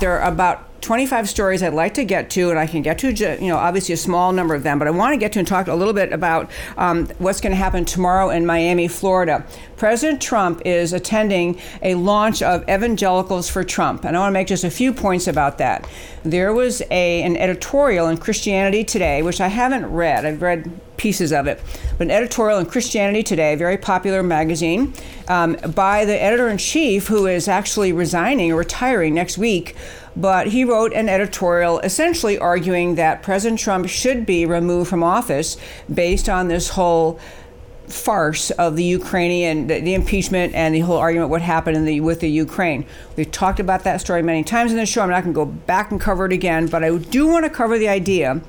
There 0.00 0.18
are 0.18 0.30
about 0.30 0.67
25 0.80 1.28
stories 1.28 1.62
I'd 1.62 1.74
like 1.74 1.94
to 1.94 2.04
get 2.04 2.30
to, 2.30 2.50
and 2.50 2.58
I 2.58 2.66
can 2.66 2.82
get 2.82 2.98
to, 2.98 3.12
you 3.12 3.48
know, 3.48 3.56
obviously 3.56 3.92
a 3.92 3.96
small 3.96 4.32
number 4.32 4.54
of 4.54 4.62
them, 4.62 4.78
but 4.78 4.86
I 4.88 4.90
want 4.90 5.12
to 5.12 5.18
get 5.18 5.32
to 5.32 5.38
and 5.38 5.48
talk 5.48 5.66
a 5.66 5.74
little 5.74 5.94
bit 5.94 6.12
about 6.12 6.50
um, 6.76 7.06
what's 7.18 7.40
going 7.40 7.50
to 7.50 7.56
happen 7.56 7.84
tomorrow 7.84 8.30
in 8.30 8.46
Miami, 8.46 8.88
Florida. 8.88 9.44
President 9.76 10.20
Trump 10.20 10.62
is 10.64 10.92
attending 10.92 11.58
a 11.82 11.94
launch 11.94 12.42
of 12.42 12.62
Evangelicals 12.68 13.48
for 13.48 13.64
Trump, 13.64 14.04
and 14.04 14.16
I 14.16 14.20
want 14.20 14.30
to 14.30 14.34
make 14.34 14.48
just 14.48 14.64
a 14.64 14.70
few 14.70 14.92
points 14.92 15.26
about 15.26 15.58
that. 15.58 15.88
There 16.24 16.52
was 16.52 16.82
a 16.90 17.22
an 17.22 17.36
editorial 17.36 18.08
in 18.08 18.16
Christianity 18.18 18.84
Today, 18.84 19.22
which 19.22 19.40
I 19.40 19.48
haven't 19.48 19.86
read. 19.86 20.24
I've 20.24 20.42
read 20.42 20.70
pieces 20.96 21.32
of 21.32 21.46
it, 21.46 21.60
but 21.96 22.08
an 22.08 22.10
editorial 22.10 22.58
in 22.58 22.66
Christianity 22.66 23.22
Today, 23.22 23.54
a 23.54 23.56
very 23.56 23.78
popular 23.78 24.22
magazine, 24.22 24.92
um, 25.28 25.56
by 25.74 26.04
the 26.04 26.20
editor 26.20 26.48
in 26.48 26.58
chief, 26.58 27.06
who 27.06 27.26
is 27.26 27.48
actually 27.48 27.92
resigning 27.92 28.52
or 28.52 28.56
retiring 28.56 29.14
next 29.14 29.38
week. 29.38 29.76
But 30.18 30.48
he 30.48 30.64
wrote 30.64 30.92
an 30.92 31.08
editorial 31.08 31.78
essentially 31.80 32.38
arguing 32.38 32.96
that 32.96 33.22
President 33.22 33.60
Trump 33.60 33.88
should 33.88 34.26
be 34.26 34.44
removed 34.44 34.90
from 34.90 35.02
office 35.02 35.56
based 35.92 36.28
on 36.28 36.48
this 36.48 36.70
whole 36.70 37.20
farce 37.86 38.50
of 38.50 38.76
the 38.76 38.84
Ukrainian, 38.84 39.66
the, 39.66 39.94
impeachment, 39.94 40.54
and 40.54 40.74
the 40.74 40.80
whole 40.80 40.98
argument 40.98 41.30
what 41.30 41.40
happened 41.40 41.76
in 41.76 41.84
the 41.84 42.00
with 42.00 42.20
the 42.20 42.28
Ukraine. 42.28 42.84
We've 43.16 43.30
talked 43.30 43.60
about 43.60 43.84
that 43.84 44.00
story 44.00 44.22
many 44.22 44.44
times 44.44 44.72
in 44.72 44.76
the 44.76 44.86
show. 44.86 45.02
I'm 45.02 45.10
not 45.10 45.22
going 45.22 45.34
to 45.34 45.38
go 45.38 45.46
back 45.46 45.90
and 45.90 46.00
cover 46.00 46.26
it 46.26 46.32
again, 46.32 46.66
but 46.66 46.84
I 46.84 46.96
do 46.96 47.26
want 47.26 47.44
to 47.44 47.50
cover 47.50 47.78
the 47.78 47.88
idea 47.88 48.42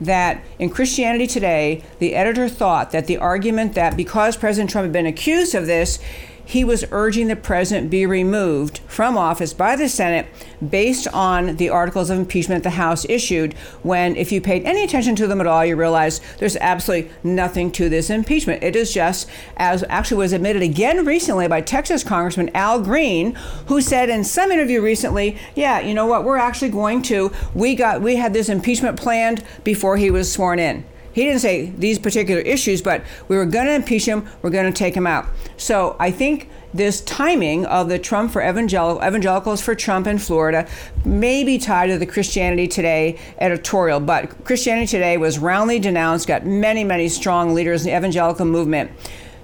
that 0.00 0.44
in 0.58 0.68
Christianity 0.68 1.26
Today, 1.26 1.82
the 2.00 2.14
editor 2.14 2.48
thought 2.48 2.90
that 2.90 3.06
the 3.06 3.16
argument 3.16 3.74
that 3.74 3.96
because 3.96 4.36
President 4.36 4.70
Trump 4.70 4.86
had 4.86 4.92
been 4.92 5.06
accused 5.06 5.54
of 5.54 5.66
this, 5.66 5.98
he 6.44 6.64
was 6.64 6.84
urging 6.90 7.28
the 7.28 7.36
president 7.36 7.90
be 7.90 8.06
removed 8.06 8.78
from 8.86 9.16
office 9.16 9.52
by 9.52 9.76
the 9.76 9.88
Senate 9.88 10.26
based 10.66 11.08
on 11.08 11.56
the 11.56 11.68
articles 11.68 12.10
of 12.10 12.18
impeachment 12.18 12.62
the 12.64 12.70
House 12.70 13.04
issued. 13.08 13.54
When, 13.82 14.16
if 14.16 14.32
you 14.32 14.40
paid 14.40 14.64
any 14.64 14.84
attention 14.84 15.16
to 15.16 15.26
them 15.26 15.40
at 15.40 15.46
all, 15.46 15.64
you 15.64 15.76
realize 15.76 16.20
there's 16.38 16.56
absolutely 16.56 17.10
nothing 17.22 17.70
to 17.72 17.88
this 17.88 18.10
impeachment. 18.10 18.62
It 18.62 18.76
is 18.76 18.92
just, 18.92 19.28
as 19.56 19.84
actually 19.88 20.18
was 20.18 20.32
admitted 20.32 20.62
again 20.62 21.04
recently 21.04 21.48
by 21.48 21.60
Texas 21.60 22.04
Congressman 22.04 22.50
Al 22.54 22.80
Green, 22.80 23.34
who 23.66 23.80
said 23.80 24.08
in 24.08 24.24
some 24.24 24.52
interview 24.52 24.80
recently, 24.80 25.36
yeah, 25.54 25.80
you 25.80 25.94
know 25.94 26.06
what, 26.06 26.24
we're 26.24 26.36
actually 26.36 26.70
going 26.70 27.02
to, 27.02 27.32
we 27.54 27.74
got, 27.74 28.02
we 28.02 28.16
had 28.16 28.32
this 28.32 28.48
impeachment 28.48 28.98
planned 28.98 29.42
before 29.64 29.96
he 29.96 30.10
was 30.10 30.30
sworn 30.30 30.58
in. 30.58 30.84
He 31.12 31.24
didn't 31.24 31.40
say 31.40 31.66
these 31.66 31.98
particular 31.98 32.40
issues, 32.40 32.82
but 32.82 33.02
we 33.28 33.36
were 33.36 33.46
going 33.46 33.66
to 33.66 33.74
impeach 33.74 34.06
him, 34.06 34.26
we're 34.40 34.50
going 34.50 34.72
to 34.72 34.76
take 34.76 34.94
him 34.94 35.06
out. 35.06 35.26
So 35.56 35.96
I 35.98 36.10
think 36.10 36.48
this 36.74 37.02
timing 37.02 37.66
of 37.66 37.88
the 37.88 37.98
Trump 37.98 38.32
for 38.32 38.42
evangelical, 38.42 39.06
evangelicals 39.06 39.60
for 39.60 39.74
Trump 39.74 40.06
in 40.06 40.18
Florida 40.18 40.66
may 41.04 41.44
be 41.44 41.58
tied 41.58 41.88
to 41.88 41.98
the 41.98 42.06
Christianity 42.06 42.66
Today 42.66 43.18
editorial. 43.38 44.00
But 44.00 44.44
Christianity 44.44 44.86
Today 44.86 45.18
was 45.18 45.38
roundly 45.38 45.78
denounced, 45.78 46.26
got 46.26 46.46
many, 46.46 46.82
many 46.82 47.08
strong 47.08 47.52
leaders 47.54 47.84
in 47.84 47.92
the 47.92 47.96
evangelical 47.96 48.46
movement 48.46 48.90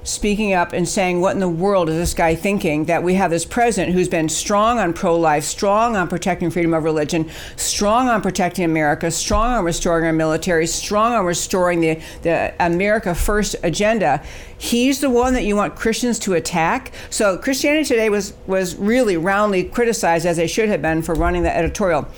speaking 0.09 0.55
up 0.55 0.73
and 0.73 0.89
saying, 0.89 1.21
What 1.21 1.35
in 1.35 1.41
the 1.41 1.49
world 1.49 1.89
is 1.89 1.97
this 1.97 2.15
guy 2.15 2.35
thinking? 2.35 2.87
That 2.87 3.03
we 3.03 3.15
have 3.15 3.31
this 3.31 3.45
president 3.45 3.93
who's 3.93 4.09
been 4.09 4.29
strong 4.29 4.79
on 4.79 4.93
pro 4.93 5.17
life, 5.17 5.45
strong 5.45 5.97
on 5.97 6.09
protecting 6.09 6.51
freedom 6.51 6.75
of 6.75 6.85
religion, 6.85 7.31
strong 7.57 8.09
on 8.09 8.23
protecting 8.23 8.65
America, 8.65 9.11
strong 9.11 9.53
on 9.53 9.65
restoring 9.65 10.07
our 10.07 10.13
military, 10.13 10.67
strong 10.67 11.13
on 11.13 11.25
restoring 11.25 11.81
the, 11.81 12.01
the 12.23 12.55
America 12.59 13.15
First 13.15 13.57
agenda. 13.63 14.23
He's 14.57 15.01
the 15.01 15.11
one 15.11 15.35
that 15.35 15.45
you 15.45 15.55
want 15.55 15.77
Christians 15.77 16.19
to 16.21 16.35
attack. 16.35 16.93
So 17.11 17.39
Christianity 17.39 17.85
Today 17.85 18.11
was, 18.11 18.35
was 18.47 18.75
really 18.77 19.17
roundly 19.17 19.65
criticized, 19.65 20.27
as 20.27 20.37
they 20.37 20.47
should 20.47 20.69
have 20.69 20.83
been, 20.83 21.03
for 21.03 21.15
running 21.15 21.43
the 21.43 21.55
editorial. 21.55 22.09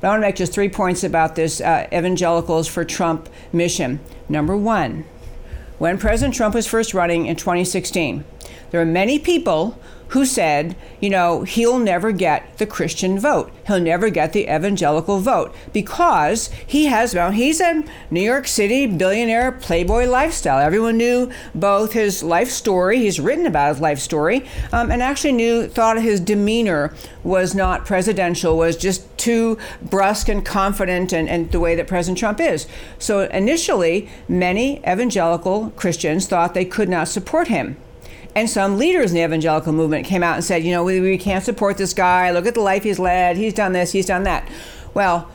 But 0.00 0.08
I 0.08 0.10
want 0.12 0.22
to 0.22 0.28
make 0.28 0.36
just 0.36 0.54
three 0.54 0.70
points 0.70 1.04
about 1.04 1.34
this 1.34 1.60
uh, 1.60 1.86
Evangelicals 1.92 2.68
for 2.68 2.84
Trump 2.84 3.28
mission. 3.52 4.00
Number 4.28 4.56
one, 4.56 5.04
when 5.80 5.96
President 5.96 6.34
Trump 6.34 6.54
was 6.54 6.66
first 6.66 6.92
running 6.92 7.24
in 7.24 7.36
2016, 7.36 8.22
there 8.70 8.80
were 8.80 8.84
many 8.84 9.18
people 9.18 9.78
who 10.10 10.26
said, 10.26 10.74
you 11.00 11.08
know, 11.08 11.42
he'll 11.44 11.78
never 11.78 12.10
get 12.10 12.58
the 12.58 12.66
Christian 12.66 13.18
vote. 13.18 13.52
He'll 13.68 13.80
never 13.80 14.10
get 14.10 14.32
the 14.32 14.52
evangelical 14.52 15.20
vote 15.20 15.54
because 15.72 16.50
he 16.66 16.86
has, 16.86 17.14
well, 17.14 17.30
he's 17.30 17.60
a 17.60 17.84
New 18.10 18.20
York 18.20 18.48
City 18.48 18.86
billionaire 18.86 19.52
playboy 19.52 20.06
lifestyle. 20.06 20.58
Everyone 20.58 20.96
knew 20.96 21.30
both 21.54 21.92
his 21.92 22.24
life 22.24 22.50
story, 22.50 22.98
he's 22.98 23.20
written 23.20 23.46
about 23.46 23.74
his 23.74 23.80
life 23.80 24.00
story, 24.00 24.44
um, 24.72 24.90
and 24.90 25.00
actually 25.00 25.32
knew, 25.32 25.68
thought 25.68 26.02
his 26.02 26.18
demeanor 26.18 26.92
was 27.22 27.54
not 27.54 27.86
presidential, 27.86 28.56
was 28.56 28.76
just 28.76 29.06
too 29.16 29.58
brusque 29.80 30.28
and 30.28 30.44
confident 30.44 31.12
and, 31.12 31.28
and 31.28 31.52
the 31.52 31.60
way 31.60 31.76
that 31.76 31.86
President 31.86 32.18
Trump 32.18 32.40
is. 32.40 32.66
So 32.98 33.20
initially, 33.28 34.08
many 34.28 34.78
evangelical 34.78 35.70
Christians 35.76 36.26
thought 36.26 36.54
they 36.54 36.64
could 36.64 36.88
not 36.88 37.06
support 37.06 37.46
him. 37.46 37.76
And 38.34 38.48
some 38.48 38.78
leaders 38.78 39.10
in 39.10 39.16
the 39.16 39.24
evangelical 39.24 39.72
movement 39.72 40.06
came 40.06 40.22
out 40.22 40.36
and 40.36 40.44
said, 40.44 40.62
you 40.62 40.70
know, 40.70 40.84
we, 40.84 41.00
we 41.00 41.18
can't 41.18 41.44
support 41.44 41.78
this 41.78 41.92
guy. 41.92 42.30
Look 42.30 42.46
at 42.46 42.54
the 42.54 42.60
life 42.60 42.84
he's 42.84 42.98
led. 42.98 43.36
He's 43.36 43.54
done 43.54 43.72
this, 43.72 43.92
he's 43.92 44.06
done 44.06 44.22
that. 44.22 44.48
Well, 44.94 45.30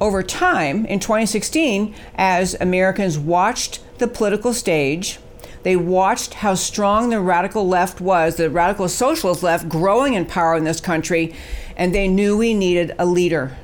over 0.00 0.22
time, 0.22 0.84
in 0.86 0.98
2016, 0.98 1.94
as 2.16 2.54
Americans 2.60 3.18
watched 3.18 3.80
the 3.98 4.08
political 4.08 4.52
stage, 4.52 5.18
they 5.62 5.76
watched 5.76 6.34
how 6.34 6.56
strong 6.56 7.08
the 7.08 7.20
radical 7.20 7.66
left 7.66 8.00
was, 8.00 8.36
the 8.36 8.50
radical 8.50 8.88
socialist 8.88 9.42
left 9.42 9.68
growing 9.68 10.14
in 10.14 10.26
power 10.26 10.56
in 10.56 10.64
this 10.64 10.80
country, 10.80 11.34
and 11.76 11.94
they 11.94 12.06
knew 12.08 12.36
we 12.36 12.52
needed 12.52 12.94
a 12.98 13.06
leader. 13.06 13.56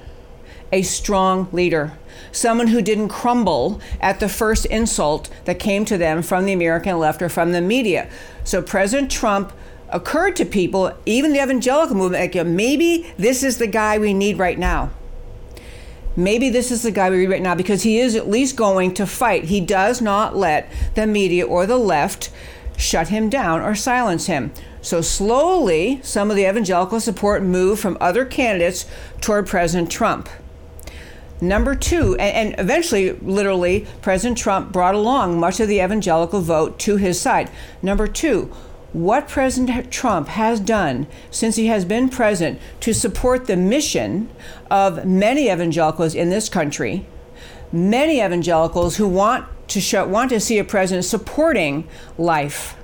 a 0.72 0.82
strong 0.82 1.48
leader, 1.52 1.92
someone 2.32 2.68
who 2.68 2.82
didn't 2.82 3.08
crumble 3.08 3.80
at 4.00 4.20
the 4.20 4.28
first 4.28 4.66
insult 4.66 5.30
that 5.44 5.58
came 5.58 5.84
to 5.84 5.98
them 5.98 6.22
from 6.22 6.44
the 6.44 6.52
American 6.52 6.98
left 6.98 7.22
or 7.22 7.28
from 7.28 7.52
the 7.52 7.60
media. 7.60 8.08
So 8.44 8.62
President 8.62 9.10
Trump 9.10 9.52
occurred 9.88 10.36
to 10.36 10.44
people, 10.44 10.92
even 11.06 11.32
the 11.32 11.42
evangelical 11.42 11.96
movement, 11.96 12.34
like 12.34 12.46
maybe 12.46 13.12
this 13.16 13.42
is 13.42 13.58
the 13.58 13.66
guy 13.66 13.98
we 13.98 14.14
need 14.14 14.38
right 14.38 14.58
now. 14.58 14.90
Maybe 16.16 16.50
this 16.50 16.70
is 16.70 16.82
the 16.82 16.90
guy 16.90 17.10
we 17.10 17.18
need 17.18 17.30
right 17.30 17.42
now 17.42 17.54
because 17.54 17.82
he 17.82 17.98
is 17.98 18.14
at 18.14 18.28
least 18.28 18.56
going 18.56 18.94
to 18.94 19.06
fight. 19.06 19.44
He 19.44 19.60
does 19.60 20.00
not 20.00 20.36
let 20.36 20.70
the 20.94 21.06
media 21.06 21.46
or 21.46 21.66
the 21.66 21.78
left 21.78 22.30
shut 22.76 23.08
him 23.08 23.28
down 23.28 23.60
or 23.60 23.74
silence 23.74 24.26
him. 24.26 24.52
So 24.82 25.02
slowly, 25.02 26.00
some 26.02 26.30
of 26.30 26.36
the 26.36 26.48
evangelical 26.48 27.00
support 27.00 27.42
moved 27.42 27.80
from 27.82 27.98
other 28.00 28.24
candidates 28.24 28.86
toward 29.20 29.46
President 29.46 29.90
Trump. 29.90 30.28
Number 31.40 31.74
two, 31.74 32.16
and, 32.16 32.52
and, 32.52 32.60
eventually, 32.60 33.12
literally, 33.12 33.86
President 34.02 34.38
Trump 34.38 34.72
brought 34.72 34.94
along 34.94 35.40
much 35.40 35.58
of 35.60 35.68
the 35.68 35.80
evangelical 35.80 36.40
vote 36.40 36.78
to 36.80 36.96
his 36.96 37.20
side. 37.20 37.50
Number 37.82 38.06
two, 38.06 38.52
what 38.92 39.28
President 39.28 39.90
Trump 39.90 40.28
has 40.28 40.60
done 40.60 41.06
since 41.30 41.56
he 41.56 41.68
has 41.68 41.84
been 41.84 42.08
president 42.08 42.60
to 42.80 42.92
support 42.92 43.46
the 43.46 43.56
mission 43.56 44.28
of 44.70 45.06
many 45.06 45.48
evangelicals 45.50 46.14
in 46.14 46.28
this 46.28 46.48
country, 46.48 47.06
many 47.72 48.20
evangelicals 48.20 48.96
who 48.96 49.08
want 49.08 49.46
to 49.68 49.80
show, 49.80 50.06
want 50.06 50.30
to 50.30 50.40
see 50.40 50.58
a 50.58 50.64
president 50.64 51.04
supporting 51.04 51.86
life 52.18 52.76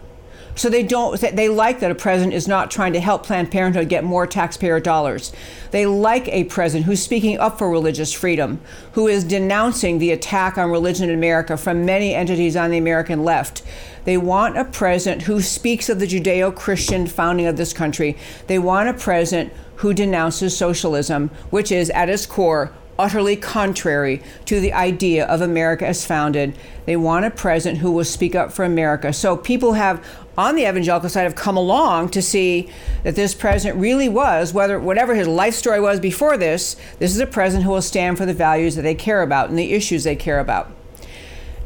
so 0.56 0.68
they 0.68 0.82
don't 0.82 1.20
they 1.20 1.48
like 1.48 1.80
that 1.80 1.90
a 1.90 1.94
president 1.94 2.34
is 2.34 2.48
not 2.48 2.70
trying 2.70 2.92
to 2.94 3.00
help 3.00 3.24
Planned 3.24 3.52
Parenthood 3.52 3.88
get 3.88 4.02
more 4.02 4.26
taxpayer 4.26 4.80
dollars. 4.80 5.32
They 5.70 5.86
like 5.86 6.28
a 6.28 6.44
president 6.44 6.86
who's 6.86 7.02
speaking 7.02 7.38
up 7.38 7.58
for 7.58 7.70
religious 7.70 8.12
freedom, 8.12 8.60
who 8.92 9.06
is 9.06 9.22
denouncing 9.22 9.98
the 9.98 10.10
attack 10.10 10.58
on 10.58 10.70
religion 10.70 11.08
in 11.08 11.14
America 11.14 11.56
from 11.56 11.84
many 11.84 12.14
entities 12.14 12.56
on 12.56 12.70
the 12.70 12.78
American 12.78 13.22
left. 13.22 13.62
They 14.04 14.16
want 14.16 14.56
a 14.56 14.64
president 14.64 15.22
who 15.22 15.42
speaks 15.42 15.88
of 15.88 15.98
the 15.98 16.06
Judeo-Christian 16.06 17.08
founding 17.08 17.46
of 17.46 17.56
this 17.56 17.72
country. 17.72 18.16
They 18.46 18.58
want 18.58 18.88
a 18.88 18.94
president 18.94 19.52
who 19.76 19.92
denounces 19.92 20.56
socialism, 20.56 21.28
which 21.50 21.70
is 21.70 21.90
at 21.90 22.08
its 22.08 22.24
core 22.24 22.72
utterly 22.98 23.36
contrary 23.36 24.22
to 24.46 24.60
the 24.60 24.72
idea 24.72 25.26
of 25.26 25.40
America 25.40 25.86
as 25.86 26.06
founded. 26.06 26.56
They 26.84 26.96
want 26.96 27.24
a 27.24 27.30
president 27.30 27.80
who 27.80 27.90
will 27.90 28.04
speak 28.04 28.34
up 28.34 28.52
for 28.52 28.64
America. 28.64 29.12
So 29.12 29.36
people 29.36 29.74
have 29.74 30.04
on 30.38 30.54
the 30.54 30.68
evangelical 30.68 31.08
side 31.08 31.22
have 31.22 31.34
come 31.34 31.56
along 31.56 32.10
to 32.10 32.20
see 32.20 32.68
that 33.04 33.16
this 33.16 33.34
president 33.34 33.80
really 33.80 34.08
was, 34.08 34.52
whether 34.52 34.78
whatever 34.78 35.14
his 35.14 35.26
life 35.28 35.54
story 35.54 35.80
was 35.80 35.98
before 35.98 36.36
this, 36.36 36.76
this 36.98 37.14
is 37.14 37.20
a 37.20 37.26
president 37.26 37.64
who 37.64 37.70
will 37.70 37.82
stand 37.82 38.18
for 38.18 38.26
the 38.26 38.34
values 38.34 38.76
that 38.76 38.82
they 38.82 38.94
care 38.94 39.22
about 39.22 39.48
and 39.48 39.58
the 39.58 39.72
issues 39.72 40.04
they 40.04 40.16
care 40.16 40.38
about. 40.38 40.70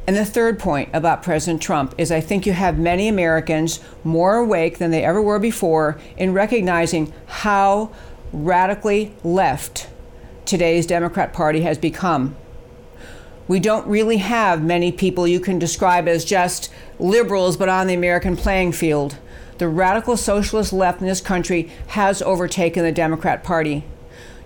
And 0.06 0.16
the 0.16 0.24
third 0.24 0.58
point 0.58 0.88
about 0.92 1.22
President 1.22 1.62
Trump 1.62 1.94
is 1.98 2.10
I 2.10 2.20
think 2.20 2.46
you 2.46 2.52
have 2.52 2.78
many 2.78 3.06
Americans 3.06 3.80
more 4.02 4.36
awake 4.36 4.78
than 4.78 4.90
they 4.90 5.04
ever 5.04 5.22
were 5.22 5.38
before 5.38 6.00
in 6.16 6.32
recognizing 6.32 7.12
how 7.26 7.92
radically 8.32 9.12
left 9.22 9.88
today's 10.44 10.86
Democrat 10.86 11.32
Party 11.32 11.62
has 11.62 11.78
become 11.78 12.36
we 13.50 13.58
don't 13.58 13.84
really 13.88 14.18
have 14.18 14.62
many 14.62 14.92
people 14.92 15.26
you 15.26 15.40
can 15.40 15.58
describe 15.58 16.06
as 16.06 16.24
just 16.24 16.70
liberals 17.00 17.56
but 17.56 17.68
on 17.68 17.88
the 17.88 17.94
American 17.94 18.36
playing 18.36 18.70
field. 18.70 19.18
The 19.58 19.66
radical 19.66 20.16
socialist 20.16 20.72
left 20.72 21.00
in 21.00 21.08
this 21.08 21.20
country 21.20 21.68
has 21.88 22.22
overtaken 22.22 22.84
the 22.84 22.92
Democrat 22.92 23.42
Party. 23.42 23.82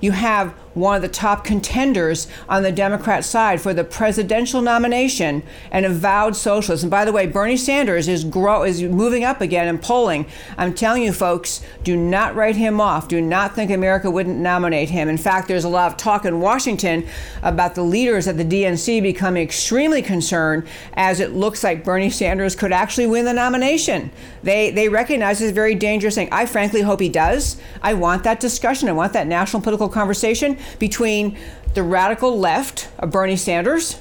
You 0.00 0.12
have 0.12 0.54
one 0.74 0.96
of 0.96 1.02
the 1.02 1.08
top 1.08 1.44
contenders 1.44 2.26
on 2.48 2.62
the 2.62 2.72
Democrat 2.72 3.24
side 3.24 3.60
for 3.60 3.72
the 3.72 3.84
presidential 3.84 4.60
nomination, 4.60 5.42
an 5.70 5.84
avowed 5.84 6.36
socialist. 6.36 6.82
And 6.82 6.90
by 6.90 7.04
the 7.04 7.12
way, 7.12 7.26
Bernie 7.26 7.56
Sanders 7.56 8.08
is 8.08 8.24
grow 8.24 8.64
is 8.64 8.82
moving 8.82 9.24
up 9.24 9.40
again 9.40 9.68
in 9.68 9.78
polling. 9.78 10.26
I'm 10.58 10.74
telling 10.74 11.02
you, 11.02 11.12
folks, 11.12 11.60
do 11.82 11.96
not 11.96 12.34
write 12.34 12.56
him 12.56 12.80
off. 12.80 13.08
Do 13.08 13.20
not 13.20 13.54
think 13.54 13.70
America 13.70 14.10
wouldn't 14.10 14.38
nominate 14.38 14.90
him. 14.90 15.08
In 15.08 15.18
fact, 15.18 15.48
there's 15.48 15.64
a 15.64 15.68
lot 15.68 15.90
of 15.90 15.96
talk 15.96 16.24
in 16.24 16.40
Washington 16.40 17.06
about 17.42 17.74
the 17.74 17.82
leaders 17.82 18.26
at 18.26 18.36
the 18.36 18.44
DNC 18.44 19.02
becoming 19.02 19.42
extremely 19.42 20.02
concerned 20.02 20.66
as 20.94 21.20
it 21.20 21.32
looks 21.32 21.62
like 21.62 21.84
Bernie 21.84 22.10
Sanders 22.10 22.56
could 22.56 22.72
actually 22.72 23.06
win 23.06 23.24
the 23.24 23.32
nomination. 23.32 24.10
They 24.42 24.70
they 24.70 24.88
recognize 24.88 25.40
it's 25.40 25.52
very 25.52 25.74
dangerous 25.74 26.16
thing. 26.16 26.28
I 26.32 26.46
frankly 26.46 26.82
hope 26.82 27.00
he 27.00 27.08
does. 27.08 27.56
I 27.82 27.94
want 27.94 28.24
that 28.24 28.40
discussion. 28.40 28.88
I 28.88 28.92
want 28.92 29.12
that 29.12 29.26
national 29.26 29.62
political 29.62 29.88
conversation 29.88 30.58
between 30.78 31.38
the 31.74 31.82
radical 31.82 32.38
left 32.38 32.88
of 32.98 33.10
Bernie 33.10 33.36
Sanders 33.36 34.00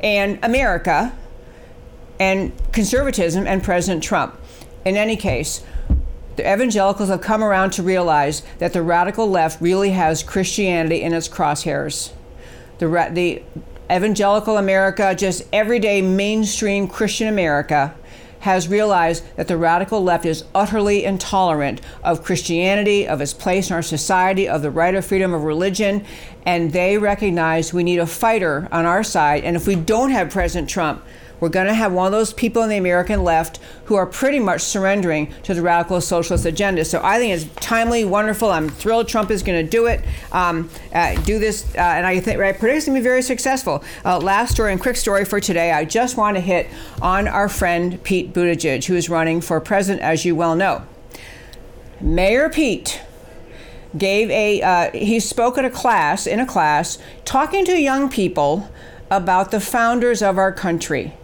and 0.00 0.38
America 0.42 1.16
and 2.18 2.52
conservatism 2.72 3.46
and 3.46 3.62
President 3.62 4.02
Trump. 4.02 4.38
In 4.84 4.96
any 4.96 5.16
case, 5.16 5.64
the 6.36 6.42
evangelicals 6.42 7.08
have 7.08 7.20
come 7.20 7.42
around 7.42 7.70
to 7.72 7.82
realize 7.82 8.42
that 8.58 8.72
the 8.72 8.82
radical 8.82 9.28
left 9.28 9.60
really 9.60 9.90
has 9.90 10.22
Christianity 10.22 11.02
in 11.02 11.12
its 11.12 11.28
crosshairs. 11.28 12.12
The, 12.78 13.10
the 13.12 13.42
evangelical 13.90 14.56
America, 14.56 15.14
just 15.14 15.42
everyday 15.52 16.02
mainstream 16.02 16.88
Christian 16.88 17.28
America, 17.28 17.94
has 18.44 18.68
realized 18.68 19.24
that 19.36 19.48
the 19.48 19.56
radical 19.56 20.04
left 20.04 20.26
is 20.26 20.44
utterly 20.54 21.02
intolerant 21.02 21.80
of 22.02 22.22
Christianity, 22.22 23.08
of 23.08 23.22
its 23.22 23.32
place 23.32 23.70
in 23.70 23.74
our 23.74 23.80
society, 23.80 24.46
of 24.46 24.60
the 24.60 24.70
right 24.70 24.94
of 24.94 25.02
freedom 25.06 25.32
of 25.32 25.44
religion, 25.44 26.04
and 26.44 26.70
they 26.70 26.98
recognize 26.98 27.72
we 27.72 27.82
need 27.82 27.98
a 27.98 28.06
fighter 28.06 28.68
on 28.70 28.84
our 28.84 29.02
side. 29.02 29.44
And 29.44 29.56
if 29.56 29.66
we 29.66 29.74
don't 29.74 30.10
have 30.10 30.28
President 30.28 30.68
Trump, 30.68 31.02
we're 31.40 31.48
going 31.48 31.66
to 31.66 31.74
have 31.74 31.92
one 31.92 32.06
of 32.06 32.12
those 32.12 32.32
people 32.32 32.62
in 32.62 32.68
the 32.68 32.76
American 32.76 33.24
left 33.24 33.58
who 33.86 33.94
are 33.96 34.06
pretty 34.06 34.40
much 34.40 34.62
surrendering 34.62 35.32
to 35.42 35.54
the 35.54 35.62
radical 35.62 36.00
socialist 36.00 36.46
agenda. 36.46 36.84
So 36.84 37.00
I 37.02 37.18
think 37.18 37.34
it's 37.34 37.52
timely, 37.64 38.04
wonderful. 38.04 38.50
I'm 38.50 38.68
thrilled 38.68 39.08
Trump 39.08 39.30
is 39.30 39.42
going 39.42 39.64
to 39.64 39.70
do 39.70 39.86
it, 39.86 40.04
um, 40.32 40.70
uh, 40.92 41.20
do 41.22 41.38
this, 41.38 41.64
uh, 41.74 41.80
and 41.80 42.06
I 42.06 42.20
think 42.20 42.40
I 42.40 42.52
predict 42.52 42.78
it's 42.78 42.86
going 42.86 42.96
to 42.96 43.00
be 43.00 43.04
very 43.04 43.22
successful. 43.22 43.84
Uh, 44.04 44.18
last 44.18 44.52
story 44.52 44.72
and 44.72 44.80
quick 44.80 44.96
story 44.96 45.24
for 45.24 45.40
today. 45.40 45.72
I 45.72 45.84
just 45.84 46.16
want 46.16 46.36
to 46.36 46.40
hit 46.40 46.68
on 47.02 47.28
our 47.28 47.48
friend 47.48 48.02
Pete 48.02 48.32
Buttigieg, 48.32 48.84
who 48.84 48.94
is 48.94 49.08
running 49.08 49.40
for 49.40 49.60
president, 49.60 50.02
as 50.02 50.24
you 50.24 50.34
well 50.34 50.54
know. 50.54 50.82
Mayor 52.00 52.48
Pete 52.48 53.00
gave 53.96 54.30
a 54.30 54.60
uh, 54.60 54.90
he 54.90 55.20
spoke 55.20 55.56
at 55.56 55.64
a 55.64 55.70
class 55.70 56.26
in 56.26 56.40
a 56.40 56.46
class 56.46 56.98
talking 57.24 57.64
to 57.64 57.80
young 57.80 58.08
people 58.08 58.68
about 59.10 59.50
the 59.50 59.60
founders 59.60 60.22
of 60.22 60.36
our 60.36 60.52
country 60.52 61.14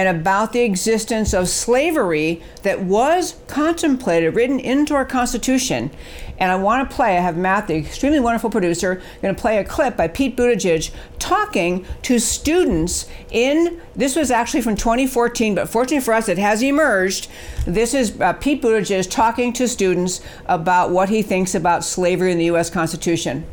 and 0.00 0.08
about 0.18 0.54
the 0.54 0.62
existence 0.62 1.34
of 1.34 1.46
slavery 1.46 2.40
that 2.62 2.80
was 2.80 3.34
contemplated, 3.48 4.34
written 4.34 4.58
into 4.58 4.94
our 4.94 5.04
Constitution. 5.04 5.90
And 6.38 6.50
I 6.50 6.56
want 6.56 6.88
to 6.88 6.96
play, 6.96 7.18
I 7.18 7.20
have 7.20 7.36
Matt, 7.36 7.66
the 7.66 7.74
extremely 7.74 8.18
wonderful 8.18 8.48
producer, 8.48 9.02
going 9.20 9.34
to 9.34 9.38
play 9.38 9.58
a 9.58 9.64
clip 9.64 9.98
by 9.98 10.08
Pete 10.08 10.38
Buttigieg 10.38 10.90
talking 11.18 11.84
to 12.00 12.18
students 12.18 13.10
in, 13.30 13.78
this 13.94 14.16
was 14.16 14.30
actually 14.30 14.62
from 14.62 14.74
2014, 14.74 15.54
but 15.54 15.68
fortunately 15.68 16.02
for 16.02 16.14
us, 16.14 16.30
it 16.30 16.38
has 16.38 16.62
emerged. 16.62 17.28
This 17.66 17.92
is 17.92 18.18
uh, 18.22 18.32
Pete 18.32 18.62
Buttigieg 18.62 19.10
talking 19.10 19.52
to 19.52 19.68
students 19.68 20.22
about 20.46 20.92
what 20.92 21.10
he 21.10 21.20
thinks 21.20 21.54
about 21.54 21.84
slavery 21.84 22.32
in 22.32 22.38
the 22.38 22.46
U.S. 22.46 22.70
Constitution. 22.70 23.44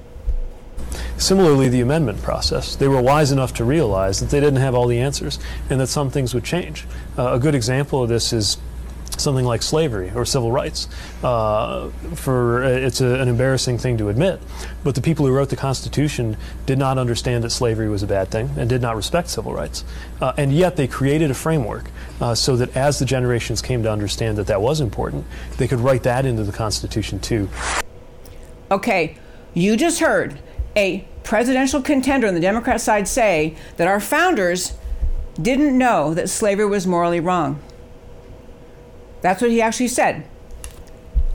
Similarly, 1.17 1.69
the 1.69 1.81
amendment 1.81 2.21
process. 2.21 2.75
They 2.75 2.87
were 2.87 3.01
wise 3.01 3.31
enough 3.31 3.53
to 3.55 3.65
realize 3.65 4.19
that 4.19 4.29
they 4.29 4.39
didn't 4.39 4.61
have 4.61 4.75
all 4.75 4.87
the 4.87 4.99
answers 4.99 5.39
and 5.69 5.79
that 5.79 5.87
some 5.87 6.09
things 6.09 6.33
would 6.33 6.43
change. 6.43 6.85
Uh, 7.17 7.33
a 7.33 7.39
good 7.39 7.55
example 7.55 8.03
of 8.03 8.09
this 8.09 8.31
is 8.33 8.57
something 9.19 9.45
like 9.45 9.61
slavery 9.61 10.11
or 10.15 10.25
civil 10.25 10.51
rights. 10.51 10.87
Uh, 11.23 11.89
for 12.15 12.63
uh, 12.63 12.69
it's 12.69 13.01
a, 13.01 13.19
an 13.19 13.27
embarrassing 13.27 13.77
thing 13.77 13.97
to 13.97 14.09
admit, 14.09 14.39
but 14.83 14.95
the 14.95 15.01
people 15.01 15.25
who 15.25 15.31
wrote 15.31 15.49
the 15.49 15.55
Constitution 15.55 16.37
did 16.65 16.77
not 16.77 16.97
understand 16.97 17.43
that 17.43 17.49
slavery 17.49 17.89
was 17.89 18.03
a 18.03 18.07
bad 18.07 18.29
thing 18.29 18.49
and 18.57 18.69
did 18.69 18.81
not 18.81 18.95
respect 18.95 19.29
civil 19.29 19.53
rights, 19.53 19.83
uh, 20.21 20.33
and 20.37 20.53
yet 20.53 20.75
they 20.75 20.87
created 20.87 21.31
a 21.31 21.33
framework 21.33 21.89
uh, 22.21 22.35
so 22.35 22.55
that 22.55 22.75
as 22.75 22.99
the 22.99 23.05
generations 23.05 23.61
came 23.61 23.83
to 23.83 23.91
understand 23.91 24.37
that 24.37 24.47
that 24.47 24.61
was 24.61 24.81
important, 24.81 25.25
they 25.57 25.67
could 25.67 25.79
write 25.79 26.03
that 26.03 26.25
into 26.25 26.43
the 26.43 26.51
Constitution 26.51 27.19
too. 27.19 27.49
Okay, 28.69 29.17
you 29.53 29.77
just 29.77 29.99
heard 29.99 30.39
a 30.77 31.05
presidential 31.23 31.81
contender 31.81 32.27
on 32.27 32.35
the 32.35 32.39
Democrat 32.39 32.79
side 32.79 33.07
say 33.07 33.55
that 33.75 33.87
our 33.87 33.99
founders 33.99 34.77
didn't 35.41 35.77
know 35.77 36.13
that 36.13 36.29
slavery 36.29 36.67
was 36.67 36.87
morally 36.87 37.19
wrong. 37.19 37.59
That's 39.21 39.41
what 39.41 39.51
he 39.51 39.61
actually 39.61 39.89
said. 39.89 40.25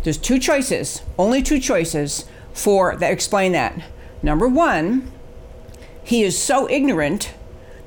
There's 0.05 0.17
two 0.17 0.39
choices, 0.39 1.03
only 1.19 1.43
two 1.43 1.59
choices 1.59 2.25
for 2.55 2.97
that 2.97 3.13
explain 3.13 3.53
that. 3.53 3.83
Number 4.23 4.49
1, 4.49 5.11
he 6.05 6.23
is 6.23 6.41
so 6.41 6.69
ignorant 6.71 7.35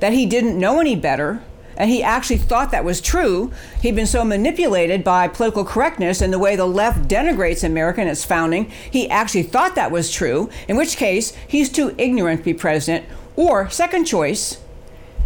that 0.00 0.12
he 0.12 0.26
didn't 0.26 0.58
know 0.58 0.78
any 0.78 0.94
better 0.94 1.42
And 1.76 1.90
he 1.90 2.02
actually 2.02 2.38
thought 2.38 2.70
that 2.70 2.84
was 2.84 3.00
true. 3.00 3.52
He'd 3.82 3.94
been 3.94 4.06
so 4.06 4.24
manipulated 4.24 5.04
by 5.04 5.28
political 5.28 5.64
correctness 5.64 6.20
and 6.20 6.32
the 6.32 6.38
way 6.38 6.56
the 6.56 6.66
left 6.66 7.08
denigrates 7.08 7.62
America 7.62 8.00
and 8.00 8.10
its 8.10 8.24
founding, 8.24 8.70
he 8.90 9.08
actually 9.10 9.42
thought 9.42 9.74
that 9.74 9.90
was 9.90 10.10
true, 10.10 10.48
in 10.68 10.76
which 10.76 10.96
case 10.96 11.34
he's 11.46 11.70
too 11.70 11.94
ignorant 11.98 12.40
to 12.40 12.44
be 12.44 12.54
president. 12.54 13.04
Or, 13.36 13.68
second 13.68 14.06
choice, 14.06 14.58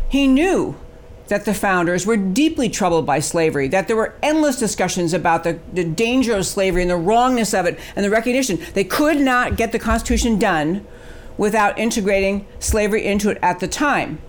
he 0.09 0.27
knew 0.27 0.77
that 1.29 1.45
the 1.45 1.55
founders 1.55 2.05
were 2.05 2.17
deeply 2.17 2.69
troubled 2.69 3.07
by 3.07 3.21
slavery, 3.21 3.69
that 3.69 3.87
there 3.87 3.97
were 3.97 4.17
endless 4.21 4.59
discussions 4.59 5.15
about 5.15 5.45
the, 5.45 5.61
the 5.73 5.85
danger 5.85 6.35
of 6.35 6.45
slavery 6.45 6.83
and 6.83 6.91
the 6.91 6.97
wrongness 6.97 7.55
of 7.55 7.67
it 7.67 7.79
and 7.95 8.05
the 8.05 8.11
recognition. 8.11 8.59
They 8.75 8.83
could 8.83 9.21
not 9.21 9.57
get 9.57 9.71
the 9.71 9.79
Constitution 9.79 10.41
done 10.41 10.85
without 11.39 11.79
integrating 11.79 12.47
slavery 12.59 13.07
into 13.07 13.31
it 13.31 13.39
at 13.41 13.61
the 13.61 13.69
time. 13.69 14.21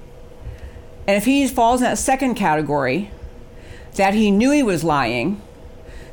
And 1.07 1.17
if 1.17 1.25
he 1.25 1.47
falls 1.47 1.81
in 1.81 1.85
that 1.85 1.97
second 1.97 2.35
category, 2.35 3.11
that 3.95 4.13
he 4.13 4.31
knew 4.31 4.51
he 4.51 4.63
was 4.63 4.83
lying, 4.83 5.41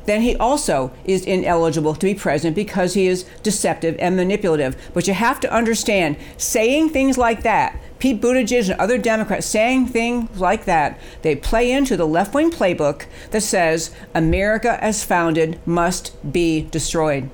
then 0.05 0.21
he 0.21 0.35
also 0.37 0.91
is 1.05 1.23
ineligible 1.23 1.93
to 1.93 2.05
be 2.05 2.15
president 2.15 2.55
because 2.55 2.95
he 2.95 3.07
is 3.07 3.25
deceptive 3.43 3.95
and 3.99 4.15
manipulative. 4.15 4.75
But 4.93 5.07
you 5.07 5.13
have 5.13 5.39
to 5.41 5.53
understand, 5.53 6.17
saying 6.37 6.89
things 6.89 7.17
like 7.17 7.43
that, 7.43 7.79
Pete 7.99 8.19
Buttigieg 8.19 8.71
and 8.71 8.79
other 8.79 8.97
Democrats 8.97 9.45
saying 9.45 9.87
things 9.87 10.39
like 10.39 10.65
that, 10.65 10.99
they 11.21 11.35
play 11.35 11.71
into 11.71 11.95
the 11.95 12.07
left 12.07 12.33
wing 12.33 12.49
playbook 12.49 13.05
that 13.31 13.41
says 13.41 13.93
America 14.15 14.83
as 14.83 15.03
founded 15.03 15.59
must 15.65 16.15
be 16.33 16.61
destroyed. 16.71 17.29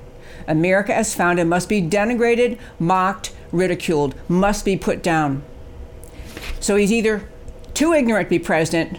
America 0.46 0.94
as 0.94 1.14
founded 1.14 1.46
must 1.46 1.68
be 1.68 1.80
denigrated, 1.80 2.58
mocked, 2.78 3.32
ridiculed, 3.52 4.14
must 4.28 4.64
be 4.64 4.76
put 4.76 5.02
down. 5.02 5.42
So 6.60 6.76
he's 6.76 6.92
either 6.92 7.28
too 7.76 7.92
ignorant 7.92 8.26
to 8.26 8.30
be 8.30 8.38
president 8.38 8.98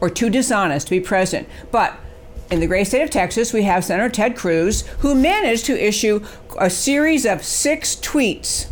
or 0.00 0.10
too 0.10 0.28
dishonest 0.28 0.88
to 0.88 0.90
be 0.90 1.00
president. 1.00 1.48
But 1.70 1.98
in 2.50 2.60
the 2.60 2.66
great 2.66 2.86
state 2.86 3.02
of 3.02 3.10
Texas, 3.10 3.52
we 3.52 3.62
have 3.62 3.84
Senator 3.84 4.08
Ted 4.08 4.36
Cruz, 4.36 4.82
who 4.98 5.14
managed 5.14 5.64
to 5.66 5.86
issue 5.86 6.24
a 6.58 6.68
series 6.68 7.24
of 7.24 7.44
six 7.44 7.94
tweets 7.96 8.66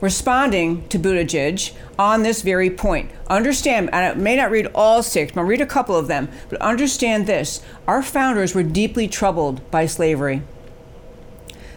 responding 0.00 0.88
to 0.88 0.98
Buttigieg 0.98 1.72
on 1.98 2.22
this 2.22 2.42
very 2.42 2.70
point. 2.70 3.10
Understand, 3.28 3.90
and 3.92 4.04
I 4.04 4.14
may 4.14 4.36
not 4.36 4.50
read 4.50 4.66
all 4.74 5.02
six, 5.02 5.32
but 5.32 5.40
I'll 5.40 5.46
read 5.46 5.60
a 5.60 5.66
couple 5.66 5.96
of 5.96 6.08
them, 6.08 6.28
but 6.48 6.60
understand 6.60 7.26
this 7.26 7.62
our 7.86 8.02
founders 8.02 8.54
were 8.54 8.62
deeply 8.62 9.06
troubled 9.06 9.70
by 9.70 9.86
slavery. 9.86 10.42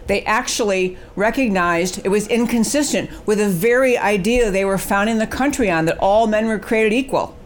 They 0.06 0.22
actually 0.24 0.98
recognized 1.16 2.04
it 2.04 2.10
was 2.10 2.28
inconsistent 2.28 3.10
with 3.26 3.38
the 3.38 3.48
very 3.48 3.96
idea 3.96 4.50
they 4.50 4.64
were 4.64 4.78
founding 4.78 5.18
the 5.18 5.26
country 5.26 5.70
on 5.70 5.86
that 5.86 5.98
all 5.98 6.26
men 6.26 6.46
were 6.46 6.58
created 6.58 6.92
equal. 6.92 7.36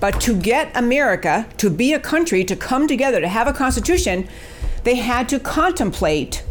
But 0.00 0.20
to 0.22 0.38
get 0.38 0.74
America 0.76 1.46
to 1.58 1.70
be 1.70 1.92
a 1.92 2.00
country, 2.00 2.44
to 2.44 2.56
come 2.56 2.86
together, 2.86 3.20
to 3.20 3.28
have 3.28 3.46
a 3.46 3.52
constitution, 3.52 4.28
they 4.84 4.96
had 4.96 5.28
to 5.30 5.40
contemplate 5.40 6.44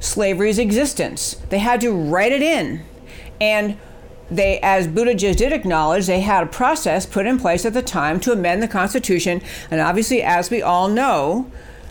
slavery's 0.00 0.58
existence. 0.58 1.34
They 1.48 1.58
had 1.58 1.80
to 1.82 1.92
write 1.92 2.32
it 2.32 2.42
in. 2.42 2.82
And 3.40 3.76
they, 4.30 4.58
as 4.60 4.88
Buttigieg 4.88 5.36
did 5.36 5.52
acknowledge, 5.52 6.06
they 6.06 6.20
had 6.20 6.42
a 6.42 6.46
process 6.46 7.06
put 7.06 7.26
in 7.26 7.38
place 7.38 7.64
at 7.64 7.72
the 7.72 7.82
time 7.82 8.20
to 8.20 8.32
amend 8.32 8.62
the 8.62 8.68
Constitution. 8.68 9.40
And 9.70 9.80
obviously, 9.80 10.22
as 10.22 10.50
we 10.50 10.60
all 10.60 10.88
know, 10.88 11.50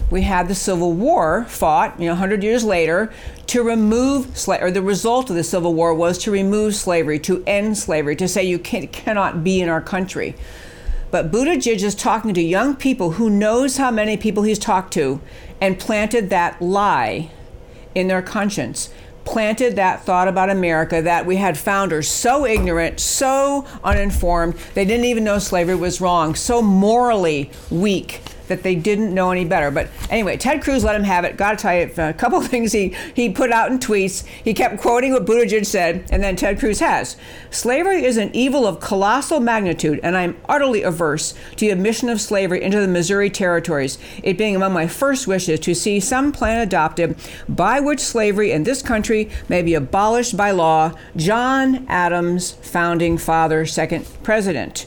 we 0.09 0.21
had 0.21 0.47
the 0.47 0.55
Civil 0.55 0.93
War 0.93 1.45
fought, 1.49 1.99
you 1.99 2.05
know, 2.05 2.13
100 2.13 2.41
years 2.43 2.63
later, 2.63 3.11
to 3.47 3.61
remove 3.61 4.37
slavery, 4.37 4.67
or 4.67 4.71
the 4.71 4.81
result 4.81 5.29
of 5.29 5.35
the 5.35 5.43
Civil 5.43 5.73
War 5.73 5.93
was 5.93 6.17
to 6.19 6.31
remove 6.31 6.75
slavery, 6.75 7.19
to 7.19 7.43
end 7.45 7.77
slavery, 7.77 8.15
to 8.15 8.27
say 8.27 8.43
you 8.43 8.59
can, 8.59 8.87
cannot 8.87 9.43
be 9.43 9.61
in 9.61 9.69
our 9.69 9.81
country. 9.81 10.35
But 11.11 11.31
Buttigieg 11.31 11.83
is 11.83 11.95
talking 11.95 12.33
to 12.33 12.41
young 12.41 12.75
people 12.75 13.11
who 13.11 13.29
knows 13.29 13.77
how 13.77 13.91
many 13.91 14.17
people 14.17 14.43
he's 14.43 14.59
talked 14.59 14.93
to 14.93 15.21
and 15.59 15.79
planted 15.79 16.29
that 16.29 16.61
lie 16.61 17.31
in 17.95 18.07
their 18.07 18.21
conscience 18.21 18.89
planted 19.27 19.75
that 19.75 20.05
thought 20.05 20.29
about 20.29 20.49
America 20.49 21.01
that 21.01 21.25
we 21.25 21.35
had 21.35 21.57
founders 21.57 22.07
so 22.07 22.45
ignorant, 22.45 22.97
so 22.97 23.65
uninformed, 23.83 24.53
they 24.73 24.85
didn't 24.85 25.03
even 25.03 25.25
know 25.25 25.37
slavery 25.37 25.75
was 25.75 25.99
wrong, 25.99 26.33
so 26.33 26.61
morally 26.61 27.51
weak 27.69 28.21
that 28.47 28.63
they 28.63 28.75
didn't 28.75 29.13
know 29.13 29.31
any 29.31 29.45
better. 29.45 29.71
But 29.71 29.89
anyway, 30.09 30.37
Ted 30.37 30.61
Cruz 30.61 30.83
let 30.83 30.95
him 30.95 31.03
have 31.03 31.25
it. 31.25 31.37
Got 31.37 31.51
to 31.51 31.57
tell 31.57 31.75
you 31.75 31.91
a 31.97 32.13
couple 32.13 32.39
of 32.39 32.47
things 32.49 32.71
he, 32.71 32.95
he 33.13 33.29
put 33.29 33.51
out 33.51 33.71
in 33.71 33.79
tweets. 33.79 34.25
He 34.25 34.53
kept 34.53 34.79
quoting 34.79 35.13
what 35.13 35.25
Buttigieg 35.25 35.65
said, 35.65 36.05
and 36.11 36.23
then 36.23 36.35
Ted 36.35 36.59
Cruz 36.59 36.79
has. 36.79 37.17
Slavery 37.49 38.03
is 38.03 38.17
an 38.17 38.29
evil 38.33 38.65
of 38.65 38.79
colossal 38.79 39.39
magnitude, 39.39 39.99
and 40.03 40.17
I 40.17 40.23
am 40.23 40.37
utterly 40.47 40.83
averse 40.83 41.33
to 41.51 41.65
the 41.65 41.69
admission 41.69 42.09
of 42.09 42.21
slavery 42.21 42.61
into 42.63 42.79
the 42.79 42.87
Missouri 42.87 43.29
territories, 43.29 43.97
it 44.23 44.37
being 44.37 44.55
among 44.55 44.73
my 44.73 44.87
first 44.87 45.27
wishes 45.27 45.59
to 45.61 45.73
see 45.73 45.99
some 45.99 46.31
plan 46.31 46.61
adopted 46.61 47.15
by 47.47 47.79
which 47.79 47.99
slavery 47.99 48.51
in 48.51 48.63
this 48.63 48.81
country 48.81 49.29
may 49.49 49.61
be 49.61 49.73
abolished 49.73 50.37
by 50.37 50.51
law. 50.51 50.93
John 51.15 51.85
Adams, 51.87 52.51
founding 52.51 53.17
father, 53.17 53.65
second 53.65 54.07
president. 54.23 54.85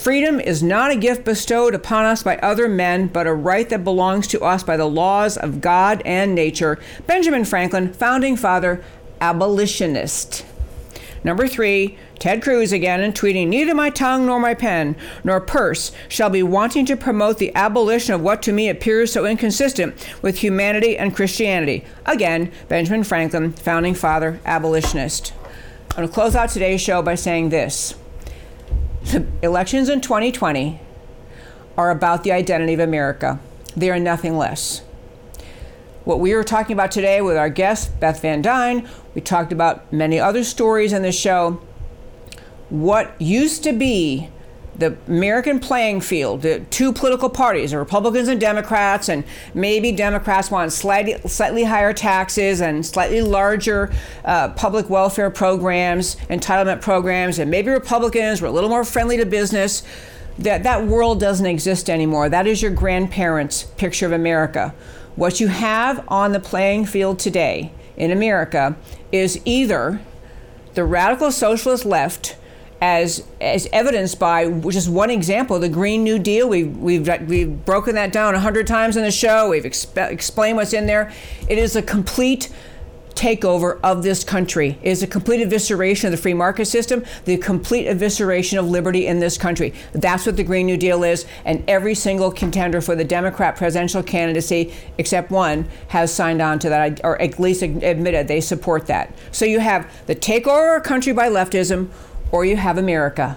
Freedom 0.00 0.40
is 0.40 0.62
not 0.62 0.90
a 0.90 0.96
gift 0.96 1.26
bestowed 1.26 1.74
upon 1.74 2.06
us 2.06 2.22
by 2.22 2.38
other 2.38 2.70
men, 2.70 3.06
but 3.06 3.26
a 3.26 3.34
right 3.34 3.68
that 3.68 3.84
belongs 3.84 4.26
to 4.28 4.40
us 4.40 4.62
by 4.62 4.74
the 4.74 4.88
laws 4.88 5.36
of 5.36 5.60
God 5.60 6.00
and 6.06 6.34
nature. 6.34 6.78
Benjamin 7.06 7.44
Franklin, 7.44 7.92
founding 7.92 8.34
father, 8.34 8.82
abolitionist. 9.20 10.46
Number 11.22 11.46
three, 11.46 11.98
Ted 12.18 12.42
Cruz 12.42 12.72
again 12.72 13.02
and 13.02 13.14
tweeting, 13.14 13.48
Neither 13.48 13.74
my 13.74 13.90
tongue 13.90 14.24
nor 14.24 14.40
my 14.40 14.54
pen 14.54 14.96
nor 15.22 15.38
purse 15.38 15.92
shall 16.08 16.30
be 16.30 16.42
wanting 16.42 16.86
to 16.86 16.96
promote 16.96 17.36
the 17.36 17.54
abolition 17.54 18.14
of 18.14 18.22
what 18.22 18.40
to 18.44 18.54
me 18.54 18.70
appears 18.70 19.12
so 19.12 19.26
inconsistent 19.26 19.94
with 20.22 20.38
humanity 20.38 20.96
and 20.96 21.14
Christianity. 21.14 21.84
Again, 22.06 22.50
Benjamin 22.68 23.04
Franklin, 23.04 23.52
founding 23.52 23.94
father, 23.94 24.40
abolitionist. 24.46 25.34
I'm 25.90 25.96
going 25.96 26.08
to 26.08 26.14
close 26.14 26.34
out 26.34 26.48
today's 26.48 26.80
show 26.80 27.02
by 27.02 27.16
saying 27.16 27.50
this 27.50 27.96
the 29.04 29.26
elections 29.42 29.88
in 29.88 30.00
2020 30.00 30.80
are 31.76 31.90
about 31.90 32.24
the 32.24 32.32
identity 32.32 32.74
of 32.74 32.80
America. 32.80 33.40
They 33.76 33.90
are 33.90 33.98
nothing 33.98 34.36
less. 34.36 34.82
What 36.04 36.20
we 36.20 36.34
were 36.34 36.44
talking 36.44 36.74
about 36.74 36.90
today 36.90 37.20
with 37.20 37.36
our 37.36 37.50
guest, 37.50 37.98
Beth 38.00 38.20
Van 38.22 38.42
Duyne, 38.42 38.88
we 39.14 39.20
talked 39.20 39.52
about 39.52 39.92
many 39.92 40.18
other 40.18 40.44
stories 40.44 40.92
in 40.92 41.02
the 41.02 41.12
show. 41.12 41.60
What 42.68 43.20
used 43.20 43.62
to 43.64 43.72
be 43.72 44.30
the 44.76 44.96
American 45.08 45.60
playing 45.60 46.00
field, 46.00 46.42
the 46.42 46.60
two 46.70 46.92
political 46.92 47.28
parties, 47.28 47.72
the 47.72 47.78
Republicans 47.78 48.28
and 48.28 48.40
Democrats, 48.40 49.08
and 49.08 49.24
maybe 49.52 49.92
Democrats 49.92 50.50
want 50.50 50.72
slightly, 50.72 51.16
slightly 51.28 51.64
higher 51.64 51.92
taxes 51.92 52.60
and 52.60 52.84
slightly 52.84 53.20
larger 53.20 53.92
uh, 54.24 54.48
public 54.50 54.88
welfare 54.88 55.30
programs, 55.30 56.16
entitlement 56.30 56.80
programs, 56.80 57.38
and 57.38 57.50
maybe 57.50 57.70
Republicans 57.70 58.40
were 58.40 58.48
a 58.48 58.52
little 58.52 58.70
more 58.70 58.84
friendly 58.84 59.16
to 59.16 59.26
business. 59.26 59.82
That, 60.38 60.62
that 60.62 60.86
world 60.86 61.20
doesn't 61.20 61.44
exist 61.44 61.90
anymore. 61.90 62.30
That 62.30 62.46
is 62.46 62.62
your 62.62 62.70
grandparents' 62.70 63.64
picture 63.64 64.06
of 64.06 64.12
America. 64.12 64.74
What 65.16 65.40
you 65.40 65.48
have 65.48 66.02
on 66.08 66.32
the 66.32 66.40
playing 66.40 66.86
field 66.86 67.18
today 67.18 67.72
in 67.96 68.10
America 68.10 68.76
is 69.12 69.38
either 69.44 70.00
the 70.72 70.84
radical 70.84 71.30
socialist 71.30 71.84
left 71.84 72.36
as 72.80 73.26
as 73.40 73.68
evidenced 73.72 74.18
by 74.18 74.50
just 74.70 74.88
one 74.88 75.10
example, 75.10 75.58
the 75.58 75.68
Green 75.68 76.02
New 76.02 76.18
Deal. 76.18 76.48
We've 76.48 76.76
we've 76.76 77.08
we've 77.28 77.64
broken 77.64 77.94
that 77.96 78.12
down 78.12 78.34
a 78.34 78.40
hundred 78.40 78.66
times 78.66 78.96
in 78.96 79.02
the 79.02 79.10
show. 79.10 79.50
We've 79.50 79.64
exp- 79.64 80.10
explained 80.10 80.56
what's 80.56 80.72
in 80.72 80.86
there. 80.86 81.12
It 81.48 81.58
is 81.58 81.76
a 81.76 81.82
complete 81.82 82.50
takeover 83.20 83.78
of 83.82 84.02
this 84.02 84.24
country. 84.24 84.78
It 84.80 84.90
is 84.90 85.02
a 85.02 85.06
complete 85.06 85.46
evisceration 85.46 86.04
of 86.04 86.10
the 86.12 86.16
free 86.16 86.32
market 86.32 86.64
system, 86.64 87.04
the 87.26 87.36
complete 87.36 87.86
evisceration 87.86 88.58
of 88.58 88.70
liberty 88.70 89.06
in 89.06 89.20
this 89.20 89.36
country. 89.36 89.74
That's 89.92 90.24
what 90.24 90.38
the 90.38 90.44
Green 90.44 90.64
New 90.64 90.78
Deal 90.78 91.04
is, 91.04 91.26
and 91.44 91.62
every 91.68 91.94
single 91.94 92.30
contender 92.30 92.80
for 92.80 92.96
the 92.96 93.04
Democrat 93.04 93.56
presidential 93.56 94.02
candidacy, 94.02 94.72
except 94.96 95.30
one, 95.30 95.68
has 95.88 96.14
signed 96.14 96.40
on 96.40 96.58
to 96.60 96.70
that, 96.70 97.02
or 97.04 97.20
at 97.20 97.38
least 97.38 97.62
admitted 97.62 98.26
they 98.26 98.40
support 98.40 98.86
that. 98.86 99.14
So 99.32 99.44
you 99.44 99.60
have 99.60 99.90
the 100.06 100.16
takeover 100.16 100.68
of 100.68 100.70
our 100.70 100.80
country 100.80 101.12
by 101.12 101.28
leftism 101.28 101.90
or 102.32 102.44
you 102.44 102.56
have 102.56 102.78
America. 102.78 103.36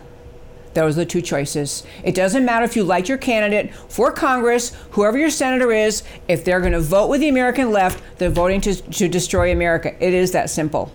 Those 0.73 0.97
are 0.97 1.01
the 1.01 1.05
two 1.05 1.21
choices. 1.21 1.83
It 2.03 2.15
doesn't 2.15 2.45
matter 2.45 2.65
if 2.65 2.75
you 2.75 2.83
like 2.83 3.07
your 3.07 3.17
candidate 3.17 3.73
for 3.75 4.11
Congress, 4.11 4.75
whoever 4.91 5.17
your 5.17 5.29
senator 5.29 5.71
is, 5.71 6.03
if 6.27 6.43
they're 6.43 6.59
going 6.59 6.73
to 6.73 6.81
vote 6.81 7.09
with 7.09 7.21
the 7.21 7.29
American 7.29 7.71
left, 7.71 8.03
they're 8.17 8.29
voting 8.29 8.59
to, 8.61 8.75
to 8.75 9.07
destroy 9.07 9.51
America. 9.51 9.93
It 10.03 10.13
is 10.13 10.31
that 10.31 10.49
simple. 10.49 10.91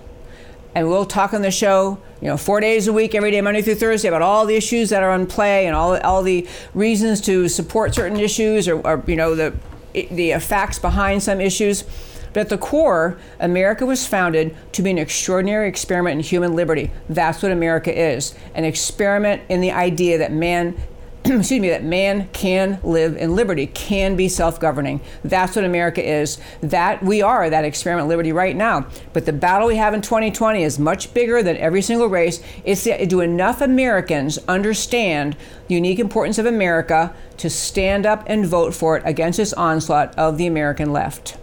And 0.75 0.89
we'll 0.89 1.07
talk 1.07 1.33
on 1.33 1.43
the 1.43 1.51
show, 1.51 1.99
you 2.21 2.29
know, 2.29 2.37
four 2.37 2.61
days 2.61 2.89
a 2.89 2.93
week, 2.93 3.15
every 3.15 3.31
day, 3.31 3.41
Monday 3.41 3.63
through 3.63 3.77
Thursday, 3.77 4.09
about 4.09 4.23
all 4.23 4.47
the 4.47 4.57
issues 4.57 4.91
that 4.91 5.03
are 5.03 5.11
on 5.11 5.27
play 5.27 5.67
and 5.67 5.75
all, 5.75 5.97
all 5.99 6.23
the 6.23 6.47
reasons 6.75 7.21
to 7.23 7.49
support 7.49 7.95
certain 7.95 8.19
issues 8.19 8.69
or, 8.69 8.81
or 8.87 9.03
you 9.07 9.17
know, 9.17 9.35
the, 9.35 9.55
the 9.93 10.39
facts 10.39 10.79
behind 10.79 11.23
some 11.23 11.41
issues. 11.41 11.85
But 12.33 12.41
at 12.41 12.49
the 12.49 12.59
core, 12.59 13.18
America 13.41 13.87
was 13.87 14.07
founded 14.07 14.57
to 14.72 14.83
be 14.83 14.91
an 14.91 14.99
extraordinary 14.99 15.68
experiment 15.68 16.14
in 16.14 16.24
human 16.24 16.55
liberty. 16.55 16.91
That's 17.09 17.43
what 17.43 17.53
America 17.53 17.97
is 17.97 18.35
an 18.55 18.64
experiment 18.64 19.43
in 19.49 19.61
the 19.61 19.72
idea 19.72 20.18
that 20.18 20.33
man 20.33 20.76
excuse 21.24 21.61
me, 21.61 21.68
that 21.68 21.85
man 21.85 22.29
can 22.33 22.79
live 22.83 23.16
in 23.16 23.35
liberty, 23.35 23.66
can 23.66 24.16
be 24.16 24.29
self 24.29 24.59
governing. 24.59 25.01
That's 25.24 25.57
what 25.57 25.64
America 25.64 26.03
is. 26.03 26.39
That 26.62 27.03
we 27.03 27.20
are 27.20 27.51
that 27.51 27.64
experiment 27.64 28.09
liberty 28.09 28.33
right 28.33 28.57
now. 28.57 28.87
But 29.12 29.26
the 29.26 29.33
battle 29.33 29.68
we 29.68 29.76
have 29.76 29.95
in 29.95 30.01
2020 30.01 30.62
is 30.62 30.79
much 30.79 31.12
bigger 31.12 31.43
than 31.43 31.57
every 31.57 31.83
single 31.83 32.09
race. 32.09 32.41
It's 32.64 32.85
the, 32.85 33.05
do 33.05 33.20
enough 33.20 33.61
Americans 33.61 34.39
understand 34.49 35.37
the 35.66 35.74
unique 35.74 35.99
importance 35.99 36.39
of 36.39 36.47
America 36.47 37.14
to 37.39 37.51
stand 37.51 38.07
up 38.07 38.24
and 38.26 38.47
vote 38.47 38.72
for 38.72 38.97
it 38.97 39.03
against 39.05 39.37
this 39.37 39.53
onslaught 39.53 40.16
of 40.16 40.39
the 40.39 40.47
American 40.47 40.93
left. 40.93 41.37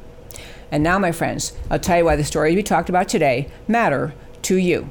And 0.75 0.83
now, 0.83 0.99
my 0.99 1.13
friends, 1.13 1.53
I'll 1.71 1.79
tell 1.79 1.99
you 1.99 2.03
why 2.03 2.17
the 2.17 2.25
stories 2.25 2.53
we 2.53 2.61
talked 2.61 2.89
about 2.89 3.07
today 3.07 3.49
matter 3.65 4.13
to 4.41 4.57
you. 4.57 4.89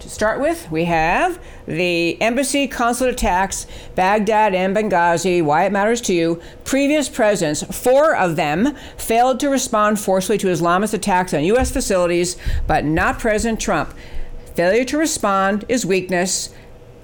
To 0.00 0.08
start 0.08 0.40
with, 0.40 0.68
we 0.72 0.86
have 0.86 1.40
the 1.66 2.20
embassy 2.20 2.66
consulate 2.66 3.12
attacks, 3.12 3.68
Baghdad 3.94 4.56
and 4.56 4.74
Benghazi, 4.74 5.40
why 5.40 5.66
it 5.66 5.70
matters 5.70 6.00
to 6.00 6.12
you. 6.12 6.42
Previous 6.64 7.08
presidents, 7.08 7.62
four 7.62 8.16
of 8.16 8.34
them, 8.34 8.74
failed 8.96 9.38
to 9.38 9.48
respond 9.48 10.00
forcefully 10.00 10.38
to 10.38 10.48
Islamist 10.48 10.94
attacks 10.94 11.32
on 11.32 11.44
U.S. 11.44 11.70
facilities, 11.70 12.36
but 12.66 12.84
not 12.84 13.20
President 13.20 13.60
Trump. 13.60 13.94
Failure 14.56 14.84
to 14.86 14.98
respond 14.98 15.64
is 15.68 15.86
weakness. 15.86 16.52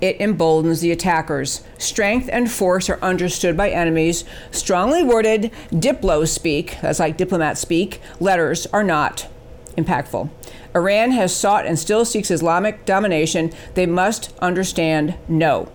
It 0.01 0.21
emboldens 0.21 0.81
the 0.81 0.93
attackers. 0.93 1.65
Strength 1.77 2.29
and 2.33 2.51
force 2.51 2.89
are 2.89 3.01
understood 3.01 3.57
by 3.57 3.71
enemies. 3.71 4.25
Strongly 4.51 5.03
worded 5.03 5.51
diplo 5.71 6.27
speak, 6.27 6.79
that's 6.81 7.01
like 7.01 7.17
diplomat 7.17 7.59
speak, 7.59 8.01
letters 8.21 8.67
are 8.67 8.85
not 8.85 9.29
impactful. 9.77 10.29
Iran 10.75 11.13
has 11.13 11.35
sought 11.35 11.67
and 11.67 11.79
still 11.79 12.05
seeks 12.05 12.31
Islamic 12.31 12.85
domination. 12.85 13.53
They 13.75 13.87
must 13.87 14.33
understand 14.41 15.15
no. 15.29 15.73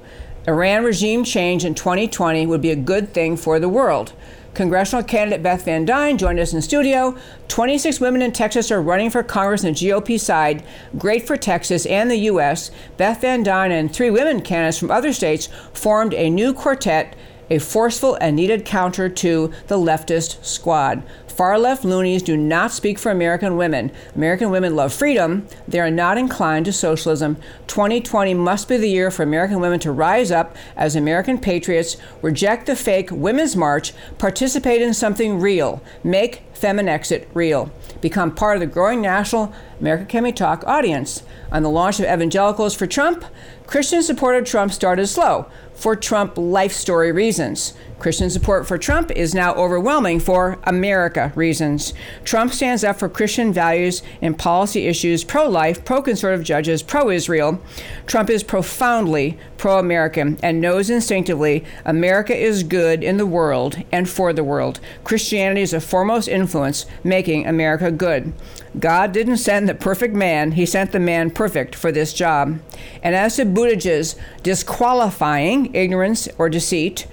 Iran 0.48 0.84
regime 0.84 1.24
change 1.24 1.64
in 1.64 1.74
2020 1.74 2.46
would 2.46 2.62
be 2.62 2.72
a 2.72 2.76
good 2.76 3.14
thing 3.14 3.38
for 3.38 3.60
the 3.60 3.70
world. 3.70 4.14
Congressional 4.54 5.04
candidate 5.04 5.42
Beth 5.42 5.66
Van 5.66 5.84
Duyne 5.84 6.18
joined 6.18 6.40
us 6.40 6.54
in 6.54 6.62
studio. 6.62 7.18
26 7.48 8.00
women 8.00 8.22
in 8.22 8.32
Texas 8.32 8.70
are 8.70 8.82
running 8.82 9.10
for 9.10 9.24
Congress 9.24 9.66
on 9.66 9.74
the 9.74 9.80
GOP 9.80 10.20
side. 10.20 10.64
Great 10.96 11.26
for 11.26 11.38
Texas 11.38 11.88
and 11.88 12.10
the 12.10 12.18
U.S. 12.18 12.70
Beth 12.96 13.22
Van 13.22 13.44
Duyne 13.44 13.72
and 13.72 13.92
three 13.92 14.12
women 14.12 14.42
candidates 14.42 14.78
from 14.78 14.92
other 14.92 15.12
states 15.12 15.50
formed 15.74 16.14
a 16.14 16.30
new 16.30 16.54
quartet, 16.54 17.16
a 17.50 17.58
forceful 17.58 18.16
and 18.22 18.36
needed 18.36 18.64
counter 18.64 19.10
to 19.10 19.52
the 19.68 19.78
leftist 19.78 20.44
squad. 20.46 21.02
Far 21.36 21.58
left 21.58 21.84
loonies 21.84 22.22
do 22.22 22.38
not 22.38 22.72
speak 22.72 23.00
for 23.00 23.10
American 23.12 23.58
women. 23.58 23.92
American 24.16 24.52
women 24.52 24.76
love 24.76 24.94
freedom. 24.94 25.48
They 25.68 25.80
are 25.80 25.90
not 25.90 26.20
inclined 26.20 26.66
to 26.66 26.74
socialism. 26.74 27.38
2020 27.66 28.36
must 28.36 28.70
be 28.70 28.78
the 28.78 28.90
year 28.90 29.10
for 29.10 29.24
American 29.24 29.60
women 29.60 29.80
to 29.80 29.92
rise 29.92 30.32
up 30.32 30.56
as 30.76 30.96
American 30.96 31.40
patriots, 31.40 31.98
reject 32.22 32.68
the 32.68 32.76
fake 32.76 33.10
Women's 33.10 33.56
March, 33.56 33.94
participate 34.20 34.84
in 34.84 34.94
something 34.94 35.40
real, 35.40 35.82
make 36.04 36.44
Feminexit 36.54 37.26
real, 37.34 37.72
become 38.02 38.34
part 38.34 38.58
of 38.58 38.62
the 38.62 38.68
growing 38.68 39.02
national 39.02 39.54
America 39.80 40.06
Can 40.06 40.24
We 40.24 40.32
Talk 40.32 40.64
audience. 40.66 41.24
On 41.52 41.64
the 41.64 41.70
launch 41.70 42.00
of 42.00 42.06
Evangelicals 42.06 42.76
for 42.76 42.88
Trump, 42.88 43.26
Christian 43.68 44.04
support 44.04 44.36
of 44.36 44.46
Trump 44.46 44.72
started 44.72 45.08
slow 45.08 45.48
for 45.74 45.96
Trump 45.96 46.38
life 46.38 46.72
story 46.72 47.12
reasons. 47.12 47.74
Christian 48.00 48.30
support 48.30 48.68
for 48.68 48.78
Trump 48.78 49.12
is 49.12 49.34
now 49.34 49.54
overwhelming 49.56 50.20
for 50.20 50.60
America 50.64 51.32
reasons. 51.36 51.94
Trump 52.26 52.52
stands 52.52 52.84
up 52.84 53.00
for 53.00 53.08
Christian 53.08 53.54
values 53.54 54.04
and 54.22 54.38
policy 54.38 54.88
issues 54.88 55.24
pro 55.24 55.48
life, 55.48 55.86
pro 55.86 56.02
conservative 56.02 56.46
judges, 56.46 56.84
pro 56.84 57.10
Israel. 57.10 57.62
Trump 58.06 58.30
is 58.30 58.44
profoundly 58.44 59.38
pro 59.58 59.80
American 59.80 60.38
and 60.44 60.60
knows 60.60 60.90
instinctively 60.90 61.64
America 61.86 62.36
is 62.36 62.64
good 62.64 63.04
in 63.04 63.18
the 63.18 63.26
world 63.26 63.82
and 63.92 64.10
for 64.10 64.34
the 64.34 64.44
world. 64.44 64.80
Christianity 65.04 65.62
is 65.62 65.74
a 65.74 65.80
foremost 65.80 66.28
influence 66.28 66.86
making 67.04 67.48
America 67.48 67.83
good. 67.92 68.34
God 68.80 69.12
didn't 69.12 69.38
send 69.38 69.68
the 69.68 69.76
perfect 69.76 70.14
man, 70.14 70.54
He 70.54 70.66
sent 70.66 70.92
the 70.92 71.00
man 71.00 71.32
perfect 71.32 71.76
for 71.76 71.92
this 71.92 72.14
job. 72.14 72.60
And 73.02 73.16
as 73.16 73.36
to 73.36 73.46
Buttigieg's 73.46 74.16
disqualifying 74.42 75.74
ignorance 75.74 76.28
or 76.38 76.50
deceit, 76.50 77.08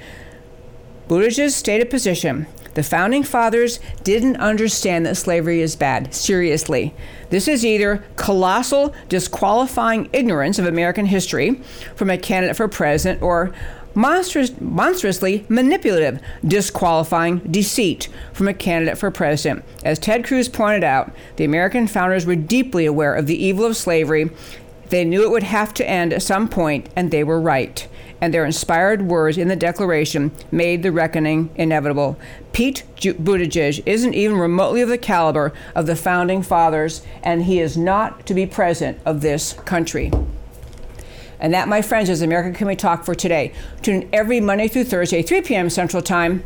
Buttigieg's 1.09 1.57
stated 1.57 1.91
position 1.91 2.47
the 2.75 2.83
founding 2.85 3.25
fathers 3.25 3.81
didn't 4.05 4.37
understand 4.37 5.05
that 5.05 5.17
slavery 5.17 5.61
is 5.61 5.75
bad. 5.75 6.15
Seriously. 6.15 6.95
This 7.31 7.49
is 7.49 7.65
either 7.65 8.05
colossal, 8.17 8.95
disqualifying 9.09 10.09
ignorance 10.13 10.59
of 10.59 10.67
American 10.67 11.07
history 11.07 11.61
from 11.97 12.11
a 12.11 12.19
candidate 12.19 12.57
for 12.57 12.69
president 12.69 13.23
or 13.23 13.53
monstrous, 13.95 14.59
monstrously 14.61 15.45
manipulative, 15.49 16.21
disqualifying 16.47 17.39
deceit 17.41 18.09
from 18.33 18.49
a 18.49 18.55
candidate 18.55 18.99
for 18.99 19.11
president. 19.11 19.65
As 19.85 19.99
Ted 19.99 20.25
Cruz 20.25 20.49
pointed 20.49 20.85
out, 20.85 21.13
the 21.37 21.45
American 21.45 21.87
founders 21.87 22.27
were 22.27 22.37
deeply 22.37 22.87
aware 22.87 23.15
of 23.15 23.27
the 23.27 23.43
evil 23.43 23.65
of 23.65 23.77
slavery. 23.77 24.31
They 24.89 25.05
knew 25.05 25.23
it 25.23 25.31
would 25.31 25.45
have 25.45 25.73
to 25.75 25.89
end 25.89 26.13
at 26.13 26.23
some 26.23 26.49
point, 26.49 26.89
and 26.97 27.11
they 27.11 27.25
were 27.25 27.41
right 27.41 27.87
and 28.21 28.35
their 28.35 28.45
inspired 28.45 29.03
words 29.03 29.39
in 29.39 29.49
the 29.49 29.57
Declaration 29.57 30.31
made 30.51 30.83
the 30.83 30.93
reckoning 30.93 31.51
inevitable. 31.55 32.19
Pete 32.53 32.85
Buttigieg 32.97 33.83
isn't 33.87 34.15
even 34.15 34.37
remotely 34.37 34.83
of 34.83 34.89
the 34.89 34.99
caliber 34.99 35.53
of 35.75 35.87
the 35.87 35.97
founding 35.97 36.43
fathers, 36.43 37.03
and 37.23 37.45
he 37.45 37.61
is 37.61 37.77
not 37.77 38.27
to 38.27 38.35
be 38.35 38.47
president 38.47 38.99
of 39.05 39.21
this 39.21 39.55
country. 39.65 40.11
And 41.41 41.53
that, 41.55 41.69
my 41.69 41.83
friends, 41.83 42.09
is 42.09 42.23
America 42.23 42.57
Can 42.57 42.69
We 42.69 42.77
Talk 42.77 43.05
for 43.05 43.15
today. 43.15 43.53
Tune 43.83 44.03
in 44.03 44.09
every 44.13 44.41
Monday 44.41 44.69
through 44.69 44.85
Thursday, 44.85 45.23
3 45.23 45.43
p.m. 45.43 45.71
Central 45.71 46.03
Time 46.03 46.45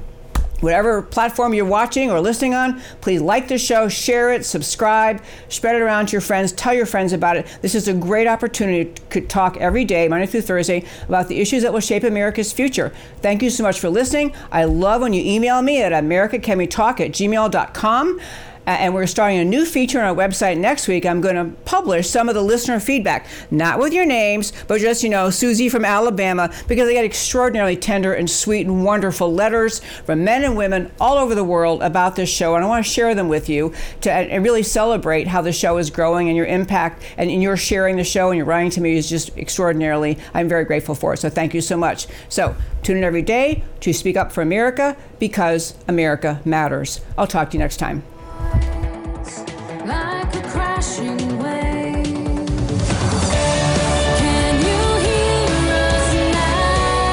whatever 0.64 1.02
platform 1.02 1.52
you're 1.54 1.64
watching 1.64 2.10
or 2.10 2.20
listening 2.20 2.54
on, 2.54 2.80
please 3.02 3.20
like 3.20 3.48
the 3.48 3.58
show, 3.58 3.88
share 3.88 4.32
it, 4.32 4.44
subscribe, 4.46 5.22
spread 5.48 5.76
it 5.76 5.82
around 5.82 6.06
to 6.06 6.12
your 6.12 6.20
friends, 6.20 6.52
tell 6.52 6.72
your 6.72 6.86
friends 6.86 7.12
about 7.12 7.36
it. 7.36 7.46
This 7.60 7.74
is 7.74 7.86
a 7.86 7.94
great 7.94 8.26
opportunity 8.26 8.92
to 9.10 9.20
talk 9.20 9.56
every 9.58 9.84
day, 9.84 10.08
Monday 10.08 10.26
through 10.26 10.40
Thursday, 10.40 10.84
about 11.06 11.28
the 11.28 11.38
issues 11.40 11.62
that 11.62 11.72
will 11.72 11.80
shape 11.80 12.02
America's 12.02 12.52
future. 12.52 12.92
Thank 13.20 13.42
you 13.42 13.50
so 13.50 13.62
much 13.62 13.78
for 13.78 13.90
listening. 13.90 14.34
I 14.50 14.64
love 14.64 15.02
when 15.02 15.12
you 15.12 15.22
email 15.22 15.60
me 15.60 15.82
at 15.82 15.92
americacanwetalk 15.92 17.00
at 17.00 17.12
gmail.com. 17.12 18.20
Uh, 18.66 18.70
and 18.70 18.94
we're 18.94 19.06
starting 19.06 19.38
a 19.38 19.44
new 19.44 19.64
feature 19.64 20.00
on 20.00 20.06
our 20.06 20.14
website 20.14 20.58
next 20.58 20.88
week. 20.88 21.04
I'm 21.04 21.20
going 21.20 21.36
to 21.36 21.56
publish 21.64 22.08
some 22.08 22.28
of 22.28 22.34
the 22.34 22.42
listener 22.42 22.80
feedback, 22.80 23.26
not 23.50 23.78
with 23.78 23.92
your 23.92 24.06
names, 24.06 24.52
but 24.66 24.80
just, 24.80 25.02
you 25.02 25.10
know, 25.10 25.30
Susie 25.30 25.68
from 25.68 25.84
Alabama, 25.84 26.52
because 26.66 26.88
I 26.88 26.92
get 26.92 27.04
extraordinarily 27.04 27.76
tender 27.76 28.14
and 28.14 28.30
sweet 28.30 28.66
and 28.66 28.84
wonderful 28.84 29.32
letters 29.32 29.80
from 30.04 30.24
men 30.24 30.44
and 30.44 30.56
women 30.56 30.90
all 31.00 31.18
over 31.18 31.34
the 31.34 31.44
world 31.44 31.82
about 31.82 32.16
this 32.16 32.30
show. 32.30 32.54
And 32.54 32.64
I 32.64 32.68
want 32.68 32.84
to 32.84 32.90
share 32.90 33.14
them 33.14 33.28
with 33.28 33.48
you 33.48 33.72
to 34.02 34.10
and 34.10 34.44
really 34.44 34.62
celebrate 34.62 35.26
how 35.26 35.42
the 35.42 35.52
show 35.52 35.78
is 35.78 35.90
growing 35.90 36.28
and 36.28 36.36
your 36.36 36.46
impact 36.46 37.02
and, 37.16 37.30
and 37.30 37.42
your 37.42 37.56
sharing 37.56 37.96
the 37.96 38.04
show 38.04 38.30
and 38.30 38.36
your 38.36 38.46
writing 38.46 38.70
to 38.70 38.80
me 38.80 38.96
is 38.96 39.08
just 39.08 39.36
extraordinarily, 39.36 40.18
I'm 40.32 40.48
very 40.48 40.64
grateful 40.64 40.94
for 40.94 41.12
it. 41.12 41.18
So 41.18 41.28
thank 41.28 41.54
you 41.54 41.60
so 41.60 41.76
much. 41.76 42.06
So 42.28 42.56
tune 42.82 42.96
in 42.96 43.04
every 43.04 43.22
day 43.22 43.64
to 43.80 43.92
speak 43.92 44.16
up 44.16 44.32
for 44.32 44.42
America 44.42 44.96
because 45.18 45.74
America 45.88 46.40
matters. 46.44 47.00
I'll 47.18 47.26
talk 47.26 47.50
to 47.50 47.56
you 47.56 47.60
next 47.60 47.76
time. 47.76 48.02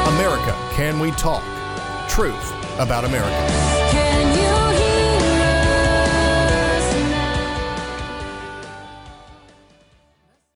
America 0.07 0.55
Can 0.75 0.99
We 0.99 1.11
Talk? 1.11 1.43
Truth 2.07 2.53
about 2.79 3.03
America. 3.03 3.70